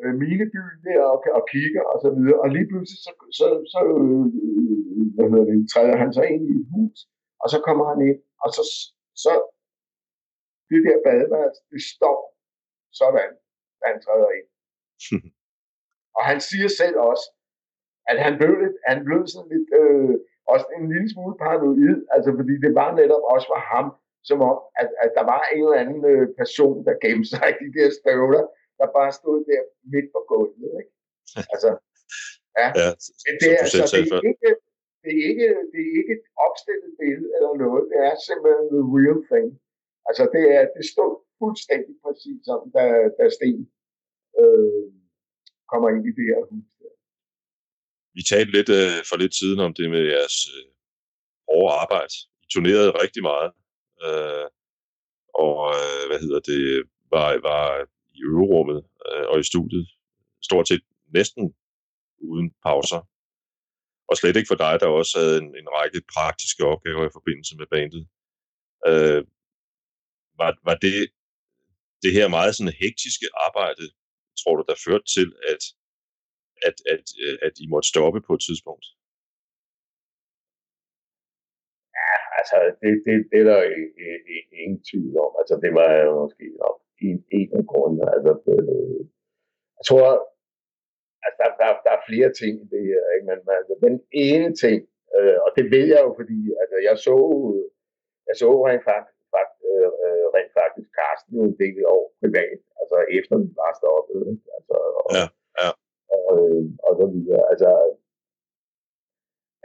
øh, 0.00 0.12
mineby 0.20 0.62
der 0.86 1.02
og, 1.12 1.18
og 1.38 1.42
kigger 1.52 1.84
og 1.92 1.98
så 2.04 2.10
videre, 2.16 2.40
og 2.44 2.48
lige 2.56 2.68
pludselig 2.70 3.00
så, 3.06 3.12
så, 3.38 3.46
så 3.72 3.80
øh, 3.94 4.24
øh, 4.44 5.06
hvad 5.14 5.26
hedder 5.30 5.46
det, 5.50 5.58
træder 5.72 5.96
han 6.02 6.10
så 6.18 6.22
ind 6.32 6.42
i 6.50 6.52
et 6.60 6.66
hus, 6.74 6.98
og 7.42 7.48
så 7.52 7.58
kommer 7.66 7.84
han 7.92 8.00
ind, 8.08 8.20
og 8.44 8.48
så, 8.56 8.62
så 9.24 9.32
det 10.70 10.80
der 10.86 11.04
badeværelse, 11.06 11.62
det 11.72 11.82
står 11.94 12.18
sådan, 13.00 13.32
da 13.78 13.84
han 13.92 14.00
træder 14.06 14.30
ind 14.38 14.48
og 16.16 16.22
han 16.30 16.38
siger 16.48 16.68
selv 16.80 16.96
også, 17.10 17.26
at 18.10 18.16
han 18.24 18.32
blev, 18.38 18.52
lidt, 18.62 18.76
han 18.90 18.98
blev 19.06 19.20
sådan 19.32 19.50
lidt, 19.54 19.68
øh, 19.80 20.14
også 20.52 20.66
en 20.76 20.86
lille 20.92 21.08
smule 21.12 21.36
paranoid, 21.42 21.98
altså 22.14 22.30
fordi 22.38 22.54
det 22.64 22.72
var 22.80 22.90
netop 23.00 23.24
også 23.34 23.46
for 23.52 23.60
ham, 23.72 23.86
som 24.28 24.38
om, 24.50 24.56
at, 24.80 24.88
at 25.04 25.10
der 25.18 25.24
var 25.32 25.40
en 25.52 25.62
eller 25.64 25.82
anden 25.82 26.02
øh, 26.12 26.24
person, 26.40 26.76
der 26.86 27.02
gemte 27.04 27.28
sig 27.30 27.46
i 27.50 27.54
de 27.62 27.68
der 27.78 27.88
støvler, 27.98 28.44
der 28.78 28.96
bare 28.98 29.12
stod 29.18 29.38
der 29.50 29.62
midt 29.92 30.08
på 30.14 30.20
gulvet. 30.30 30.72
Ikke? 30.80 30.92
Altså, 31.52 31.70
ja. 32.60 32.68
ja 32.80 32.88
Men 33.26 33.34
det 33.40 33.48
er, 33.56 33.60
altså, 33.64 33.96
det, 33.96 34.12
er 34.16 34.26
ikke, 34.32 34.50
det, 35.04 35.12
er 35.18 35.24
ikke, 35.30 35.48
det 35.72 35.80
er 35.86 35.92
ikke 36.00 36.12
et 36.16 36.24
opstillet 36.46 36.92
billede 37.00 37.30
eller 37.36 37.52
noget. 37.64 37.82
Det 37.90 37.98
er 38.08 38.14
simpelthen 38.28 38.66
the 38.74 38.84
real 38.98 39.20
thing. 39.30 39.48
Altså, 40.08 40.24
det, 40.34 40.44
er, 40.56 40.64
det 40.76 40.84
stod 40.94 41.12
fuldstændig 41.40 41.94
præcis 42.04 42.38
som, 42.48 42.60
da, 42.76 42.84
da 43.18 43.24
Sten 43.36 43.62
øh, 44.42 44.86
kommer 45.70 45.88
ind 45.94 46.04
i 46.10 46.12
det 46.18 46.26
her 46.30 46.40
hus. 46.50 46.66
Vi 48.16 48.22
talte 48.32 48.52
lidt 48.56 48.70
øh, 48.80 48.98
for 49.08 49.16
lidt 49.22 49.34
siden 49.40 49.60
om 49.66 49.72
det 49.78 49.90
med 49.94 50.02
jeres 50.12 50.38
øh, 50.54 50.66
hårde 51.48 51.74
arbejde. 51.82 52.14
I 52.44 52.46
turnerede 52.52 52.98
rigtig 53.02 53.22
meget. 53.30 53.50
Øh, 54.04 54.46
og 55.44 55.56
øh, 55.76 56.02
hvad 56.08 56.20
hedder 56.24 56.40
det, 56.50 56.62
var, 57.14 57.28
var 57.50 57.62
i 58.18 58.20
øverummet 58.32 58.80
øh, 59.06 59.24
og 59.30 59.36
i 59.40 59.48
studiet 59.52 59.86
stort 60.48 60.68
set 60.68 60.84
næsten 61.18 61.54
uden 62.30 62.48
pauser. 62.64 63.02
Og 64.08 64.16
slet 64.16 64.36
ikke 64.36 64.52
for 64.52 64.62
dig, 64.64 64.74
der 64.80 64.86
også 64.86 65.18
havde 65.18 65.36
en, 65.42 65.48
en 65.60 65.68
række 65.76 66.00
praktiske 66.14 66.62
opgaver 66.72 67.04
i 67.06 67.16
forbindelse 67.18 67.54
med 67.60 67.66
bandet. 67.74 68.02
Øh, 68.90 69.22
var, 70.40 70.50
var 70.68 70.76
det 70.86 70.96
det 72.02 72.12
her 72.12 72.28
meget 72.28 72.56
sådan 72.56 72.80
hektiske 72.84 73.28
arbejde, 73.46 73.84
tror 74.40 74.54
du, 74.56 74.62
der 74.70 74.84
førte 74.86 75.06
til, 75.16 75.28
at, 75.52 75.62
at, 76.68 76.76
at, 76.94 77.04
øh, 77.24 77.36
at 77.46 77.54
I 77.64 77.66
måtte 77.72 77.90
stoppe 77.92 78.20
på 78.26 78.32
et 78.36 78.42
tidspunkt? 78.48 78.86
Ja, 81.98 82.12
altså, 82.38 82.56
det, 82.80 82.90
det, 83.06 83.14
det 83.30 83.38
er 83.42 83.48
der 83.52 83.60
ingen 84.62 84.82
tvivl 84.90 85.14
om. 85.26 85.32
Altså, 85.40 85.54
det 85.62 85.70
var 85.78 85.90
måske 86.22 86.46
nok 86.64 86.76
en, 87.08 87.18
en 87.38 87.50
af 87.60 87.64
grundene. 87.70 88.04
Altså, 88.14 88.32
øh, 88.52 89.00
jeg 89.78 89.84
tror, 89.88 90.06
altså, 91.24 91.36
der, 91.42 91.50
der, 91.60 91.68
der 91.84 91.92
er 91.94 92.06
flere 92.10 92.30
ting 92.40 92.52
i 92.64 92.66
det 92.74 92.82
her, 92.90 93.02
ikke? 93.14 93.26
Men, 93.30 93.38
altså, 93.60 93.74
den 93.86 93.96
ene 94.26 94.50
ting, 94.64 94.78
øh, 95.16 95.38
og 95.44 95.50
det 95.56 95.64
ved 95.74 95.86
jeg 95.94 96.00
jo, 96.06 96.10
fordi 96.20 96.38
altså, 96.62 96.76
jeg 96.88 96.96
så, 97.06 97.16
jeg 98.28 98.36
så 98.42 98.48
rent 98.66 98.84
faktisk, 98.90 99.15
øh, 99.74 100.24
rent 100.34 100.52
faktisk 100.60 100.88
Carsten 100.98 101.32
jo 101.38 101.42
en 101.50 101.58
del 101.62 101.78
år 101.96 102.04
privat, 102.20 102.60
altså 102.80 102.96
efter 103.18 103.34
vi 103.42 103.50
var 103.62 103.72
stoppet. 103.80 104.20
Ikke? 104.32 104.46
Altså, 104.56 104.76
og, 105.00 105.08
ja, 105.18 105.26
ja. 105.60 105.70
Og, 106.14 106.28
øh, 106.38 106.64
og 106.86 106.92
så 106.98 107.06
videre. 107.14 107.42
Altså, 107.52 107.70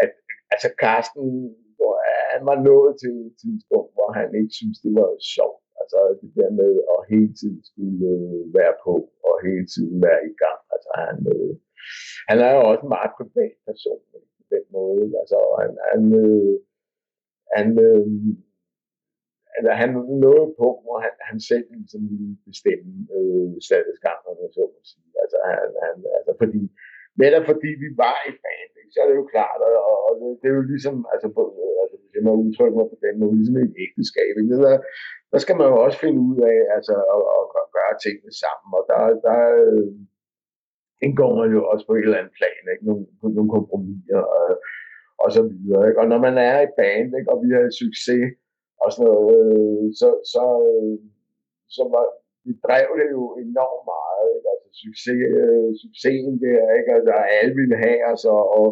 at, 0.03 0.11
altså 0.53 0.69
Carsten, 0.83 1.27
hvor 1.77 1.93
han 2.33 2.41
var 2.49 2.57
nået 2.69 2.93
til 3.01 3.13
et 3.27 3.35
tidspunkt, 3.43 3.91
hvor 3.95 4.09
han 4.19 4.27
ikke 4.39 4.53
synes 4.59 4.77
det 4.85 4.93
var 4.99 5.09
sjovt. 5.35 5.61
Altså 5.81 5.99
det 6.21 6.31
der 6.39 6.51
med 6.61 6.73
at 6.93 6.99
hele 7.11 7.33
tiden 7.39 7.61
skulle 7.69 8.01
øh, 8.15 8.43
være 8.59 8.75
på, 8.85 8.93
og 9.27 9.33
hele 9.47 9.65
tiden 9.73 9.97
være 10.07 10.21
i 10.31 10.33
gang. 10.43 10.59
Altså 10.73 10.89
han, 11.03 11.17
øh, 11.33 11.53
han 12.29 12.37
er 12.45 12.51
jo 12.57 12.61
også 12.69 12.83
en 12.85 12.95
meget 12.97 13.11
privat 13.19 13.55
person 13.67 14.01
på 14.37 14.43
den 14.53 14.65
måde. 14.77 15.05
Altså 15.21 15.37
han, 15.61 15.71
han, 15.91 16.01
øh, 16.23 16.55
han, 17.55 17.67
øh, 17.87 18.07
eller 19.57 19.73
han 19.81 19.91
nåede 20.25 20.47
på, 20.61 20.67
hvor 20.83 20.97
han, 21.05 21.13
han 21.29 21.37
selv 21.51 21.65
ligesom 21.79 22.01
ville 22.11 22.33
bestemme 22.49 22.93
øh, 23.17 23.51
stadigskangerne, 23.67 24.45
så 24.55 24.61
må 24.73 24.79
sige. 24.91 25.11
Altså, 25.23 25.37
han, 25.49 25.69
han, 25.85 25.95
altså 26.17 26.33
fordi, 26.41 26.61
netop 27.23 27.45
fordi 27.51 27.69
vi 27.83 27.89
var 28.03 28.17
i 28.29 28.33
band, 28.43 28.71
ikke, 28.79 28.93
så 28.93 28.99
er 29.01 29.07
det 29.09 29.17
jo 29.21 29.25
klart, 29.35 29.59
og, 29.67 29.95
og 30.07 30.13
det, 30.19 30.29
det, 30.41 30.47
er 30.49 30.55
jo 30.59 30.65
ligesom, 30.73 30.95
altså, 31.13 31.27
på, 31.37 31.41
altså 31.81 31.95
hvis 32.01 32.13
jeg 32.17 32.23
må 32.27 32.31
udtrykke 32.45 32.77
mig 32.77 32.87
på 32.93 32.97
den 33.05 33.15
måde, 33.19 33.37
ligesom 33.39 33.57
et 33.57 33.73
ægteskab, 33.85 34.33
ikke? 34.41 34.57
Der, 34.65 34.75
der 35.31 35.39
skal 35.43 35.55
man 35.57 35.67
jo 35.71 35.77
også 35.85 35.97
finde 36.03 36.19
ud 36.29 36.37
af, 36.51 36.57
altså, 36.75 36.95
at, 37.13 37.21
at, 37.37 37.45
at 37.61 37.67
gøre 37.77 37.93
tingene 38.03 38.33
sammen, 38.43 38.69
og 38.77 38.83
der, 38.91 38.99
der 39.27 39.39
øh, 39.63 39.89
indgår 41.05 41.31
man 41.41 41.49
jo 41.55 41.61
også 41.71 41.83
på 41.87 41.93
et 41.95 42.05
eller 42.05 42.21
andet 42.21 42.35
plan, 42.39 42.63
ikke? 42.73 42.83
Nogle, 42.89 43.03
nogle 43.37 43.51
kompromiser, 43.57 44.21
og, 44.37 44.47
og 45.23 45.29
så 45.35 45.41
videre, 45.51 45.83
ikke? 45.87 46.01
Og 46.01 46.07
når 46.11 46.19
man 46.27 46.35
er 46.49 46.57
i 46.61 46.73
band, 46.79 47.09
ikke? 47.19 47.31
og 47.33 47.37
vi 47.43 47.49
har 47.55 47.63
succes, 47.83 48.23
og 48.83 48.87
sådan 48.91 49.07
noget, 49.11 49.35
øh, 49.41 49.85
så, 49.99 50.09
så, 50.33 50.43
øh, 50.69 50.95
så 51.75 51.83
var, 51.93 52.05
det 52.45 52.55
drev 52.67 52.87
det 52.99 53.07
jo 53.17 53.23
enormt 53.45 53.83
meget, 53.93 54.25
ikke? 54.35 54.47
altså 54.53 54.69
succes, 54.83 55.19
øh, 55.39 55.69
succesen 55.83 56.35
der, 56.45 56.61
ikke? 56.77 56.89
Altså, 56.97 57.13
alle 57.39 57.53
ville 57.59 57.77
have 57.85 57.99
os, 58.11 58.23
og, 58.35 58.43
og, 58.57 58.67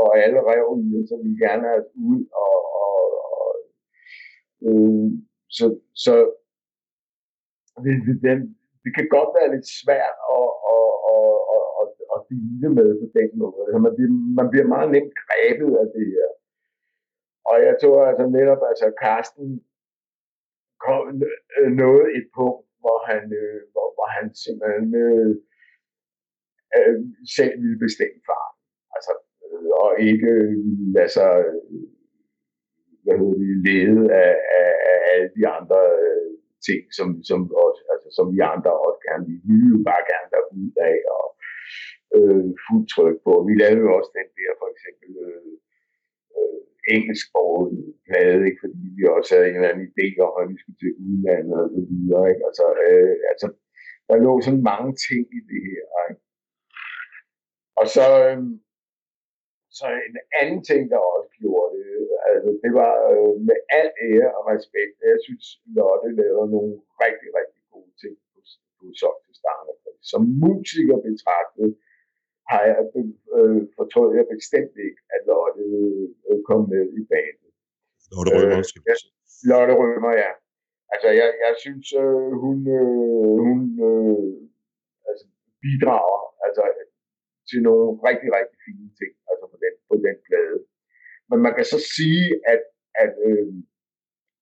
og 0.00 0.08
alle 0.22 0.38
rev 0.50 0.66
i 0.86 0.88
os, 0.98 1.08
så 1.08 1.14
vi 1.24 1.30
gerne 1.44 1.64
have 1.72 1.86
ud, 2.10 2.20
og, 2.44 2.56
og, 2.82 2.96
og 3.32 3.46
øh, 4.66 5.08
så, 5.56 5.66
så 6.04 6.14
det, 7.84 7.94
det, 8.06 8.14
det, 8.24 8.34
det 8.84 8.90
kan 8.96 9.06
godt 9.16 9.30
være 9.36 9.52
lidt 9.54 9.68
svært 9.82 10.16
at, 10.36 10.50
at, 10.72 10.86
at, 11.12 11.32
at, 11.52 11.64
at, 11.80 11.88
at 12.14 12.20
dele 12.30 12.68
med 12.78 12.88
på 13.02 13.06
den 13.18 13.30
måde. 13.40 13.58
Altså, 13.64 13.78
man, 13.86 13.92
bliver, 13.96 14.12
man 14.40 14.46
bliver 14.52 14.66
meget 14.74 14.88
nemt 14.94 15.14
grebet 15.22 15.72
af 15.82 15.86
det 15.96 16.06
her. 16.14 16.28
Og 17.50 17.56
jeg 17.66 17.74
tror 17.82 18.06
altså 18.10 18.26
netop, 18.38 18.62
altså 18.70 18.86
Karsten 19.02 19.48
kom, 20.84 21.22
øh, 21.58 21.70
nåede 21.80 22.06
et 22.18 22.26
punkt, 22.36 22.66
hvor 22.82 22.98
han, 23.10 23.22
øh, 23.40 23.60
hvor, 23.72 23.88
hvor 23.96 24.08
han 24.16 24.24
simpelthen 24.44 24.88
øh, 25.06 25.30
øh, 26.76 26.98
selv 27.36 27.54
ville 27.62 27.78
bestemme 27.86 28.20
far. 28.28 28.46
Altså, 28.96 29.12
øh, 29.44 29.70
og 29.82 29.90
ikke 30.10 30.30
øh, 30.40 30.56
lade 30.96 31.12
sig 31.16 31.30
altså, 31.36 31.58
øh, 31.72 31.86
hvad 33.04 33.16
hedder 33.20 33.38
det, 33.42 33.56
lede 33.66 34.02
af, 34.24 34.34
af, 34.60 34.72
af 34.90 34.98
alle 35.12 35.28
de 35.38 35.44
andre 35.58 35.80
øh, 36.04 36.32
ting, 36.68 36.82
som, 36.98 37.08
som, 37.30 37.40
også, 37.66 37.80
altså, 37.92 38.08
som 38.16 38.26
vi 38.34 38.38
andre 38.54 38.72
også 38.86 39.00
gerne 39.08 39.24
vil. 39.28 39.38
Vi 39.48 39.54
vil 39.60 39.72
jo 39.76 39.80
bare 39.90 40.04
gerne 40.12 40.28
være 40.34 40.46
ud 40.60 40.70
af 40.90 40.98
og 41.16 41.26
øh, 42.16 42.46
fuldt 42.64 42.88
tryk 42.94 43.16
på. 43.26 43.32
Vi 43.48 43.54
lavede 43.62 43.84
jo 43.84 43.90
også 43.98 44.12
den 44.20 44.28
der, 44.38 44.50
for 44.60 44.68
eksempel, 44.74 45.10
øh, 45.26 45.52
øh 46.38 46.60
engelsksproget 46.94 47.70
plade, 48.06 48.40
ikke? 48.48 48.60
fordi 48.64 48.84
vi 48.96 49.02
også 49.16 49.30
havde 49.32 49.48
en 49.48 49.56
eller 49.56 49.70
anden 49.72 49.88
idé 49.92 50.08
om, 50.26 50.34
at 50.42 50.48
vi 50.52 50.56
skulle 50.58 50.78
til 50.80 50.92
udlandet 51.06 51.58
og 51.64 51.70
så 51.74 51.82
videre. 51.90 52.24
Ikke? 52.32 52.44
Altså, 52.48 52.66
øh, 52.86 53.16
altså, 53.32 53.46
der 54.08 54.24
lå 54.26 54.32
sådan 54.40 54.68
mange 54.72 54.90
ting 55.06 55.22
i 55.38 55.40
det 55.50 55.60
her. 55.68 55.84
Ikke? 56.08 56.22
Og 57.80 57.86
så, 57.96 58.06
øh, 58.24 58.40
så 59.78 59.86
en 60.08 60.16
anden 60.40 60.60
ting, 60.70 60.82
der 60.92 61.00
også 61.12 61.30
gjorde 61.40 61.70
det, 61.76 61.90
altså, 62.30 62.50
det 62.64 62.72
var 62.80 62.94
øh, 63.12 63.34
med 63.48 63.58
al 63.80 63.88
ære 64.08 64.30
og 64.38 64.42
respekt. 64.54 64.94
Jeg 65.12 65.20
synes, 65.26 65.44
Lotte 65.76 66.08
lavede 66.20 66.48
nogle 66.54 66.74
rigtig, 67.04 67.28
rigtig 67.38 67.62
gode 67.74 67.92
ting 68.02 68.14
på, 68.30 68.38
på 68.76 68.84
Sok 69.00 69.16
til 69.26 69.36
Som 70.10 70.22
musiker 70.42 70.98
betragtet, 71.08 71.68
har 72.52 72.62
jeg 72.70 72.76
øh, 73.36 73.60
fortrød 73.78 74.08
jeg 74.18 74.26
bestemt 74.34 74.74
ikke, 74.86 75.00
at 75.14 75.20
Lotte 75.30 75.64
øh, 76.28 76.38
kom 76.48 76.60
med 76.72 76.84
i 77.00 77.02
banen. 77.12 77.48
Lotte 78.12 78.30
Rømer, 78.36 78.60
øh, 78.90 78.96
Lotte 79.50 79.74
Rømer, 79.80 80.14
ja. 80.24 80.32
Altså, 80.92 81.08
jeg, 81.20 81.28
jeg 81.44 81.54
synes, 81.64 81.86
øh, 82.02 82.32
hun, 82.44 82.58
øh, 82.78 83.36
hun 83.46 83.60
øh, 83.90 84.32
altså, 85.08 85.26
bidrager 85.62 86.22
altså, 86.46 86.62
til 87.48 87.60
nogle 87.66 87.86
rigtig, 88.08 88.28
rigtig 88.38 88.58
fine 88.66 88.90
ting 89.00 89.12
altså 89.30 89.44
på 89.52 89.56
den, 89.64 89.74
på 89.90 89.94
den 90.06 90.16
plade. 90.26 90.58
Men 91.30 91.38
man 91.44 91.52
kan 91.56 91.66
så 91.74 91.78
sige, 91.96 92.26
at, 92.52 92.62
at 93.04 93.12
øh, 93.28 93.52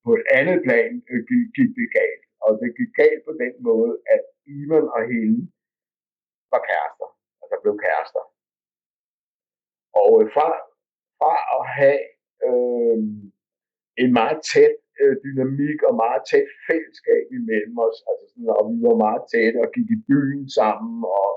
på 0.05 0.09
et 0.17 0.25
andet 0.39 0.57
plan 0.65 0.91
øh, 1.11 1.21
gik, 1.29 1.43
gik 1.57 1.71
det 1.79 1.89
galt. 1.99 2.23
Og 2.45 2.51
det 2.61 2.69
gik 2.79 2.91
galt 3.01 3.21
på 3.27 3.33
den 3.43 3.53
måde, 3.67 3.93
at 4.15 4.21
Ivan 4.57 4.87
og 4.97 5.01
hende 5.11 5.39
var 6.53 6.61
kærester 6.69 7.10
der 7.51 7.57
blev 7.63 7.75
kærester. 7.85 8.23
Og 10.01 10.11
øh, 10.19 10.25
fra, 10.35 10.47
fra 11.19 11.33
at 11.57 11.63
have 11.77 12.01
øh, 12.47 12.97
en 14.03 14.11
meget 14.19 14.39
tæt 14.53 14.75
øh, 15.01 15.15
dynamik 15.23 15.79
og 15.87 15.93
meget 16.03 16.21
tæt 16.31 16.49
fællesskab 16.67 17.25
imellem 17.39 17.75
os, 17.87 17.97
altså 18.09 18.25
sådan, 18.29 18.49
og 18.57 18.63
vi 18.71 18.77
var 18.87 18.97
meget 19.07 19.23
tætte 19.33 19.57
og 19.65 19.69
gik 19.75 19.89
i 19.95 19.99
byen 20.09 20.45
sammen 20.59 20.95
og, 21.21 21.31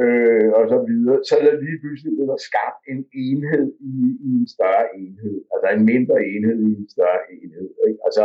øh, 0.00 0.48
og 0.58 0.64
så 0.72 0.78
videre, 0.88 1.18
så 1.28 1.32
er 1.38 1.44
der 1.46 1.62
lige 1.64 1.80
pludselig 1.82 2.12
blevet 2.12 2.32
der 2.32 2.40
skabt 2.48 2.82
en 2.92 3.00
enhed 3.26 3.66
i, 3.92 3.94
i 4.28 4.30
en 4.40 4.48
større 4.54 4.86
enhed, 5.00 5.36
altså 5.52 5.66
en 5.76 5.84
mindre 5.92 6.16
enhed 6.32 6.58
i 6.68 6.72
en 6.80 6.88
større 6.96 7.22
enhed. 7.34 7.68
Ikke? 7.88 8.00
Altså, 8.06 8.24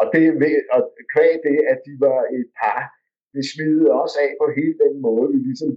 og, 0.00 0.06
det, 0.12 0.22
og 0.74 0.80
kvæg 1.14 1.34
det, 1.48 1.58
at 1.72 1.78
de 1.86 1.94
var 2.06 2.20
et 2.38 2.48
par, 2.60 2.82
det 3.34 3.44
smidede 3.52 3.88
også 4.02 4.16
af 4.26 4.32
på 4.40 4.46
hele 4.58 4.76
den 4.84 4.94
måde, 5.06 5.28
vi 5.34 5.38
ligesom 5.48 5.70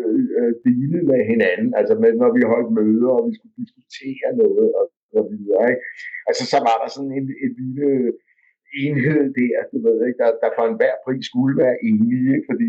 Øh, 0.00 0.22
øh, 0.38 0.52
dele 0.66 0.98
med 1.10 1.20
hinanden, 1.32 1.70
altså 1.80 1.94
med, 2.02 2.10
når 2.22 2.30
vi 2.36 2.42
holdt 2.52 2.70
møder, 2.80 3.10
og 3.18 3.22
vi 3.28 3.32
skulle 3.36 3.56
diskutere 3.62 4.28
noget, 4.42 4.68
og 4.78 4.84
så 5.14 5.20
videre, 5.32 5.62
ikke? 5.72 5.84
Altså, 6.28 6.44
så 6.52 6.58
var 6.68 6.76
der 6.82 6.88
sådan 6.96 7.14
en, 7.18 7.26
en 7.44 7.52
lille 7.60 7.88
enhed 8.82 9.22
der, 9.40 9.58
du 9.72 9.78
ved, 9.86 9.98
ikke? 10.06 10.18
Der, 10.22 10.30
der 10.42 10.50
for 10.56 10.64
enhver 10.66 10.96
pris 11.04 11.24
skulle 11.30 11.54
være 11.64 11.76
enige, 11.90 12.28
ikke? 12.36 12.48
fordi 12.50 12.68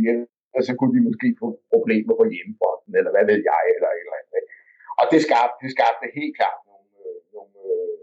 og 0.58 0.62
så 0.68 0.72
kunne 0.78 0.94
de 0.96 1.08
måske 1.10 1.28
få 1.42 1.48
problemer 1.74 2.14
på 2.20 2.26
hjemmefronten, 2.34 2.92
eller 3.00 3.12
hvad 3.14 3.26
ved 3.32 3.40
jeg, 3.52 3.64
eller 3.76 3.90
et 3.92 4.04
eller 4.04 4.20
andet. 4.20 4.36
Ikke? 4.40 4.52
Og 5.00 5.06
det 5.12 5.20
skabte, 5.28 5.58
det 5.64 5.70
skabte 5.76 6.06
helt 6.20 6.36
klart 6.40 6.60
nogle, 6.70 6.90
øh, 7.06 7.20
nogle 7.36 7.56
øh, 7.74 8.02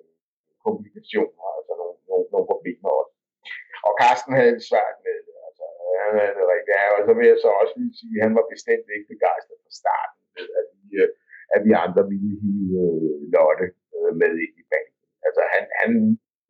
komplikationer, 0.66 1.44
altså 1.56 1.72
nogle, 1.80 1.96
nogle, 2.10 2.26
nogle 2.32 2.46
problemer 2.52 2.90
også. 3.00 3.14
Og 3.86 3.92
Carsten 4.00 4.32
havde 4.40 4.54
svært 4.70 4.96
med 5.04 5.16
det 5.26 5.34
han 6.05 6.14
er 6.24 6.32
det 6.39 6.45
rigtigt. 6.53 6.74
Ja, 6.76 6.85
og 6.97 7.01
så 7.07 7.12
vil 7.18 7.26
jeg 7.32 7.39
så 7.45 7.51
også 7.61 7.74
lige 7.80 7.95
sige, 8.01 8.14
at 8.18 8.24
han 8.26 8.35
var 8.39 8.47
bestemt 8.55 8.87
ikke 8.97 9.09
begejstret 9.14 9.59
fra 9.64 9.72
starten, 9.82 10.20
med, 10.35 10.47
at 10.61 10.66
vi, 10.76 10.87
øh, 11.03 11.11
at 11.55 11.61
vi 11.66 11.72
andre 11.85 12.03
ville 12.11 12.32
hive 12.43 12.80
øh, 12.85 13.16
Lotte 13.35 13.66
øh, 13.97 14.12
med 14.20 14.32
ind 14.45 14.55
i 14.62 14.64
banen. 14.72 15.05
Altså 15.26 15.43
han, 15.55 15.64
han 15.80 15.91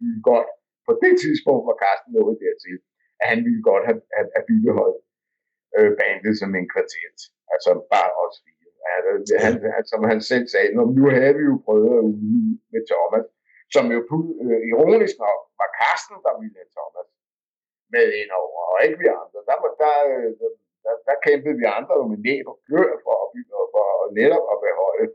ville 0.00 0.20
godt, 0.30 0.48
på 0.86 0.92
det 1.02 1.14
tidspunkt 1.24 1.64
var 1.68 1.76
Carsten 1.82 2.10
nået 2.16 2.36
dertil, 2.44 2.76
at 3.20 3.26
han 3.32 3.38
ville 3.46 3.62
godt 3.70 3.84
have, 3.88 4.00
have, 4.16 4.28
have 4.36 4.46
bibeholdt 4.50 4.98
øh, 5.76 5.90
bandet 6.00 6.32
som 6.40 6.50
en 6.58 6.68
kvartet. 6.72 7.20
Altså 7.54 7.70
bare 7.94 8.10
os 8.24 8.36
fire. 8.44 8.64
Altså, 8.94 9.34
han, 9.44 9.52
han, 9.74 9.84
som 9.92 10.00
han 10.10 10.20
selv 10.30 10.46
sagde, 10.52 10.68
nu 10.98 11.04
havde 11.18 11.34
vi 11.38 11.44
jo 11.50 11.56
prøvet 11.66 11.90
at 12.00 12.04
ude 12.12 12.58
med 12.72 12.82
Thomas, 12.92 13.26
som 13.74 13.84
jo 13.94 14.00
øh, 14.44 14.60
ironisk 14.72 15.16
nok 15.24 15.40
var 15.60 15.68
Carsten, 15.78 16.18
der 16.26 16.32
ville 16.40 16.56
have 16.60 16.70
Thomas 16.78 17.08
med 17.96 18.08
ind 18.20 18.30
over, 18.42 18.60
og 18.72 18.76
ikke 18.84 18.98
vi 19.02 19.08
andre. 19.22 19.38
Der, 19.48 19.56
der, 19.82 19.94
øh, 20.12 20.30
der, 20.40 20.50
der, 20.84 20.94
der 21.08 21.16
kæmpede 21.26 21.56
vi 21.60 21.66
andre 21.78 21.96
med 22.10 22.18
næb 22.28 22.44
og 22.52 22.56
klør 22.66 22.92
for, 23.04 23.16
bygge 23.34 23.54
for 23.74 23.86
netop 24.18 24.44
at 24.52 24.58
beholde 24.66 25.06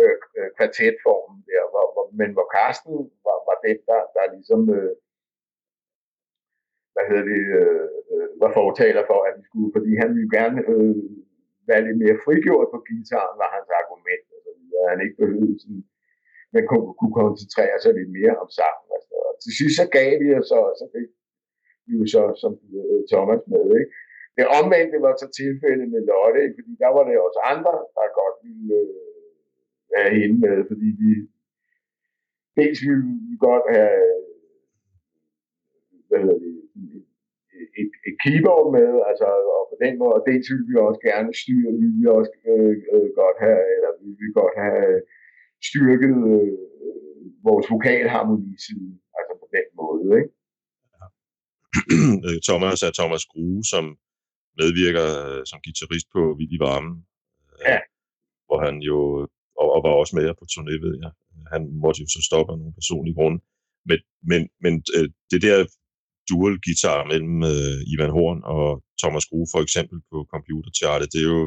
øh, 0.00 0.16
øh, 0.38 0.48
kvartetformen 0.56 1.38
der, 1.50 1.62
hvor, 1.72 1.86
hvor, 1.94 2.06
men 2.20 2.30
hvor 2.36 2.48
Karsten 2.56 2.96
var, 3.26 3.38
var 3.48 3.56
den, 3.66 3.78
der, 3.90 4.00
der 4.14 4.32
ligesom, 4.36 4.60
øh, 4.76 4.92
hvad 6.94 7.04
hedder 7.08 7.26
det, 7.32 7.42
øh, 7.60 7.88
øh 8.14 8.28
var 8.42 8.50
fortaler 8.60 9.02
for, 9.10 9.20
at 9.28 9.34
vi 9.38 9.42
skulle, 9.48 9.70
fordi 9.76 9.90
han 10.02 10.10
ville 10.16 10.34
gerne 10.38 10.58
øh, 10.72 10.96
være 11.68 11.82
lidt 11.86 11.98
mere 12.02 12.22
frigjort 12.24 12.68
på 12.74 12.78
gitaren, 12.88 13.36
var 13.42 13.50
hans 13.56 13.70
argument, 13.80 14.26
og 14.34 14.40
så 14.46 14.50
videre. 14.58 14.90
han 14.92 15.00
ikke 15.04 15.20
behøvede 15.22 15.58
sådan, 15.62 15.84
men 16.52 16.62
kunne, 16.70 16.88
kunne 16.98 17.16
koncentrere 17.22 17.76
sig 17.82 17.92
lidt 17.98 18.12
mere 18.18 18.34
om 18.42 18.48
sangen. 18.58 18.88
Og, 18.96 19.00
Og 19.28 19.34
til 19.42 19.52
sidst 19.58 19.74
så 19.80 19.86
gav 19.96 20.10
vi 20.22 20.28
os, 20.38 20.50
og 20.58 20.64
så 20.80 20.84
fik 20.94 21.08
jo 22.00 22.06
så 22.14 22.22
som 22.42 22.52
øh, 22.78 23.00
Thomas 23.12 23.42
med. 23.52 23.64
Ikke? 23.80 23.92
Det 24.38 24.46
omvendte 24.58 24.98
var 25.06 25.14
så 25.16 25.28
tilfældet 25.40 25.88
med 25.94 26.02
Lotte, 26.10 26.38
ikke? 26.44 26.56
fordi 26.58 26.72
der 26.82 26.90
var 26.96 27.04
det 27.08 27.16
også 27.26 27.40
andre, 27.52 27.74
der 27.96 28.16
godt 28.20 28.36
ville 28.44 28.76
øh, 28.82 29.18
være 29.94 30.10
hende 30.20 30.36
med, 30.44 30.56
fordi 30.70 30.88
vi 31.02 31.10
dels 32.58 32.80
ville 32.86 33.04
vi 33.28 33.34
godt 33.48 33.66
have 33.76 33.96
øh, 34.08 34.22
hvad 36.08 36.18
hedder 36.24 36.38
det, 36.44 36.54
keyboard 38.22 38.66
med, 38.76 38.90
altså, 39.10 39.28
og 39.56 39.62
på 39.70 39.76
den 39.84 39.94
måde, 40.00 40.14
og 40.18 40.22
dels 40.28 40.48
vi 40.68 40.74
også 40.88 41.00
gerne 41.10 41.30
styre, 41.42 41.70
vi 41.82 41.86
ville 41.94 42.12
også 42.20 42.34
øh, 42.50 42.76
øh, 42.94 43.08
godt 43.20 43.38
have, 43.46 43.62
eller 43.76 43.90
vi 44.04 44.10
ville 44.20 44.34
godt 44.40 44.56
have 44.64 44.94
styrket 45.68 46.14
øh, 46.32 46.52
vores 47.48 47.66
vokalharmoniside, 47.74 48.92
altså 49.18 49.32
på 49.42 49.46
den 49.56 49.66
måde, 49.80 50.06
ikke? 50.20 50.30
Thomas 52.48 52.82
er 52.82 52.92
Thomas 52.98 53.24
Grue, 53.32 53.64
som 53.72 53.84
medvirker 54.60 55.06
øh, 55.24 55.42
som 55.50 55.58
guitarist 55.64 56.06
på 56.14 56.20
Vild 56.38 56.52
i 56.56 56.62
Varmen. 56.64 56.96
Øh, 57.52 57.60
ja. 57.70 57.78
Hvor 58.46 58.58
han 58.66 58.74
jo, 58.90 58.98
og, 59.60 59.68
og 59.74 59.80
var 59.86 59.94
også 60.00 60.14
med 60.16 60.34
på 60.40 60.44
turné, 60.52 60.74
ved 60.84 60.94
jeg. 61.04 61.12
Han 61.54 61.62
måtte 61.82 62.00
jo 62.02 62.06
så 62.16 62.20
stoppe 62.28 62.50
af 62.52 62.58
nogle 62.58 62.78
personlige 62.78 63.18
grunde. 63.18 63.38
Men, 63.88 63.98
men, 64.30 64.40
men 64.64 64.74
øh, 64.96 65.08
det 65.32 65.40
der 65.46 65.58
dual 66.30 66.56
guitar 66.66 67.00
mellem 67.12 67.36
uh, 67.52 67.92
Ivan 67.92 68.14
Horn 68.16 68.40
og 68.56 68.66
Thomas 69.02 69.26
Grue 69.30 69.48
for 69.54 69.60
eksempel 69.66 69.98
på 70.10 70.18
computerchartet, 70.34 71.12
det 71.12 71.20
er 71.24 71.30
jo 71.36 71.44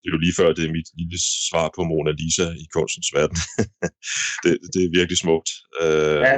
det 0.00 0.06
er 0.08 0.16
jo 0.16 0.24
lige 0.26 0.38
før, 0.40 0.48
det 0.56 0.64
er 0.64 0.76
mit 0.78 0.90
lille 1.00 1.18
svar 1.48 1.66
på 1.76 1.80
Mona 1.90 2.12
Lisa 2.20 2.46
i 2.64 2.66
kunstens 2.76 3.10
verden. 3.16 3.38
det, 4.44 4.52
det 4.72 4.80
er 4.82 4.96
virkelig 4.98 5.18
smukt. 5.24 5.50
Uh, 5.84 6.20
ja. 6.28 6.36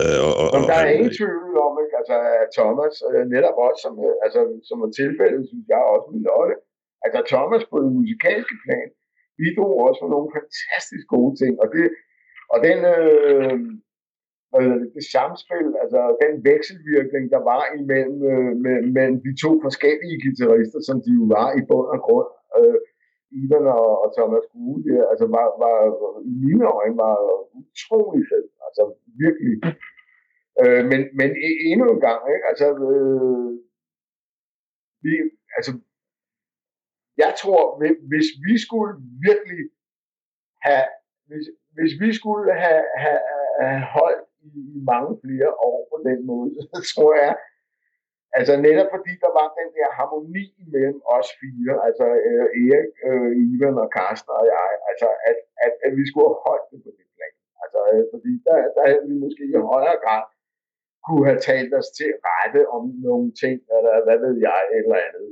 Uh, 0.00 0.18
og, 0.26 0.32
og, 0.42 0.46
og, 0.54 0.60
der 0.70 0.78
er 0.84 0.90
ingen 0.96 1.12
tvivl 1.18 1.56
om? 1.66 1.73
Altså, 2.04 2.18
Thomas, 2.58 2.94
øh, 3.08 3.24
netop 3.34 3.56
også, 3.66 3.80
som, 3.84 3.94
øh, 4.06 4.16
altså, 4.24 4.40
som 4.68 4.78
er 4.86 4.90
tilfældet, 5.00 5.42
synes 5.50 5.66
jeg 5.72 5.82
også 5.92 6.08
med 6.12 6.20
Lotte, 6.28 6.54
altså 7.04 7.20
Thomas 7.32 7.64
på 7.70 7.76
det 7.84 7.90
musikalske 7.98 8.56
plan, 8.64 8.88
bidrog 9.38 9.72
også 9.86 10.00
med 10.02 10.10
nogle 10.14 10.34
fantastisk 10.38 11.04
gode 11.14 11.34
ting, 11.40 11.52
og 11.62 11.66
det, 11.74 11.84
og 12.52 12.58
den, 12.66 12.78
øh, 12.94 13.56
øh, 14.56 14.80
det 14.94 15.04
samspil, 15.14 15.68
altså 15.82 16.00
den 16.22 16.32
vekselvirkning, 16.50 17.24
der 17.34 17.42
var 17.52 17.62
imellem 17.80 18.18
øh, 18.32 18.52
mellem 18.96 19.18
de 19.26 19.32
to 19.44 19.50
forskellige 19.66 20.20
guitarister, 20.24 20.80
som 20.88 20.96
de 21.04 21.10
jo 21.18 21.24
var 21.36 21.48
i 21.58 21.60
bund 21.68 21.88
og 21.96 22.00
grund, 22.06 22.30
øh, 22.58 22.78
Ivan 23.42 23.66
og, 23.78 23.88
og 24.02 24.08
Thomas 24.16 24.44
Gule, 24.52 24.80
det, 24.86 24.96
altså 25.10 25.26
var, 25.36 25.46
var, 25.62 25.76
i 26.30 26.32
mine 26.44 26.64
øjne 26.78 26.96
var 27.04 27.16
utrolig 27.60 28.22
fed, 28.30 28.46
altså 28.66 28.82
virkelig. 29.22 29.54
Øh, 30.60 30.82
men, 30.90 31.00
men 31.18 31.30
e, 31.46 31.48
endnu 31.70 31.86
en 31.90 32.00
gang, 32.00 32.20
ikke? 32.34 32.46
altså, 32.50 32.66
øh, 32.88 33.50
vi, 35.04 35.12
altså, 35.56 35.72
jeg 37.16 37.32
tror, 37.42 37.62
hvis 38.10 38.28
vi 38.46 38.54
skulle 38.66 38.92
virkelig 39.28 39.64
have, 40.66 40.86
hvis, 41.28 41.46
hvis 41.76 41.92
vi 42.02 42.08
skulle 42.18 42.52
have, 42.64 42.84
have, 43.04 43.20
have 43.60 43.84
holdt 43.96 44.24
i, 44.48 44.50
i 44.76 44.78
mange 44.92 45.12
flere 45.24 45.50
år 45.68 45.78
på 45.92 45.96
den 46.08 46.18
måde, 46.30 46.50
så 46.72 46.78
tror 46.92 47.12
jeg, 47.24 47.34
altså 48.38 48.52
netop 48.66 48.88
fordi 48.94 49.12
der 49.24 49.32
var 49.40 49.48
den 49.60 49.68
der 49.76 49.88
harmoni 49.98 50.46
mellem 50.74 51.00
os 51.16 51.28
fire, 51.40 51.74
altså 51.86 52.06
øh, 52.28 52.46
Erik, 52.62 52.94
øh, 53.08 53.30
Ivan 53.52 53.82
og 53.84 53.90
Karsten 53.96 54.32
og 54.38 54.44
jeg, 54.54 54.70
altså 54.90 55.08
at, 55.30 55.38
at, 55.64 55.72
at 55.86 55.92
vi 55.98 56.04
skulle 56.08 56.28
have 56.30 56.44
holdt 56.48 56.66
det 56.70 56.78
på 56.84 56.90
det 56.98 57.06
plan. 57.14 57.34
Altså 57.62 57.80
øh, 57.92 58.04
fordi 58.12 58.32
der, 58.46 58.56
der 58.76 58.82
havde 58.88 59.04
vi 59.10 59.14
måske 59.24 59.42
i 59.52 59.56
højere 59.74 59.98
grad 60.04 60.24
kunne 61.06 61.24
have 61.30 61.40
talt 61.50 61.72
os 61.80 61.88
til 61.98 62.10
rette 62.28 62.62
om 62.76 62.84
nogle 63.06 63.26
ting, 63.42 63.56
eller 63.76 63.94
hvad 64.06 64.18
ved 64.24 64.34
jeg, 64.46 64.60
et 64.76 64.84
eller 64.86 65.00
andet. 65.06 65.28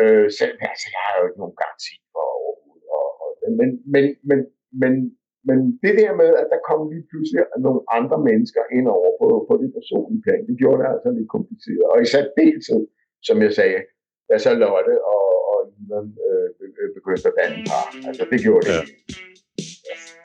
Øh, 0.00 0.26
selv, 0.38 0.54
altså, 0.70 0.86
jeg 0.94 1.02
har 1.06 1.14
jo 1.18 1.24
ikke 1.26 1.42
nogen 1.42 1.60
garanti 1.62 1.94
for 2.12 2.24
overhovedet. 2.38 2.86
Og, 2.98 3.08
og, 3.22 3.28
men, 3.58 3.68
men, 3.92 4.04
men, 4.28 4.38
men 4.82 4.92
men 5.48 5.58
det 5.84 5.94
der 6.00 6.12
med, 6.22 6.30
at 6.42 6.48
der 6.52 6.60
kom 6.68 6.80
lige 6.92 7.06
pludselig 7.10 7.40
nogle 7.66 7.80
andre 7.98 8.18
mennesker 8.28 8.62
ind 8.76 8.86
over 8.96 9.10
på, 9.20 9.28
på 9.48 9.54
det 9.62 9.70
personlige 9.78 10.22
plan, 10.24 10.46
det 10.48 10.56
gjorde 10.60 10.78
det 10.80 10.88
altså 10.94 11.08
lidt 11.18 11.30
kompliceret. 11.36 11.86
Og 11.92 11.96
i 12.04 12.06
særdeleshed, 12.14 12.82
som 13.28 13.36
jeg 13.44 13.52
sagde, 13.60 13.80
da 14.28 14.34
så 14.38 14.50
Lotte 14.62 14.94
og, 15.14 15.26
og 15.50 15.58
Ivan 15.80 16.06
øh, 16.26 16.46
begyndte 16.96 17.28
at 17.30 17.34
danne 17.40 17.58
par. 17.70 17.86
Altså 18.08 18.24
det 18.30 18.38
gjorde 18.46 18.66
det. 18.68 18.74
Ja. 18.78 19.29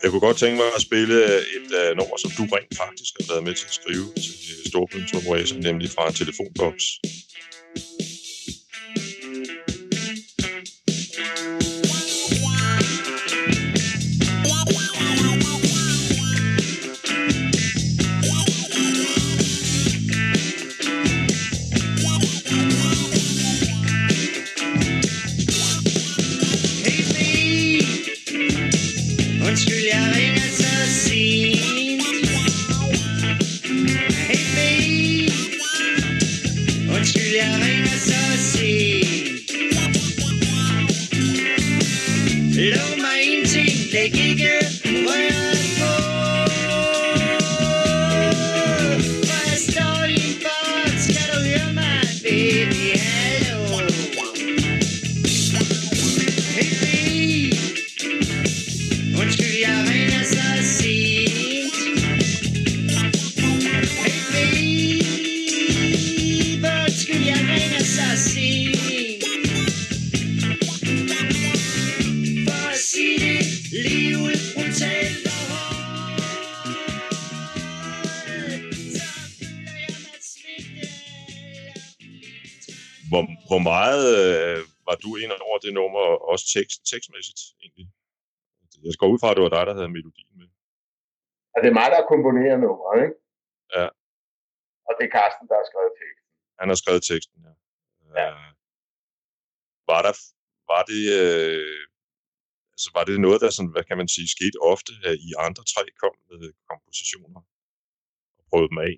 Jeg 0.04 0.10
kunne 0.12 0.26
godt 0.28 0.38
tænke 0.38 0.58
mig 0.62 0.70
at 0.76 0.82
spille 0.82 1.18
et 1.58 1.70
uh, 1.82 1.90
nummer, 1.98 2.18
som 2.24 2.32
du 2.38 2.44
rent 2.56 2.74
faktisk 2.84 3.14
har 3.20 3.26
været 3.32 3.44
med 3.48 3.54
til 3.60 3.66
at 3.72 3.76
skrive 3.80 4.08
til 4.26 4.70
Storbyens 4.72 5.14
Operation, 5.20 5.60
nemlig 5.60 5.90
fra 5.96 6.12
Telefonboks. 6.12 6.86
En 85.22 85.30
telefonboks. 85.30 85.64
det 85.66 85.74
nummer, 85.80 86.04
også 86.32 86.46
tekst, 86.56 86.78
tekstmæssigt 86.92 87.42
egentlig. 87.62 87.88
Jeg 88.84 88.94
går 89.02 89.10
ud 89.14 89.20
fra, 89.22 89.30
at 89.32 89.36
det 89.38 89.44
var 89.48 89.54
dig, 89.58 89.64
der 89.68 89.76
havde 89.78 89.96
melodien 89.98 90.32
med. 90.40 90.48
Og 91.54 91.58
det 91.62 91.70
er 91.72 91.78
mig, 91.82 91.90
der 91.96 92.10
komponerer 92.14 92.58
nummeret, 92.66 92.98
ikke? 93.06 93.18
Ja. 93.76 93.88
Og 94.88 94.92
det 94.98 95.04
er 95.08 95.12
Carsten, 95.18 95.46
der 95.50 95.56
har 95.60 95.68
skrevet 95.72 95.94
teksten. 96.02 96.30
Han 96.60 96.68
har 96.72 96.78
skrevet 96.82 97.04
teksten, 97.12 97.38
ja. 97.48 97.54
ja. 98.20 98.28
Uh, 98.34 98.52
var 99.92 100.02
der, 100.08 100.14
var 100.72 100.84
det, 100.92 101.04
uh, 101.22 101.82
altså 102.74 102.90
var 102.98 103.04
det 103.08 103.24
noget, 103.26 103.40
der 103.44 103.50
sådan, 103.50 103.74
hvad 103.76 103.86
kan 103.90 103.98
man 104.02 104.10
sige, 104.16 104.34
skete 104.36 104.58
ofte, 104.74 104.92
at 105.10 105.16
I 105.28 105.30
andre 105.48 105.64
tre 105.74 105.84
kom 106.02 106.16
med 106.30 106.40
kompositioner 106.70 107.42
og 108.38 108.44
prøvede 108.50 108.70
dem 108.72 108.80
af 108.88 108.94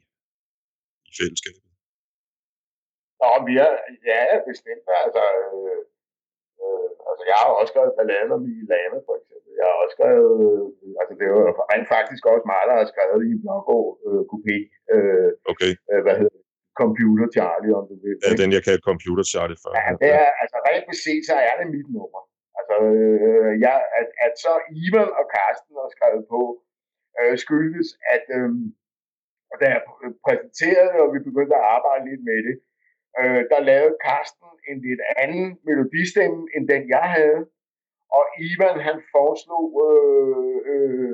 i 1.09 1.11
fællesskabet? 1.19 1.61
Nå, 3.21 3.29
vi 3.47 3.53
er, 3.65 3.71
ja, 4.11 4.21
bestemt. 4.49 4.85
Altså, 5.03 5.23
øh, 5.57 5.81
Øh, 6.63 6.89
altså, 7.09 7.23
jeg 7.31 7.37
har 7.41 7.49
også 7.59 7.71
skrevet 7.73 7.97
balladen 7.97 8.31
om 8.37 8.41
Milano, 8.47 8.97
for 9.07 9.15
eksempel. 9.19 9.49
Jeg 9.59 9.65
har 9.69 9.77
også 9.83 9.93
skrevet, 9.97 10.35
øh, 10.45 11.01
altså 11.01 11.13
det 11.19 11.27
var 11.33 11.43
rent 11.71 11.87
faktisk 11.95 12.23
også 12.33 12.45
mig, 12.53 12.61
der 12.69 12.75
har 12.79 12.87
skrevet 12.93 13.21
i 13.31 13.33
Blågård 13.43 13.89
øh, 14.07 14.21
Coupé. 14.31 14.57
Øh, 14.93 15.29
okay. 15.51 15.71
Øh, 15.91 16.01
hvad 16.05 16.15
hedder 16.19 16.35
det? 16.37 16.43
Computer 16.83 17.27
Charlie, 17.35 17.73
om 17.79 17.85
du 17.91 17.95
vil. 18.03 18.15
Ja, 18.25 18.31
den 18.41 18.49
jeg 18.55 18.63
kaldte 18.67 18.87
Computer 18.91 19.25
Charlie 19.33 19.59
før. 19.63 19.73
Ja, 19.79 19.89
det 20.03 20.09
er, 20.21 20.29
altså 20.41 20.57
rent 20.67 20.85
beset, 20.91 21.21
så 21.29 21.35
er 21.49 21.53
det 21.59 21.67
mit 21.75 21.89
nummer. 21.97 22.21
Altså, 22.59 22.75
øh, 22.93 23.51
jeg, 23.65 23.75
at, 23.99 24.09
at 24.25 24.33
så 24.45 24.53
Ivan 24.83 25.09
og 25.19 25.25
Karsten 25.35 25.73
har 25.83 25.89
skrevet 25.95 26.23
på, 26.33 26.41
øh, 27.19 27.33
skyldes, 27.43 27.87
at 28.15 28.25
øh, 28.37 28.49
da 29.61 29.65
jeg 29.75 29.81
præsenterede 30.25 30.97
og 31.03 31.09
vi 31.15 31.19
begyndte 31.29 31.55
at 31.59 31.67
arbejde 31.75 32.03
lidt 32.09 32.23
med 32.29 32.39
det, 32.47 32.55
øh, 33.21 33.41
der 33.51 33.59
lavede 33.69 33.95
Karsten 34.05 34.51
en 34.69 34.77
lidt 34.87 35.01
anden 35.23 35.47
melodistemme, 35.67 36.39
end 36.55 36.63
den 36.73 36.83
jeg 36.95 37.07
havde. 37.17 37.41
Og 38.17 38.23
Ivan, 38.47 38.79
han 38.87 38.97
foreslog 39.15 39.67
øh, 39.87 40.57
øh, 40.71 41.13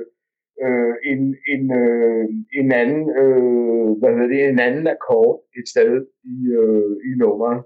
øh, 0.64 0.94
en, 1.10 1.20
en, 1.52 1.64
øh, 1.82 2.24
en 2.60 2.68
anden, 2.82 3.04
øh, 3.20 3.88
hvad 3.98 4.10
hedder 4.14 4.32
det, 4.34 4.40
en 4.48 4.60
anden 4.68 4.86
akkord 4.94 5.34
et 5.58 5.66
sted 5.74 5.92
i, 6.34 6.36
øh, 6.60 6.92
i 7.08 7.10
nummeret, 7.22 7.60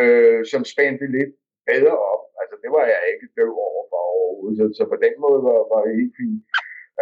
øh, 0.00 0.40
som 0.52 0.62
spændte 0.72 1.06
lidt 1.16 1.32
bedre 1.70 1.96
op. 2.12 2.22
Altså, 2.40 2.54
det 2.62 2.70
var 2.76 2.84
jeg 2.92 3.00
ikke 3.12 3.26
døv 3.38 3.52
over 3.68 3.82
for 3.90 4.00
overhovedet, 4.10 4.56
så, 4.58 4.64
så 4.78 4.84
på 4.92 4.96
den 5.04 5.14
måde 5.24 5.40
var, 5.48 5.58
var 5.72 5.80
det 5.84 5.92
helt 6.00 6.14
fint. 6.20 6.40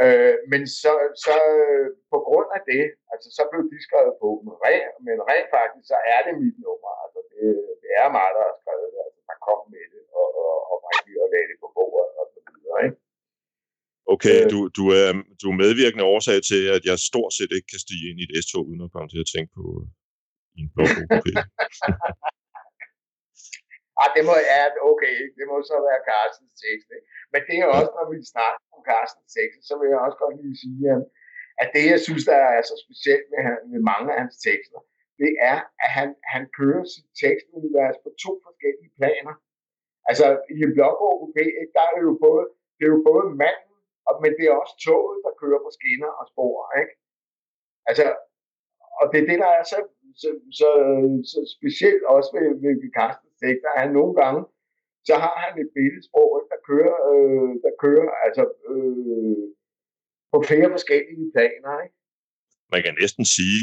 Øh, 0.03 0.35
men 0.53 0.63
så, 0.81 0.93
så 1.25 1.37
på 2.13 2.19
grund 2.29 2.49
af 2.57 2.63
det, 2.73 2.85
altså 3.13 3.29
så 3.37 3.43
blev 3.51 3.63
de 3.73 3.79
skrevet 3.87 4.15
på, 4.23 4.29
men 4.45 4.55
rent, 4.67 4.95
men 5.07 5.17
rent 5.31 5.49
faktisk, 5.57 5.85
så 5.93 5.99
er 6.15 6.21
det 6.27 6.35
mit 6.43 6.59
nummer. 6.67 6.93
Altså 7.05 7.21
det, 7.33 7.47
det 7.83 7.91
er 8.03 8.09
mig, 8.17 8.29
der 8.37 8.43
har 8.49 8.57
skrevet 8.63 8.89
det, 8.95 9.01
altså 9.07 9.21
der 9.31 9.39
kom 9.49 9.61
med 9.75 9.87
det, 9.95 10.03
og, 10.21 10.29
og, 10.45 10.57
og 10.71 10.77
rigtig 10.89 11.13
og 11.23 11.29
lagde 11.33 11.49
det 11.51 11.59
på 11.63 11.69
bordet, 11.77 12.11
og 12.21 12.25
så 12.35 12.41
videre, 12.49 12.79
ikke? 12.87 12.99
Okay, 14.15 14.39
øh, 14.41 14.47
du, 14.53 14.59
du, 14.79 14.85
er, 15.01 15.09
du 15.41 15.47
er 15.53 15.61
medvirkende 15.65 16.05
årsag 16.15 16.39
til, 16.51 16.63
at 16.77 16.83
jeg 16.91 16.97
stort 17.11 17.33
set 17.39 17.53
ikke 17.57 17.71
kan 17.73 17.85
stige 17.87 18.07
ind 18.11 18.19
i 18.21 18.25
et 18.27 18.33
S-tog, 18.43 18.65
uden 18.71 18.87
at 18.87 18.93
komme 18.95 19.09
til 19.11 19.21
at 19.25 19.31
tænke 19.35 19.51
på 19.59 19.65
øh, 19.79 19.87
en 20.61 20.67
blå 20.75 20.85
Ah, 24.01 24.09
det 24.17 24.23
må, 24.29 24.35
ja, 24.53 24.63
okay, 24.93 25.17
det 25.37 25.45
må 25.51 25.57
så 25.71 25.77
være 25.89 26.07
Carstens 26.09 26.55
tekst. 26.65 26.89
Ikke? 26.97 27.07
Men 27.33 27.41
det 27.49 27.57
er 27.63 27.67
også, 27.77 27.93
når 27.99 28.07
vi 28.13 28.19
snakker 28.35 28.61
om 28.75 28.81
Carstens 28.91 29.31
tekst, 29.39 29.61
så 29.69 29.73
vil 29.79 29.89
jeg 29.93 30.01
også 30.07 30.19
godt 30.23 30.37
lige 30.43 30.59
sige, 30.65 30.83
at 31.63 31.69
det, 31.75 31.85
jeg 31.95 32.01
synes, 32.07 32.25
der 32.31 32.41
er 32.57 32.63
så 32.71 32.75
specielt 32.85 33.27
med, 33.35 33.45
med 33.73 33.81
mange 33.91 34.09
af 34.13 34.19
hans 34.23 34.39
tekster, 34.49 34.81
det 35.23 35.33
er, 35.53 35.59
at 35.85 35.91
han, 35.99 36.09
han 36.33 36.43
kører 36.59 36.85
sit 36.95 37.09
tekstunivers 37.23 37.97
på 38.05 38.11
to 38.25 38.33
forskellige 38.47 38.93
planer. 38.99 39.35
Altså, 40.11 40.27
i 40.55 40.57
en 40.67 40.73
blokbog 40.77 41.19
der 41.75 41.83
er 41.87 41.93
det 41.97 42.03
jo 42.11 42.15
både, 42.27 42.45
det 42.77 42.85
er 42.85 42.93
jo 42.97 43.03
både 43.11 43.25
manden, 43.43 43.75
men 44.23 44.31
det 44.39 44.45
er 44.47 44.61
også 44.63 44.77
toget, 44.87 45.19
der 45.27 45.39
kører 45.43 45.61
på 45.65 45.71
skinner 45.79 46.13
og 46.21 46.25
spor, 46.33 46.55
ikke? 46.81 46.95
Altså, 47.89 48.05
og 49.01 49.05
det 49.11 49.19
er 49.21 49.27
det, 49.31 49.39
der 49.45 49.51
er 49.59 49.65
så, 49.73 49.79
så, 50.23 50.29
så, 50.61 50.71
så 51.33 51.41
specielt 51.57 52.03
også 52.15 52.31
ved, 52.37 52.49
ved, 52.63 52.75
Carsten 52.79 52.93
Carstens 52.97 53.39
tekster, 53.43 53.69
at 53.75 53.81
han 53.83 53.91
nogle 53.99 54.15
gange, 54.23 54.41
så 55.09 55.15
har 55.25 55.37
han 55.45 55.55
et 55.63 55.71
billedsprog, 55.77 56.29
der 56.53 56.59
kører, 56.71 56.97
øh, 57.15 57.53
der 57.65 57.73
kører 57.85 58.09
altså, 58.27 58.45
øh, 58.71 59.45
på 60.33 60.39
flere 60.49 60.69
forskellige 60.77 61.27
planer. 61.35 61.73
Ikke? 61.85 61.97
Man 62.75 62.81
kan 62.85 62.95
næsten 63.03 63.25
sige, 63.39 63.63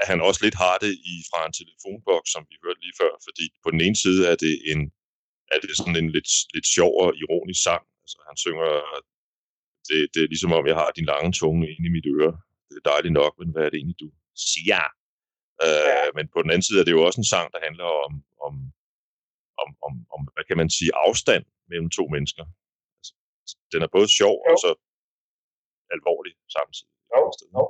at 0.00 0.06
han 0.10 0.20
også 0.28 0.40
lidt 0.44 0.58
har 0.64 0.76
det 0.84 0.92
i 1.12 1.14
fra 1.30 1.40
en 1.46 1.54
telefonboks, 1.60 2.28
som 2.34 2.42
vi 2.50 2.56
hørte 2.64 2.80
lige 2.84 2.98
før, 3.02 3.12
fordi 3.26 3.44
på 3.64 3.68
den 3.74 3.80
ene 3.86 3.98
side 4.04 4.20
er 4.32 4.36
det 4.44 4.54
en 4.72 4.80
er 5.52 5.58
det 5.60 5.76
sådan 5.80 5.96
en 6.02 6.10
lidt, 6.16 6.30
lidt 6.54 6.68
sjov 6.76 6.92
og 7.02 7.10
ironisk 7.22 7.60
sang. 7.66 7.82
Altså, 8.02 8.18
han 8.28 8.36
synger, 8.44 8.70
det, 9.88 9.98
det 10.14 10.20
er 10.22 10.32
ligesom 10.32 10.52
om, 10.58 10.66
jeg 10.70 10.76
har 10.82 10.90
din 10.96 11.10
lange 11.12 11.32
tunge 11.40 11.64
inde 11.72 11.86
i 11.90 11.94
mit 11.96 12.08
øre. 12.16 12.32
Det 12.68 12.76
er 12.80 12.90
dejligt 12.92 13.14
nok, 13.20 13.32
men 13.40 13.48
hvad 13.52 13.62
er 13.64 13.70
det 13.70 13.78
egentlig, 13.78 14.00
du 14.04 14.10
siger? 14.52 14.84
Øh, 15.62 15.84
ja. 15.90 16.04
Men 16.16 16.24
på 16.34 16.38
den 16.42 16.50
anden 16.50 16.66
side 16.66 16.80
er 16.80 16.86
det 16.86 16.96
jo 16.96 17.02
også 17.06 17.20
en 17.20 17.32
sang, 17.34 17.46
der 17.54 17.60
handler 17.66 17.88
om, 18.06 18.12
om 18.46 18.54
om, 19.62 19.68
om, 19.86 19.92
om, 20.14 20.20
hvad 20.34 20.44
kan 20.48 20.56
man 20.60 20.70
sige, 20.76 20.90
afstand 21.06 21.44
mellem 21.70 21.88
to 21.98 22.04
mennesker. 22.14 22.44
Altså, 22.98 23.12
den 23.72 23.80
er 23.86 23.90
både 23.96 24.08
sjov 24.18 24.36
jo. 24.44 24.50
og 24.50 24.56
så 24.64 24.70
alvorlig 25.94 26.32
samtidig. 26.56 26.94
Jo, 27.12 27.20
jo. 27.56 27.62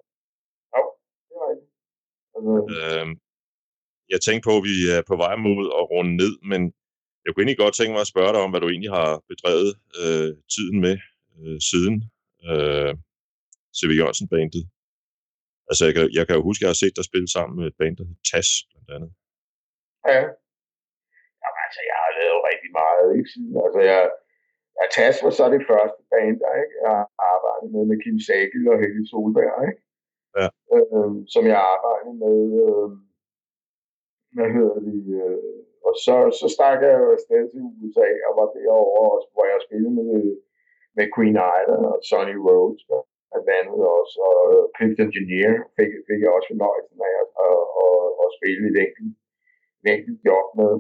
jo. 0.77 0.83
det 1.29 1.35
er 1.41 1.47
rigtigt. 1.51 1.71
Øhm, 2.77 3.13
jeg 4.13 4.21
tænkte 4.21 4.47
på, 4.49 4.55
at 4.61 4.65
vi 4.71 4.77
er 4.97 5.03
på 5.11 5.17
vej 5.25 5.35
mod 5.47 5.67
at 5.81 5.85
runde 5.93 6.15
ned, 6.23 6.35
men 6.51 6.61
jeg 7.25 7.31
kunne 7.31 7.43
egentlig 7.43 7.63
godt 7.65 7.75
tænke 7.75 7.93
mig 7.93 8.05
at 8.05 8.13
spørge 8.15 8.33
dig 8.33 8.41
om, 8.45 8.51
hvad 8.51 8.61
du 8.61 8.69
egentlig 8.69 8.95
har 9.01 9.11
bedrevet 9.33 9.71
øh, 10.03 10.31
tiden 10.55 10.77
med 10.87 10.97
øh, 11.39 11.59
siden 11.71 11.95
øh, 12.51 12.93
C.V. 13.77 13.91
Jørgensen-bandet. 14.01 14.65
Altså, 15.69 15.83
jeg 15.87 15.95
kan, 15.97 16.05
jeg 16.19 16.25
kan 16.27 16.37
jo 16.37 16.43
huske, 16.49 16.61
at 16.61 16.65
jeg 16.65 16.73
har 16.75 16.83
set 16.83 16.97
dig 16.99 17.05
spille 17.11 17.29
sammen 17.37 17.55
med 17.59 17.67
et 17.71 17.79
band, 17.81 17.97
der 17.97 18.05
hedder 18.09 18.25
TAS, 18.31 18.49
blandt 18.71 18.91
andet. 18.97 19.11
Ja, 20.11 20.21
altså, 21.65 21.81
jeg 21.91 21.99
har 22.05 22.13
lavet 22.21 22.41
rigtig 22.51 22.71
meget, 22.81 23.07
ikke? 23.17 23.29
Siden, 23.33 23.53
altså, 23.67 23.81
jeg, 23.91 24.01
jeg 24.79 24.87
TAS 24.95 25.17
var 25.25 25.33
så 25.39 25.45
det 25.55 25.63
første 25.71 26.01
band, 26.13 26.37
der, 26.43 26.53
ikke? 26.63 26.75
Jeg 26.83 26.91
har 26.99 27.07
arbejdet 27.33 27.69
med, 27.75 27.83
med 27.91 27.99
Kim 28.03 28.19
Sagel 28.27 28.63
og 28.73 28.79
Helge 28.83 29.05
Solberg, 29.11 29.57
ikke? 29.69 29.83
Ja. 30.39 30.49
Øh, 30.75 31.13
som 31.35 31.45
jeg 31.53 31.61
arbejdede 31.75 32.17
med, 32.25 32.39
øh, 32.65 32.89
hvad 34.37 34.49
hedder 34.57 34.79
det, 34.89 35.03
øh, 35.23 35.59
og 35.87 35.95
så, 36.05 36.17
så 36.41 36.47
stak 36.57 36.79
jeg 36.87 36.95
jo 37.03 37.07
afsted 37.17 37.43
til 37.53 37.61
USA, 37.81 38.09
og 38.29 38.33
var 38.41 38.49
derovre, 38.59 39.17
hvor 39.33 39.45
jeg 39.53 39.59
spillede 39.67 39.95
med, 39.99 40.23
med 40.97 41.07
Queen 41.15 41.37
Island 41.57 41.85
og 41.93 41.97
Sonny 42.09 42.37
Rhodes, 42.47 42.83
blandt 43.35 43.51
andet 43.59 43.81
også, 43.99 44.17
og 44.31 44.39
Clifton 44.77 45.07
Engineer 45.09 45.55
fik, 45.77 45.91
fik 46.09 46.21
jeg 46.25 46.31
også 46.37 46.49
fornøjelsen 46.53 46.99
af 47.09 47.15
at, 47.23 47.29
at, 47.47 47.61
at, 47.85 48.03
at 48.23 48.29
spille 48.37 48.65
et 48.71 48.79
enkelt, 48.85 49.13
et 49.81 49.87
enkelt 49.95 50.21
job 50.29 50.47
med. 50.61 50.75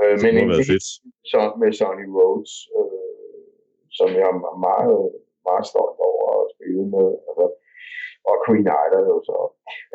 Øh, 0.00 0.16
men 0.24 0.34
fedt. 0.70 0.86
Så 1.32 1.40
med 1.60 1.70
Sonny 1.78 2.06
Rhodes, 2.16 2.54
øh, 2.78 3.44
som 3.98 4.08
jeg 4.18 4.26
er 4.32 4.36
meget, 4.68 5.00
meget 5.48 5.64
stolt 5.72 5.98
over 6.10 6.26
at 6.40 6.46
spille 6.54 6.84
med. 6.96 7.08
Altså, 7.28 7.46
og 8.30 8.36
Queen 8.44 8.66
Island 8.82 9.06
jo 9.14 9.18
så. 9.30 9.38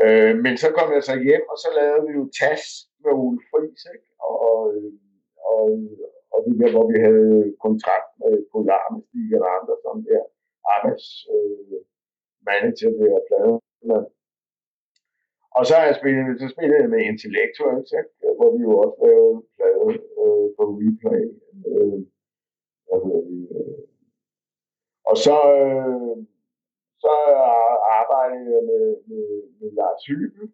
Øh, 0.05 0.33
men 0.45 0.53
så 0.63 0.67
kom 0.77 0.89
jeg 0.95 1.03
så 1.09 1.15
hjem, 1.27 1.45
og 1.51 1.57
så 1.63 1.69
lavede 1.79 2.03
vi 2.07 2.11
jo 2.19 2.23
TAS 2.37 2.63
med 3.03 3.11
Ole 3.23 3.39
Friis, 3.49 3.83
ikke? 3.93 4.07
Og, 4.27 4.35
og, 5.51 5.65
og 6.33 6.39
det 6.45 6.53
der, 6.61 6.71
hvor 6.75 6.85
vi 6.91 6.97
havde 7.07 7.37
kontrakt 7.65 8.09
med 8.21 8.33
Polar 8.51 8.85
med 8.93 9.01
Stig 9.07 9.31
og 9.41 9.47
andre, 9.57 9.75
som 9.83 9.95
der 10.07 10.23
Anders 10.75 11.05
øh, 11.35 11.79
manager 12.47 12.89
der 12.99 13.27
plade. 13.29 13.55
Og 15.57 15.63
så 15.67 15.73
har 15.77 15.85
jeg 15.89 15.95
spillet, 16.01 16.39
så 16.41 16.47
spillede 16.55 16.81
jeg 16.81 16.89
med 16.93 17.01
Intellectuals, 17.11 17.91
hvor 18.37 18.49
vi 18.55 18.61
jo 18.67 18.73
også 18.83 18.97
lavede 19.05 19.37
plade 19.55 19.89
øh, 20.21 20.47
på 20.57 20.63
replay. 20.79 21.23
Øh, 21.69 21.99
hvad 22.87 22.99
hedder 23.03 23.23
det? 23.29 23.41
Øh. 23.57 23.81
Og 25.09 25.15
så, 25.25 25.37
øh, 25.61 26.17
så 27.03 27.13
arbejdede 27.99 28.47
jeg 28.55 28.63
med, 28.71 28.85
med, 29.09 29.27
med 29.59 29.69
Lars 29.79 30.03
Hyben, 30.09 30.45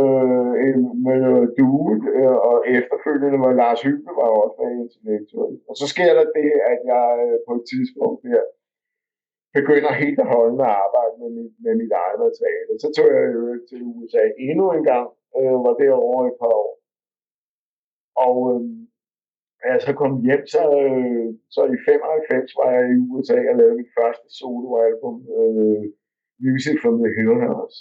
øh, 0.00 0.76
med 1.06 1.22
Due, 1.56 1.92
øh, 2.16 2.36
og 2.48 2.56
efterfølgende 2.78 3.38
var 3.44 3.52
Lars 3.62 3.80
Hyppe 3.86 4.10
var 4.20 4.30
også 4.42 4.56
med 4.60 4.70
intellektuel. 4.82 5.54
Og 5.68 5.74
så 5.80 5.86
sker 5.92 6.10
der 6.18 6.26
det, 6.38 6.50
at 6.72 6.80
jeg 6.92 7.06
øh, 7.24 7.36
på 7.46 7.52
et 7.58 7.64
tidspunkt 7.70 8.18
der, 8.26 8.42
begynder 9.58 10.00
helt 10.04 10.20
at 10.24 10.32
holde 10.34 10.54
med 10.60 10.66
at 10.70 10.78
arbejde 10.84 11.14
med 11.22 11.30
mit, 11.38 11.52
med 11.64 11.74
mit 11.82 11.92
eget 12.02 12.18
materiale. 12.26 12.72
Så 12.82 12.88
tog 12.96 13.08
jeg 13.16 13.24
jo 13.36 13.42
til 13.68 13.80
USA 13.90 14.22
endnu 14.48 14.66
en 14.76 14.84
gang, 14.92 15.08
øh, 15.38 15.56
var 15.66 15.74
derovre 15.82 16.22
et 16.30 16.36
par 16.42 16.54
år. 16.62 16.72
Og 18.26 18.36
øh, 18.52 18.62
jeg 19.64 19.80
så 19.86 19.92
kom 20.00 20.12
hjem, 20.26 20.44
så, 20.54 20.62
øh, 20.82 21.26
så 21.54 21.60
i 21.74 21.76
95 21.86 22.56
var 22.60 22.68
jeg 22.76 22.84
i 22.94 22.96
USA 23.12 23.38
og 23.50 23.56
lavede 23.58 23.78
mit 23.80 23.92
første 23.98 24.26
soloalbum, 24.38 25.16
øh, 25.38 25.84
Music 26.46 26.76
from 26.82 26.96
the 27.02 27.10
Hillhouse. 27.16 27.78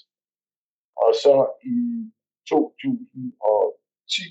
Og 1.06 1.12
så 1.24 1.36
i 1.76 1.80
2010 2.50 4.22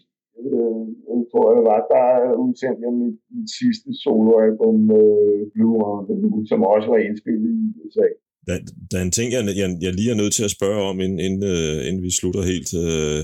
øh, 0.47 1.21
tror 1.31 1.47
jeg 1.57 1.63
var, 1.71 1.81
der 1.95 2.07
udsendte 2.45 2.81
jeg 2.87 2.95
mit, 3.03 3.19
mit 3.35 3.49
sidste 3.61 3.89
soloalbum, 4.05 4.79
øh, 5.01 5.41
Blue 5.55 5.77
Mountain, 5.83 6.47
som 6.51 6.59
også 6.75 6.89
var 6.93 7.01
indspillet 7.07 7.51
i 7.61 7.65
USA. 7.81 8.09
Der, 8.47 8.57
der 8.91 8.97
er 8.99 9.05
en 9.09 9.17
ting, 9.19 9.29
jeg, 9.37 9.43
jeg, 9.63 9.69
jeg 9.85 9.93
lige 9.95 10.11
er 10.15 10.21
nødt 10.23 10.35
til 10.35 10.45
at 10.49 10.57
spørge 10.59 10.83
om, 10.91 10.97
inden, 11.05 11.19
inden, 11.27 11.43
øh, 11.55 11.79
inden 11.89 12.03
vi 12.07 12.11
slutter 12.19 12.43
helt, 12.53 12.71
øh, 12.85 13.21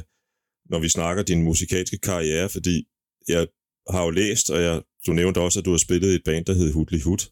når 0.73 0.79
vi 0.85 0.89
snakker 0.97 1.23
din 1.23 1.47
musikalske 1.51 1.99
karriere, 2.09 2.49
fordi 2.57 2.77
jeg 3.35 3.43
har 3.95 4.03
jo 4.07 4.11
læst, 4.21 4.47
og 4.55 4.59
jeg, 4.67 4.75
du 5.07 5.13
nævnte 5.21 5.39
også, 5.47 5.59
at 5.61 5.67
du 5.69 5.73
har 5.77 5.83
spillet 5.87 6.11
i 6.13 6.19
et 6.19 6.27
band, 6.29 6.45
der 6.49 6.59
hed 6.61 6.73
Hudli 6.73 7.01
Hud. 7.07 7.23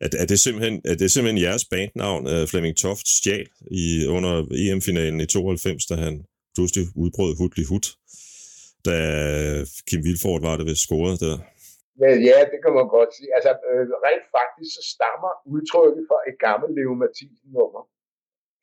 Er, 0.00 0.08
er, 0.22 0.26
det 0.26 0.40
simpelthen, 0.40 0.80
er 0.84 0.94
det 0.94 1.12
simpelthen 1.12 1.42
jeres 1.42 1.64
bandnavn, 1.70 2.26
uh, 2.26 2.48
Flemming 2.48 2.76
Toft 2.76 3.08
stjal 3.08 3.48
i, 3.70 4.06
under 4.06 4.32
EM-finalen 4.62 5.20
i 5.20 5.26
92, 5.26 5.86
da 5.86 5.94
han 5.94 6.24
pludselig 6.54 6.86
udbrød 6.96 7.36
Hudli 7.38 7.64
Hud? 7.64 7.86
da 8.88 8.96
Kim 9.88 10.00
Vilfort 10.06 10.42
var 10.46 10.56
det 10.58 10.66
ved 10.70 10.76
scoret 10.84 11.16
der. 11.24 11.36
Ja, 12.28 12.38
det 12.52 12.58
kan 12.64 12.72
man 12.78 12.88
godt 12.96 13.10
sige. 13.16 13.30
Altså, 13.36 13.52
øh, 13.68 13.84
rent 14.06 14.26
faktisk 14.36 14.70
så 14.76 14.82
stammer 14.94 15.32
udtrykket 15.54 16.02
fra 16.08 16.18
et 16.30 16.36
gammelt 16.46 16.72
Leo 16.76 16.94
Mathisen 17.02 17.50
nummer. 17.58 17.82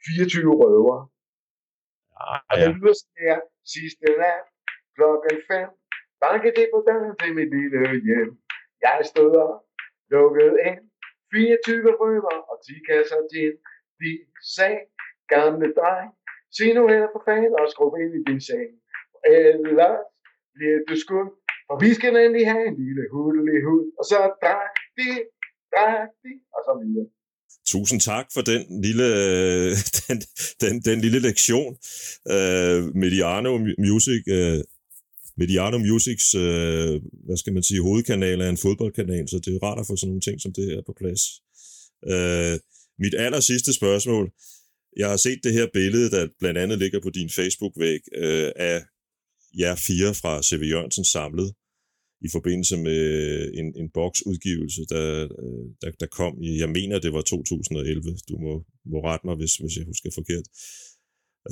24 0.06 0.62
røver. 0.62 0.98
Ah, 2.22 2.40
ja. 2.40 2.50
Og 2.50 2.56
det 2.60 2.68
lyder 2.78 2.96
sådan 3.00 3.22
her. 3.28 3.40
Sidste 3.74 4.06
nat, 4.22 4.46
klokken 4.96 5.36
5. 5.48 5.70
Banke 6.24 6.50
det 6.58 6.68
på 6.74 6.80
døren 6.88 7.14
til 7.20 7.32
mit 7.38 7.50
lille 7.56 7.80
hjem. 8.08 8.32
Jeg 8.86 8.98
stod 9.12 9.32
op, 9.46 9.56
lukket 10.14 10.54
ind. 10.70 10.82
24 11.34 11.92
røver 12.02 12.38
og 12.52 12.58
10 12.66 12.74
kasser 12.90 13.22
gin. 13.32 13.56
De 14.02 14.12
sag, 14.56 14.78
gamle 15.34 15.68
dreng, 15.80 16.10
sig 16.56 16.70
nu 16.78 16.84
her 16.94 17.06
for 17.14 17.22
fanden 17.28 17.54
og 17.60 17.66
skrub 17.74 17.94
ind 18.04 18.14
i 18.20 18.22
din 18.30 18.42
seng. 18.48 18.70
Ellers 19.38 20.06
bliver 20.56 20.80
du 20.88 20.94
skudt, 21.04 21.32
for 21.68 21.76
vi 21.84 21.90
skal 21.98 22.12
nemlig 22.22 22.44
have 22.52 22.66
en 22.72 22.78
lille 22.84 23.04
hudelig 23.14 23.60
hud, 23.68 23.84
og 24.00 24.04
så 24.12 24.20
drak 24.44 24.76
de, 24.98 25.10
drak 25.74 26.10
de, 26.24 26.32
og 26.56 26.62
så 26.68 26.74
videre. 26.82 27.08
Tusind 27.74 28.00
tak 28.12 28.26
for 28.36 28.42
den 28.52 28.62
lille, 28.86 29.10
den, 30.02 30.18
den, 30.62 30.74
den 30.88 30.98
lille 31.06 31.20
lektion. 31.28 31.72
Uh, 32.36 32.80
Mediano 33.04 33.52
Music, 33.88 34.22
uh, 34.38 34.60
Mediano 35.38 35.78
Musics, 35.78 36.36
øh, 36.36 37.02
hvad 37.26 37.38
skal 37.38 37.54
man 37.54 37.64
sige, 37.64 37.82
hovedkanal 37.82 38.42
er 38.42 38.50
en 38.50 38.58
fodboldkanal, 38.58 39.30
så 39.30 39.40
det 39.40 39.56
er 39.56 39.64
rart 39.64 39.80
at 39.80 39.88
få 39.88 39.96
sådan 39.96 40.08
nogle 40.10 40.22
ting 40.22 40.42
som 40.42 40.54
det 40.54 40.66
her 40.66 40.82
på 40.86 40.94
plads. 41.02 41.22
Øh, 42.14 42.60
mit 43.00 43.16
aller 43.18 43.40
sidste 43.40 43.74
spørgsmål. 43.74 44.32
Jeg 44.98 45.10
har 45.10 45.18
set 45.18 45.40
det 45.44 45.54
her 45.54 45.68
billede, 45.74 46.12
der 46.12 46.28
blandt 46.40 46.60
andet 46.60 46.80
ligger 46.80 47.00
på 47.02 47.10
din 47.10 47.30
Facebook-væg, 47.30 48.02
øh, 48.16 48.52
af 48.56 48.82
jer 49.58 49.76
fire 49.76 50.14
fra 50.14 50.44
C.V. 50.44 50.64
Jørgensen 50.74 51.06
samlet 51.06 51.54
i 52.22 52.30
forbindelse 52.32 52.78
med 52.78 53.02
en, 53.54 53.68
en 53.82 53.90
boksudgivelse, 53.90 54.82
der, 54.90 55.28
der, 55.82 55.92
der 56.00 56.08
kom 56.20 56.44
i, 56.44 56.60
jeg 56.60 56.70
mener, 56.70 57.00
det 57.00 57.14
var 57.14 57.22
2011. 57.22 58.18
Du 58.30 58.38
må, 58.38 58.64
må 58.86 58.98
rette 59.08 59.28
mig, 59.28 59.36
hvis, 59.36 59.56
hvis 59.56 59.78
jeg 59.78 59.86
husker 59.86 60.10
forkert. 60.20 60.48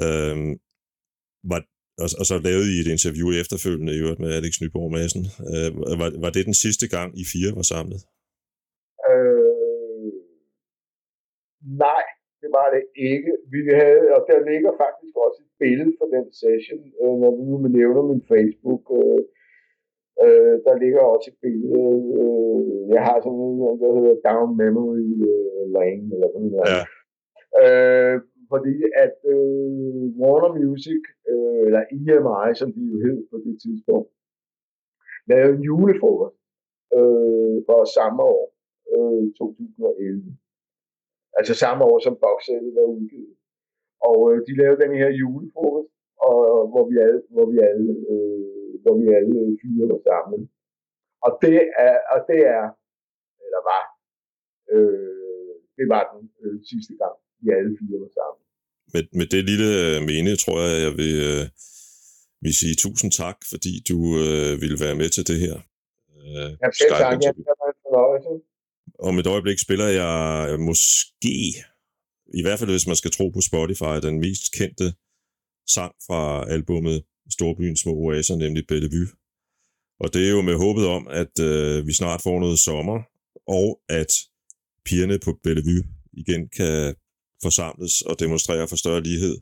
Øhm, 0.03 0.51
var, 1.51 1.61
og, 2.03 2.09
og 2.19 2.25
så 2.29 2.35
lavede 2.47 2.69
I 2.73 2.77
et 2.83 2.89
interview 2.95 3.27
efterfølgende 3.41 3.93
i 3.93 4.01
øvrigt 4.03 4.23
med 4.23 4.31
Alex 4.37 4.53
Nyborg 4.61 4.89
Madsen. 4.95 5.23
Øh, 5.51 5.69
var, 6.01 6.09
var 6.23 6.31
det 6.35 6.43
den 6.49 6.57
sidste 6.65 6.85
gang, 6.95 7.09
I 7.21 7.23
fire 7.33 7.51
var 7.59 7.65
samlet? 7.73 8.01
Øh, 9.11 10.11
nej, 11.85 12.03
det 12.41 12.49
var 12.57 12.67
det 12.75 12.83
ikke. 13.11 13.31
Vi 13.53 13.59
havde, 13.79 14.05
og 14.15 14.21
der 14.29 14.39
ligger 14.51 14.71
faktisk 14.83 15.13
også 15.25 15.39
et 15.45 15.51
billede 15.63 15.93
fra 15.99 16.07
den 16.15 16.27
session, 16.41 16.83
øh, 17.01 17.15
når 17.21 17.31
vi 17.37 17.43
nu 17.49 17.57
nævner 17.79 18.03
min 18.11 18.23
Facebook. 18.33 18.83
Øh, 18.99 19.21
øh, 20.23 20.55
der 20.65 20.75
ligger 20.83 21.01
også 21.13 21.27
et 21.33 21.39
billede. 21.45 21.91
Øh, 22.19 22.61
jeg 22.95 23.01
har 23.07 23.17
sådan 23.25 23.41
en, 23.47 23.59
der 23.83 23.89
hedder 23.97 24.15
Down 24.29 24.49
Memory 24.61 25.07
øh, 25.31 25.63
Lane, 25.75 26.07
eller 26.13 26.29
sådan 26.33 26.51
noget. 26.53 26.69
Ja. 26.73 26.81
Øh, 27.61 28.15
fordi 28.53 28.75
at 29.05 29.15
øh, 29.33 30.03
Warner 30.19 30.51
Music, 30.61 31.01
øh, 31.31 31.61
eller 31.67 31.83
EMI, 31.95 32.47
som 32.59 32.69
de 32.75 32.81
jo 32.91 32.97
hed 33.05 33.19
på 33.31 33.37
det 33.45 33.55
tidspunkt, 33.63 34.09
lavede 35.31 35.53
en 35.57 35.63
julefrokost 35.69 36.39
øh, 36.97 37.55
for 37.67 37.79
samme 37.97 38.19
år, 38.33 38.43
øh, 38.93 39.23
2011. 39.37 40.37
Altså 41.37 41.53
samme 41.63 41.81
år, 41.89 41.97
som 42.05 42.15
boxsættet 42.23 42.71
var 42.77 42.87
udgivet. 42.95 43.35
Og 44.09 44.17
øh, 44.31 44.37
de 44.47 44.53
lavede 44.61 44.81
den 44.83 44.93
her 45.01 45.09
julefrokost, 45.21 45.91
og, 46.27 46.37
hvor 46.71 46.83
vi 46.89 46.95
alle, 47.05 47.21
hvor 47.35 47.45
vi 47.51 47.57
alle, 47.69 47.91
øh, 48.11 48.71
hvor 48.83 48.95
vi 49.01 49.05
alle 49.17 49.35
fire 49.61 49.85
var 49.93 50.01
sammen. 50.09 50.41
Og 51.25 51.31
det 51.43 51.57
er, 51.87 51.95
og 52.13 52.19
det 52.29 52.41
er, 52.57 52.65
eller 53.45 53.61
var, 53.71 53.83
øh, 54.73 55.55
det 55.77 55.85
var 55.93 56.03
den 56.11 56.23
øh, 56.43 56.57
sidste 56.69 56.93
gang, 57.01 57.15
vi 57.41 57.47
alle 57.57 57.73
fire 57.79 57.97
var 58.05 58.11
sammen. 58.19 58.40
Med, 58.93 59.03
med 59.13 59.25
det 59.25 59.45
lille 59.45 59.69
øh, 59.85 60.03
mene, 60.03 60.35
tror 60.35 60.61
jeg, 60.61 60.81
jeg 60.81 60.97
vil, 60.97 61.15
øh, 61.31 61.47
vil 62.41 62.55
sige 62.55 62.75
tusind 62.75 63.11
tak, 63.11 63.37
fordi 63.49 63.83
du 63.89 63.97
øh, 64.17 64.61
ville 64.61 64.79
være 64.79 64.95
med 64.95 65.09
til 65.09 65.27
det 65.27 65.39
her. 65.39 65.55
Øh, 66.21 66.49
ja, 66.61 66.67
selv 66.79 66.89
tak. 66.89 67.13
Ja, 67.23 67.31
det 67.37 67.45
var 67.61 67.69
en 67.73 67.79
fornøjelse. 67.85 68.33
Om 68.99 69.19
et 69.19 69.27
øjeblik 69.27 69.59
spiller 69.59 69.87
jeg 69.87 70.59
måske, 70.59 71.35
i 72.33 72.41
hvert 72.41 72.59
fald 72.59 72.69
hvis 72.69 72.87
man 72.87 72.95
skal 72.95 73.11
tro 73.11 73.29
på 73.29 73.41
Spotify, 73.41 73.95
den 74.07 74.19
mest 74.19 74.51
kendte 74.57 74.93
sang 75.67 75.93
fra 76.07 76.49
albummet 76.49 77.03
Storbyens 77.31 77.79
små 77.79 77.93
oaser, 77.93 78.35
nemlig 78.35 78.67
Bellevue. 78.67 79.07
Og 79.99 80.13
det 80.13 80.27
er 80.27 80.31
jo 80.31 80.41
med 80.41 80.55
håbet 80.55 80.85
om, 80.87 81.07
at 81.07 81.39
øh, 81.39 81.87
vi 81.87 81.93
snart 81.93 82.21
får 82.21 82.39
noget 82.39 82.59
sommer, 82.59 82.99
og 83.47 83.79
at 83.89 84.11
pigerne 84.85 85.19
på 85.19 85.39
Bellevue 85.43 85.83
igen 86.13 86.49
kan 86.49 86.95
forsamles 87.43 88.01
og 88.01 88.19
demonstrerer 88.19 88.65
for 88.65 88.75
større 88.75 89.03
lighed. 89.03 89.37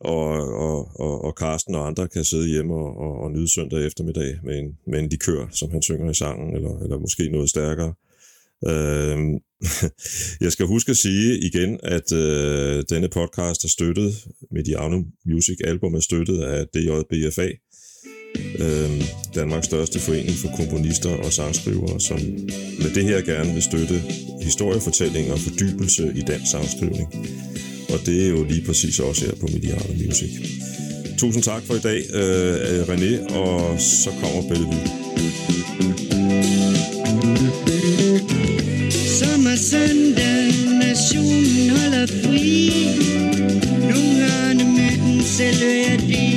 Og, 0.00 0.28
og, 0.66 1.00
og, 1.00 1.24
og 1.24 1.34
Karsten 1.34 1.74
og 1.74 1.86
andre 1.86 2.08
kan 2.08 2.24
sidde 2.24 2.48
hjemme 2.48 2.74
og, 2.74 2.96
og, 2.96 3.20
og 3.22 3.30
nyde 3.30 3.48
søndag 3.48 3.86
eftermiddag 3.86 4.38
med 4.44 4.58
en, 4.58 4.78
med 4.86 4.98
en 4.98 5.08
likør, 5.08 5.46
som 5.52 5.70
han 5.70 5.82
synger 5.82 6.10
i 6.10 6.14
sangen, 6.14 6.56
eller, 6.56 6.78
eller 6.78 6.98
måske 6.98 7.28
noget 7.28 7.50
stærkere. 7.50 7.94
Øh, 8.68 9.18
jeg 10.44 10.52
skal 10.52 10.66
huske 10.66 10.90
at 10.90 10.96
sige 10.96 11.38
igen, 11.38 11.80
at 11.82 12.12
øh, 12.12 12.84
denne 12.88 13.08
podcast 13.08 13.64
er 13.64 13.68
støttet, 13.68 14.26
Mediano 14.50 15.02
Music 15.26 15.58
Album 15.64 15.94
er 15.94 16.00
støttet 16.00 16.42
af 16.42 16.66
DJBFA, 16.66 17.48
øh, 18.58 19.02
Danmarks 19.34 19.66
største 19.66 19.98
forening 19.98 20.36
for 20.36 20.48
komponister 20.56 21.10
og 21.10 21.32
sangskrivere, 21.32 22.00
som 22.00 22.18
med 22.78 22.90
det 22.94 23.04
her 23.04 23.20
gerne 23.20 23.52
vil 23.52 23.62
støtte 23.62 24.02
historiefortælling 24.42 25.32
og 25.32 25.38
fordybelse 25.38 26.12
i 26.14 26.20
dansk 26.20 26.50
sangskrivning. 26.50 27.08
Og 27.92 27.98
det 28.06 28.24
er 28.24 28.28
jo 28.28 28.44
lige 28.44 28.66
præcis 28.66 28.98
også 28.98 29.24
her 29.26 29.34
på 29.34 29.46
Mediano 29.52 29.92
Music. 30.06 30.30
Tusind 31.18 31.42
tak 31.42 31.62
for 31.62 31.74
i 31.74 31.78
dag, 31.78 32.00
øh, 32.14 32.82
René, 32.82 33.34
og 33.34 33.80
så 33.80 34.10
kommer 34.22 34.48
Bellevue. 34.48 35.10
Sommersøndag, 39.18 40.44
nationen 40.82 41.70
holder 41.70 42.06
fri 42.06 42.70
Nogle 43.90 44.26
gange 44.26 44.64
myten, 44.64 45.22
selv 45.24 45.56
hører 45.56 45.96
det. 45.96 46.29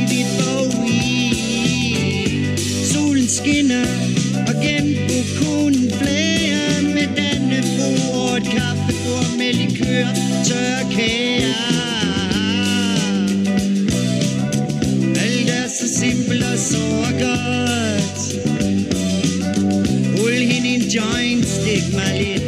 Og 4.63 4.69
gennem 4.69 5.23
konen 5.39 5.91
flærer 5.91 6.81
Med 6.93 7.07
dannebro 7.17 8.19
og 8.19 8.37
et 8.37 8.43
kaffebord 8.43 9.37
med 9.37 9.53
likør, 9.53 10.07
tør 10.47 10.89
kager. 10.91 11.53
Alt 15.23 15.49
er 15.49 15.67
så 15.67 15.87
simpelt 15.99 16.43
og 16.43 16.57
så 16.57 16.77
godt. 17.19 18.19
Rul 20.19 20.31
hende 20.31 20.69
en 20.69 20.81
joint, 20.81 21.45
stik 21.47 21.93
mig 21.93 22.13
lidt 22.21 22.42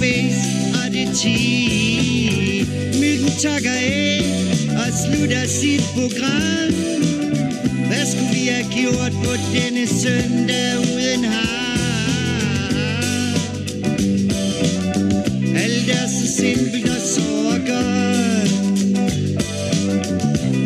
ligger 0.00 0.48
og 0.84 0.92
det 0.92 1.16
ti. 1.16 2.64
Myggen 3.00 3.32
takker 3.38 3.72
af 3.72 4.22
og 4.70 4.92
slutter 5.04 5.46
sit 5.46 5.82
program. 5.94 6.72
Hvad 7.86 8.06
skulle 8.06 8.32
vi 8.32 8.46
have 8.46 8.66
gjort 8.76 9.12
på 9.24 9.32
denne 9.54 9.86
søndag 9.86 10.78
uden 10.78 11.24
ham? 11.24 11.58
Alt 15.56 15.90
er 15.90 16.06
så 16.06 16.32
simpelt 16.36 16.88
og 16.88 17.00
så 17.14 17.60
godt. 17.66 18.52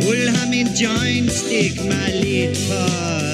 Rul 0.04 0.28
ham 0.28 0.52
en 0.52 0.68
joint, 0.82 1.32
stik 1.32 1.84
mig 1.84 2.10
lidt 2.24 2.58
for. 2.58 3.31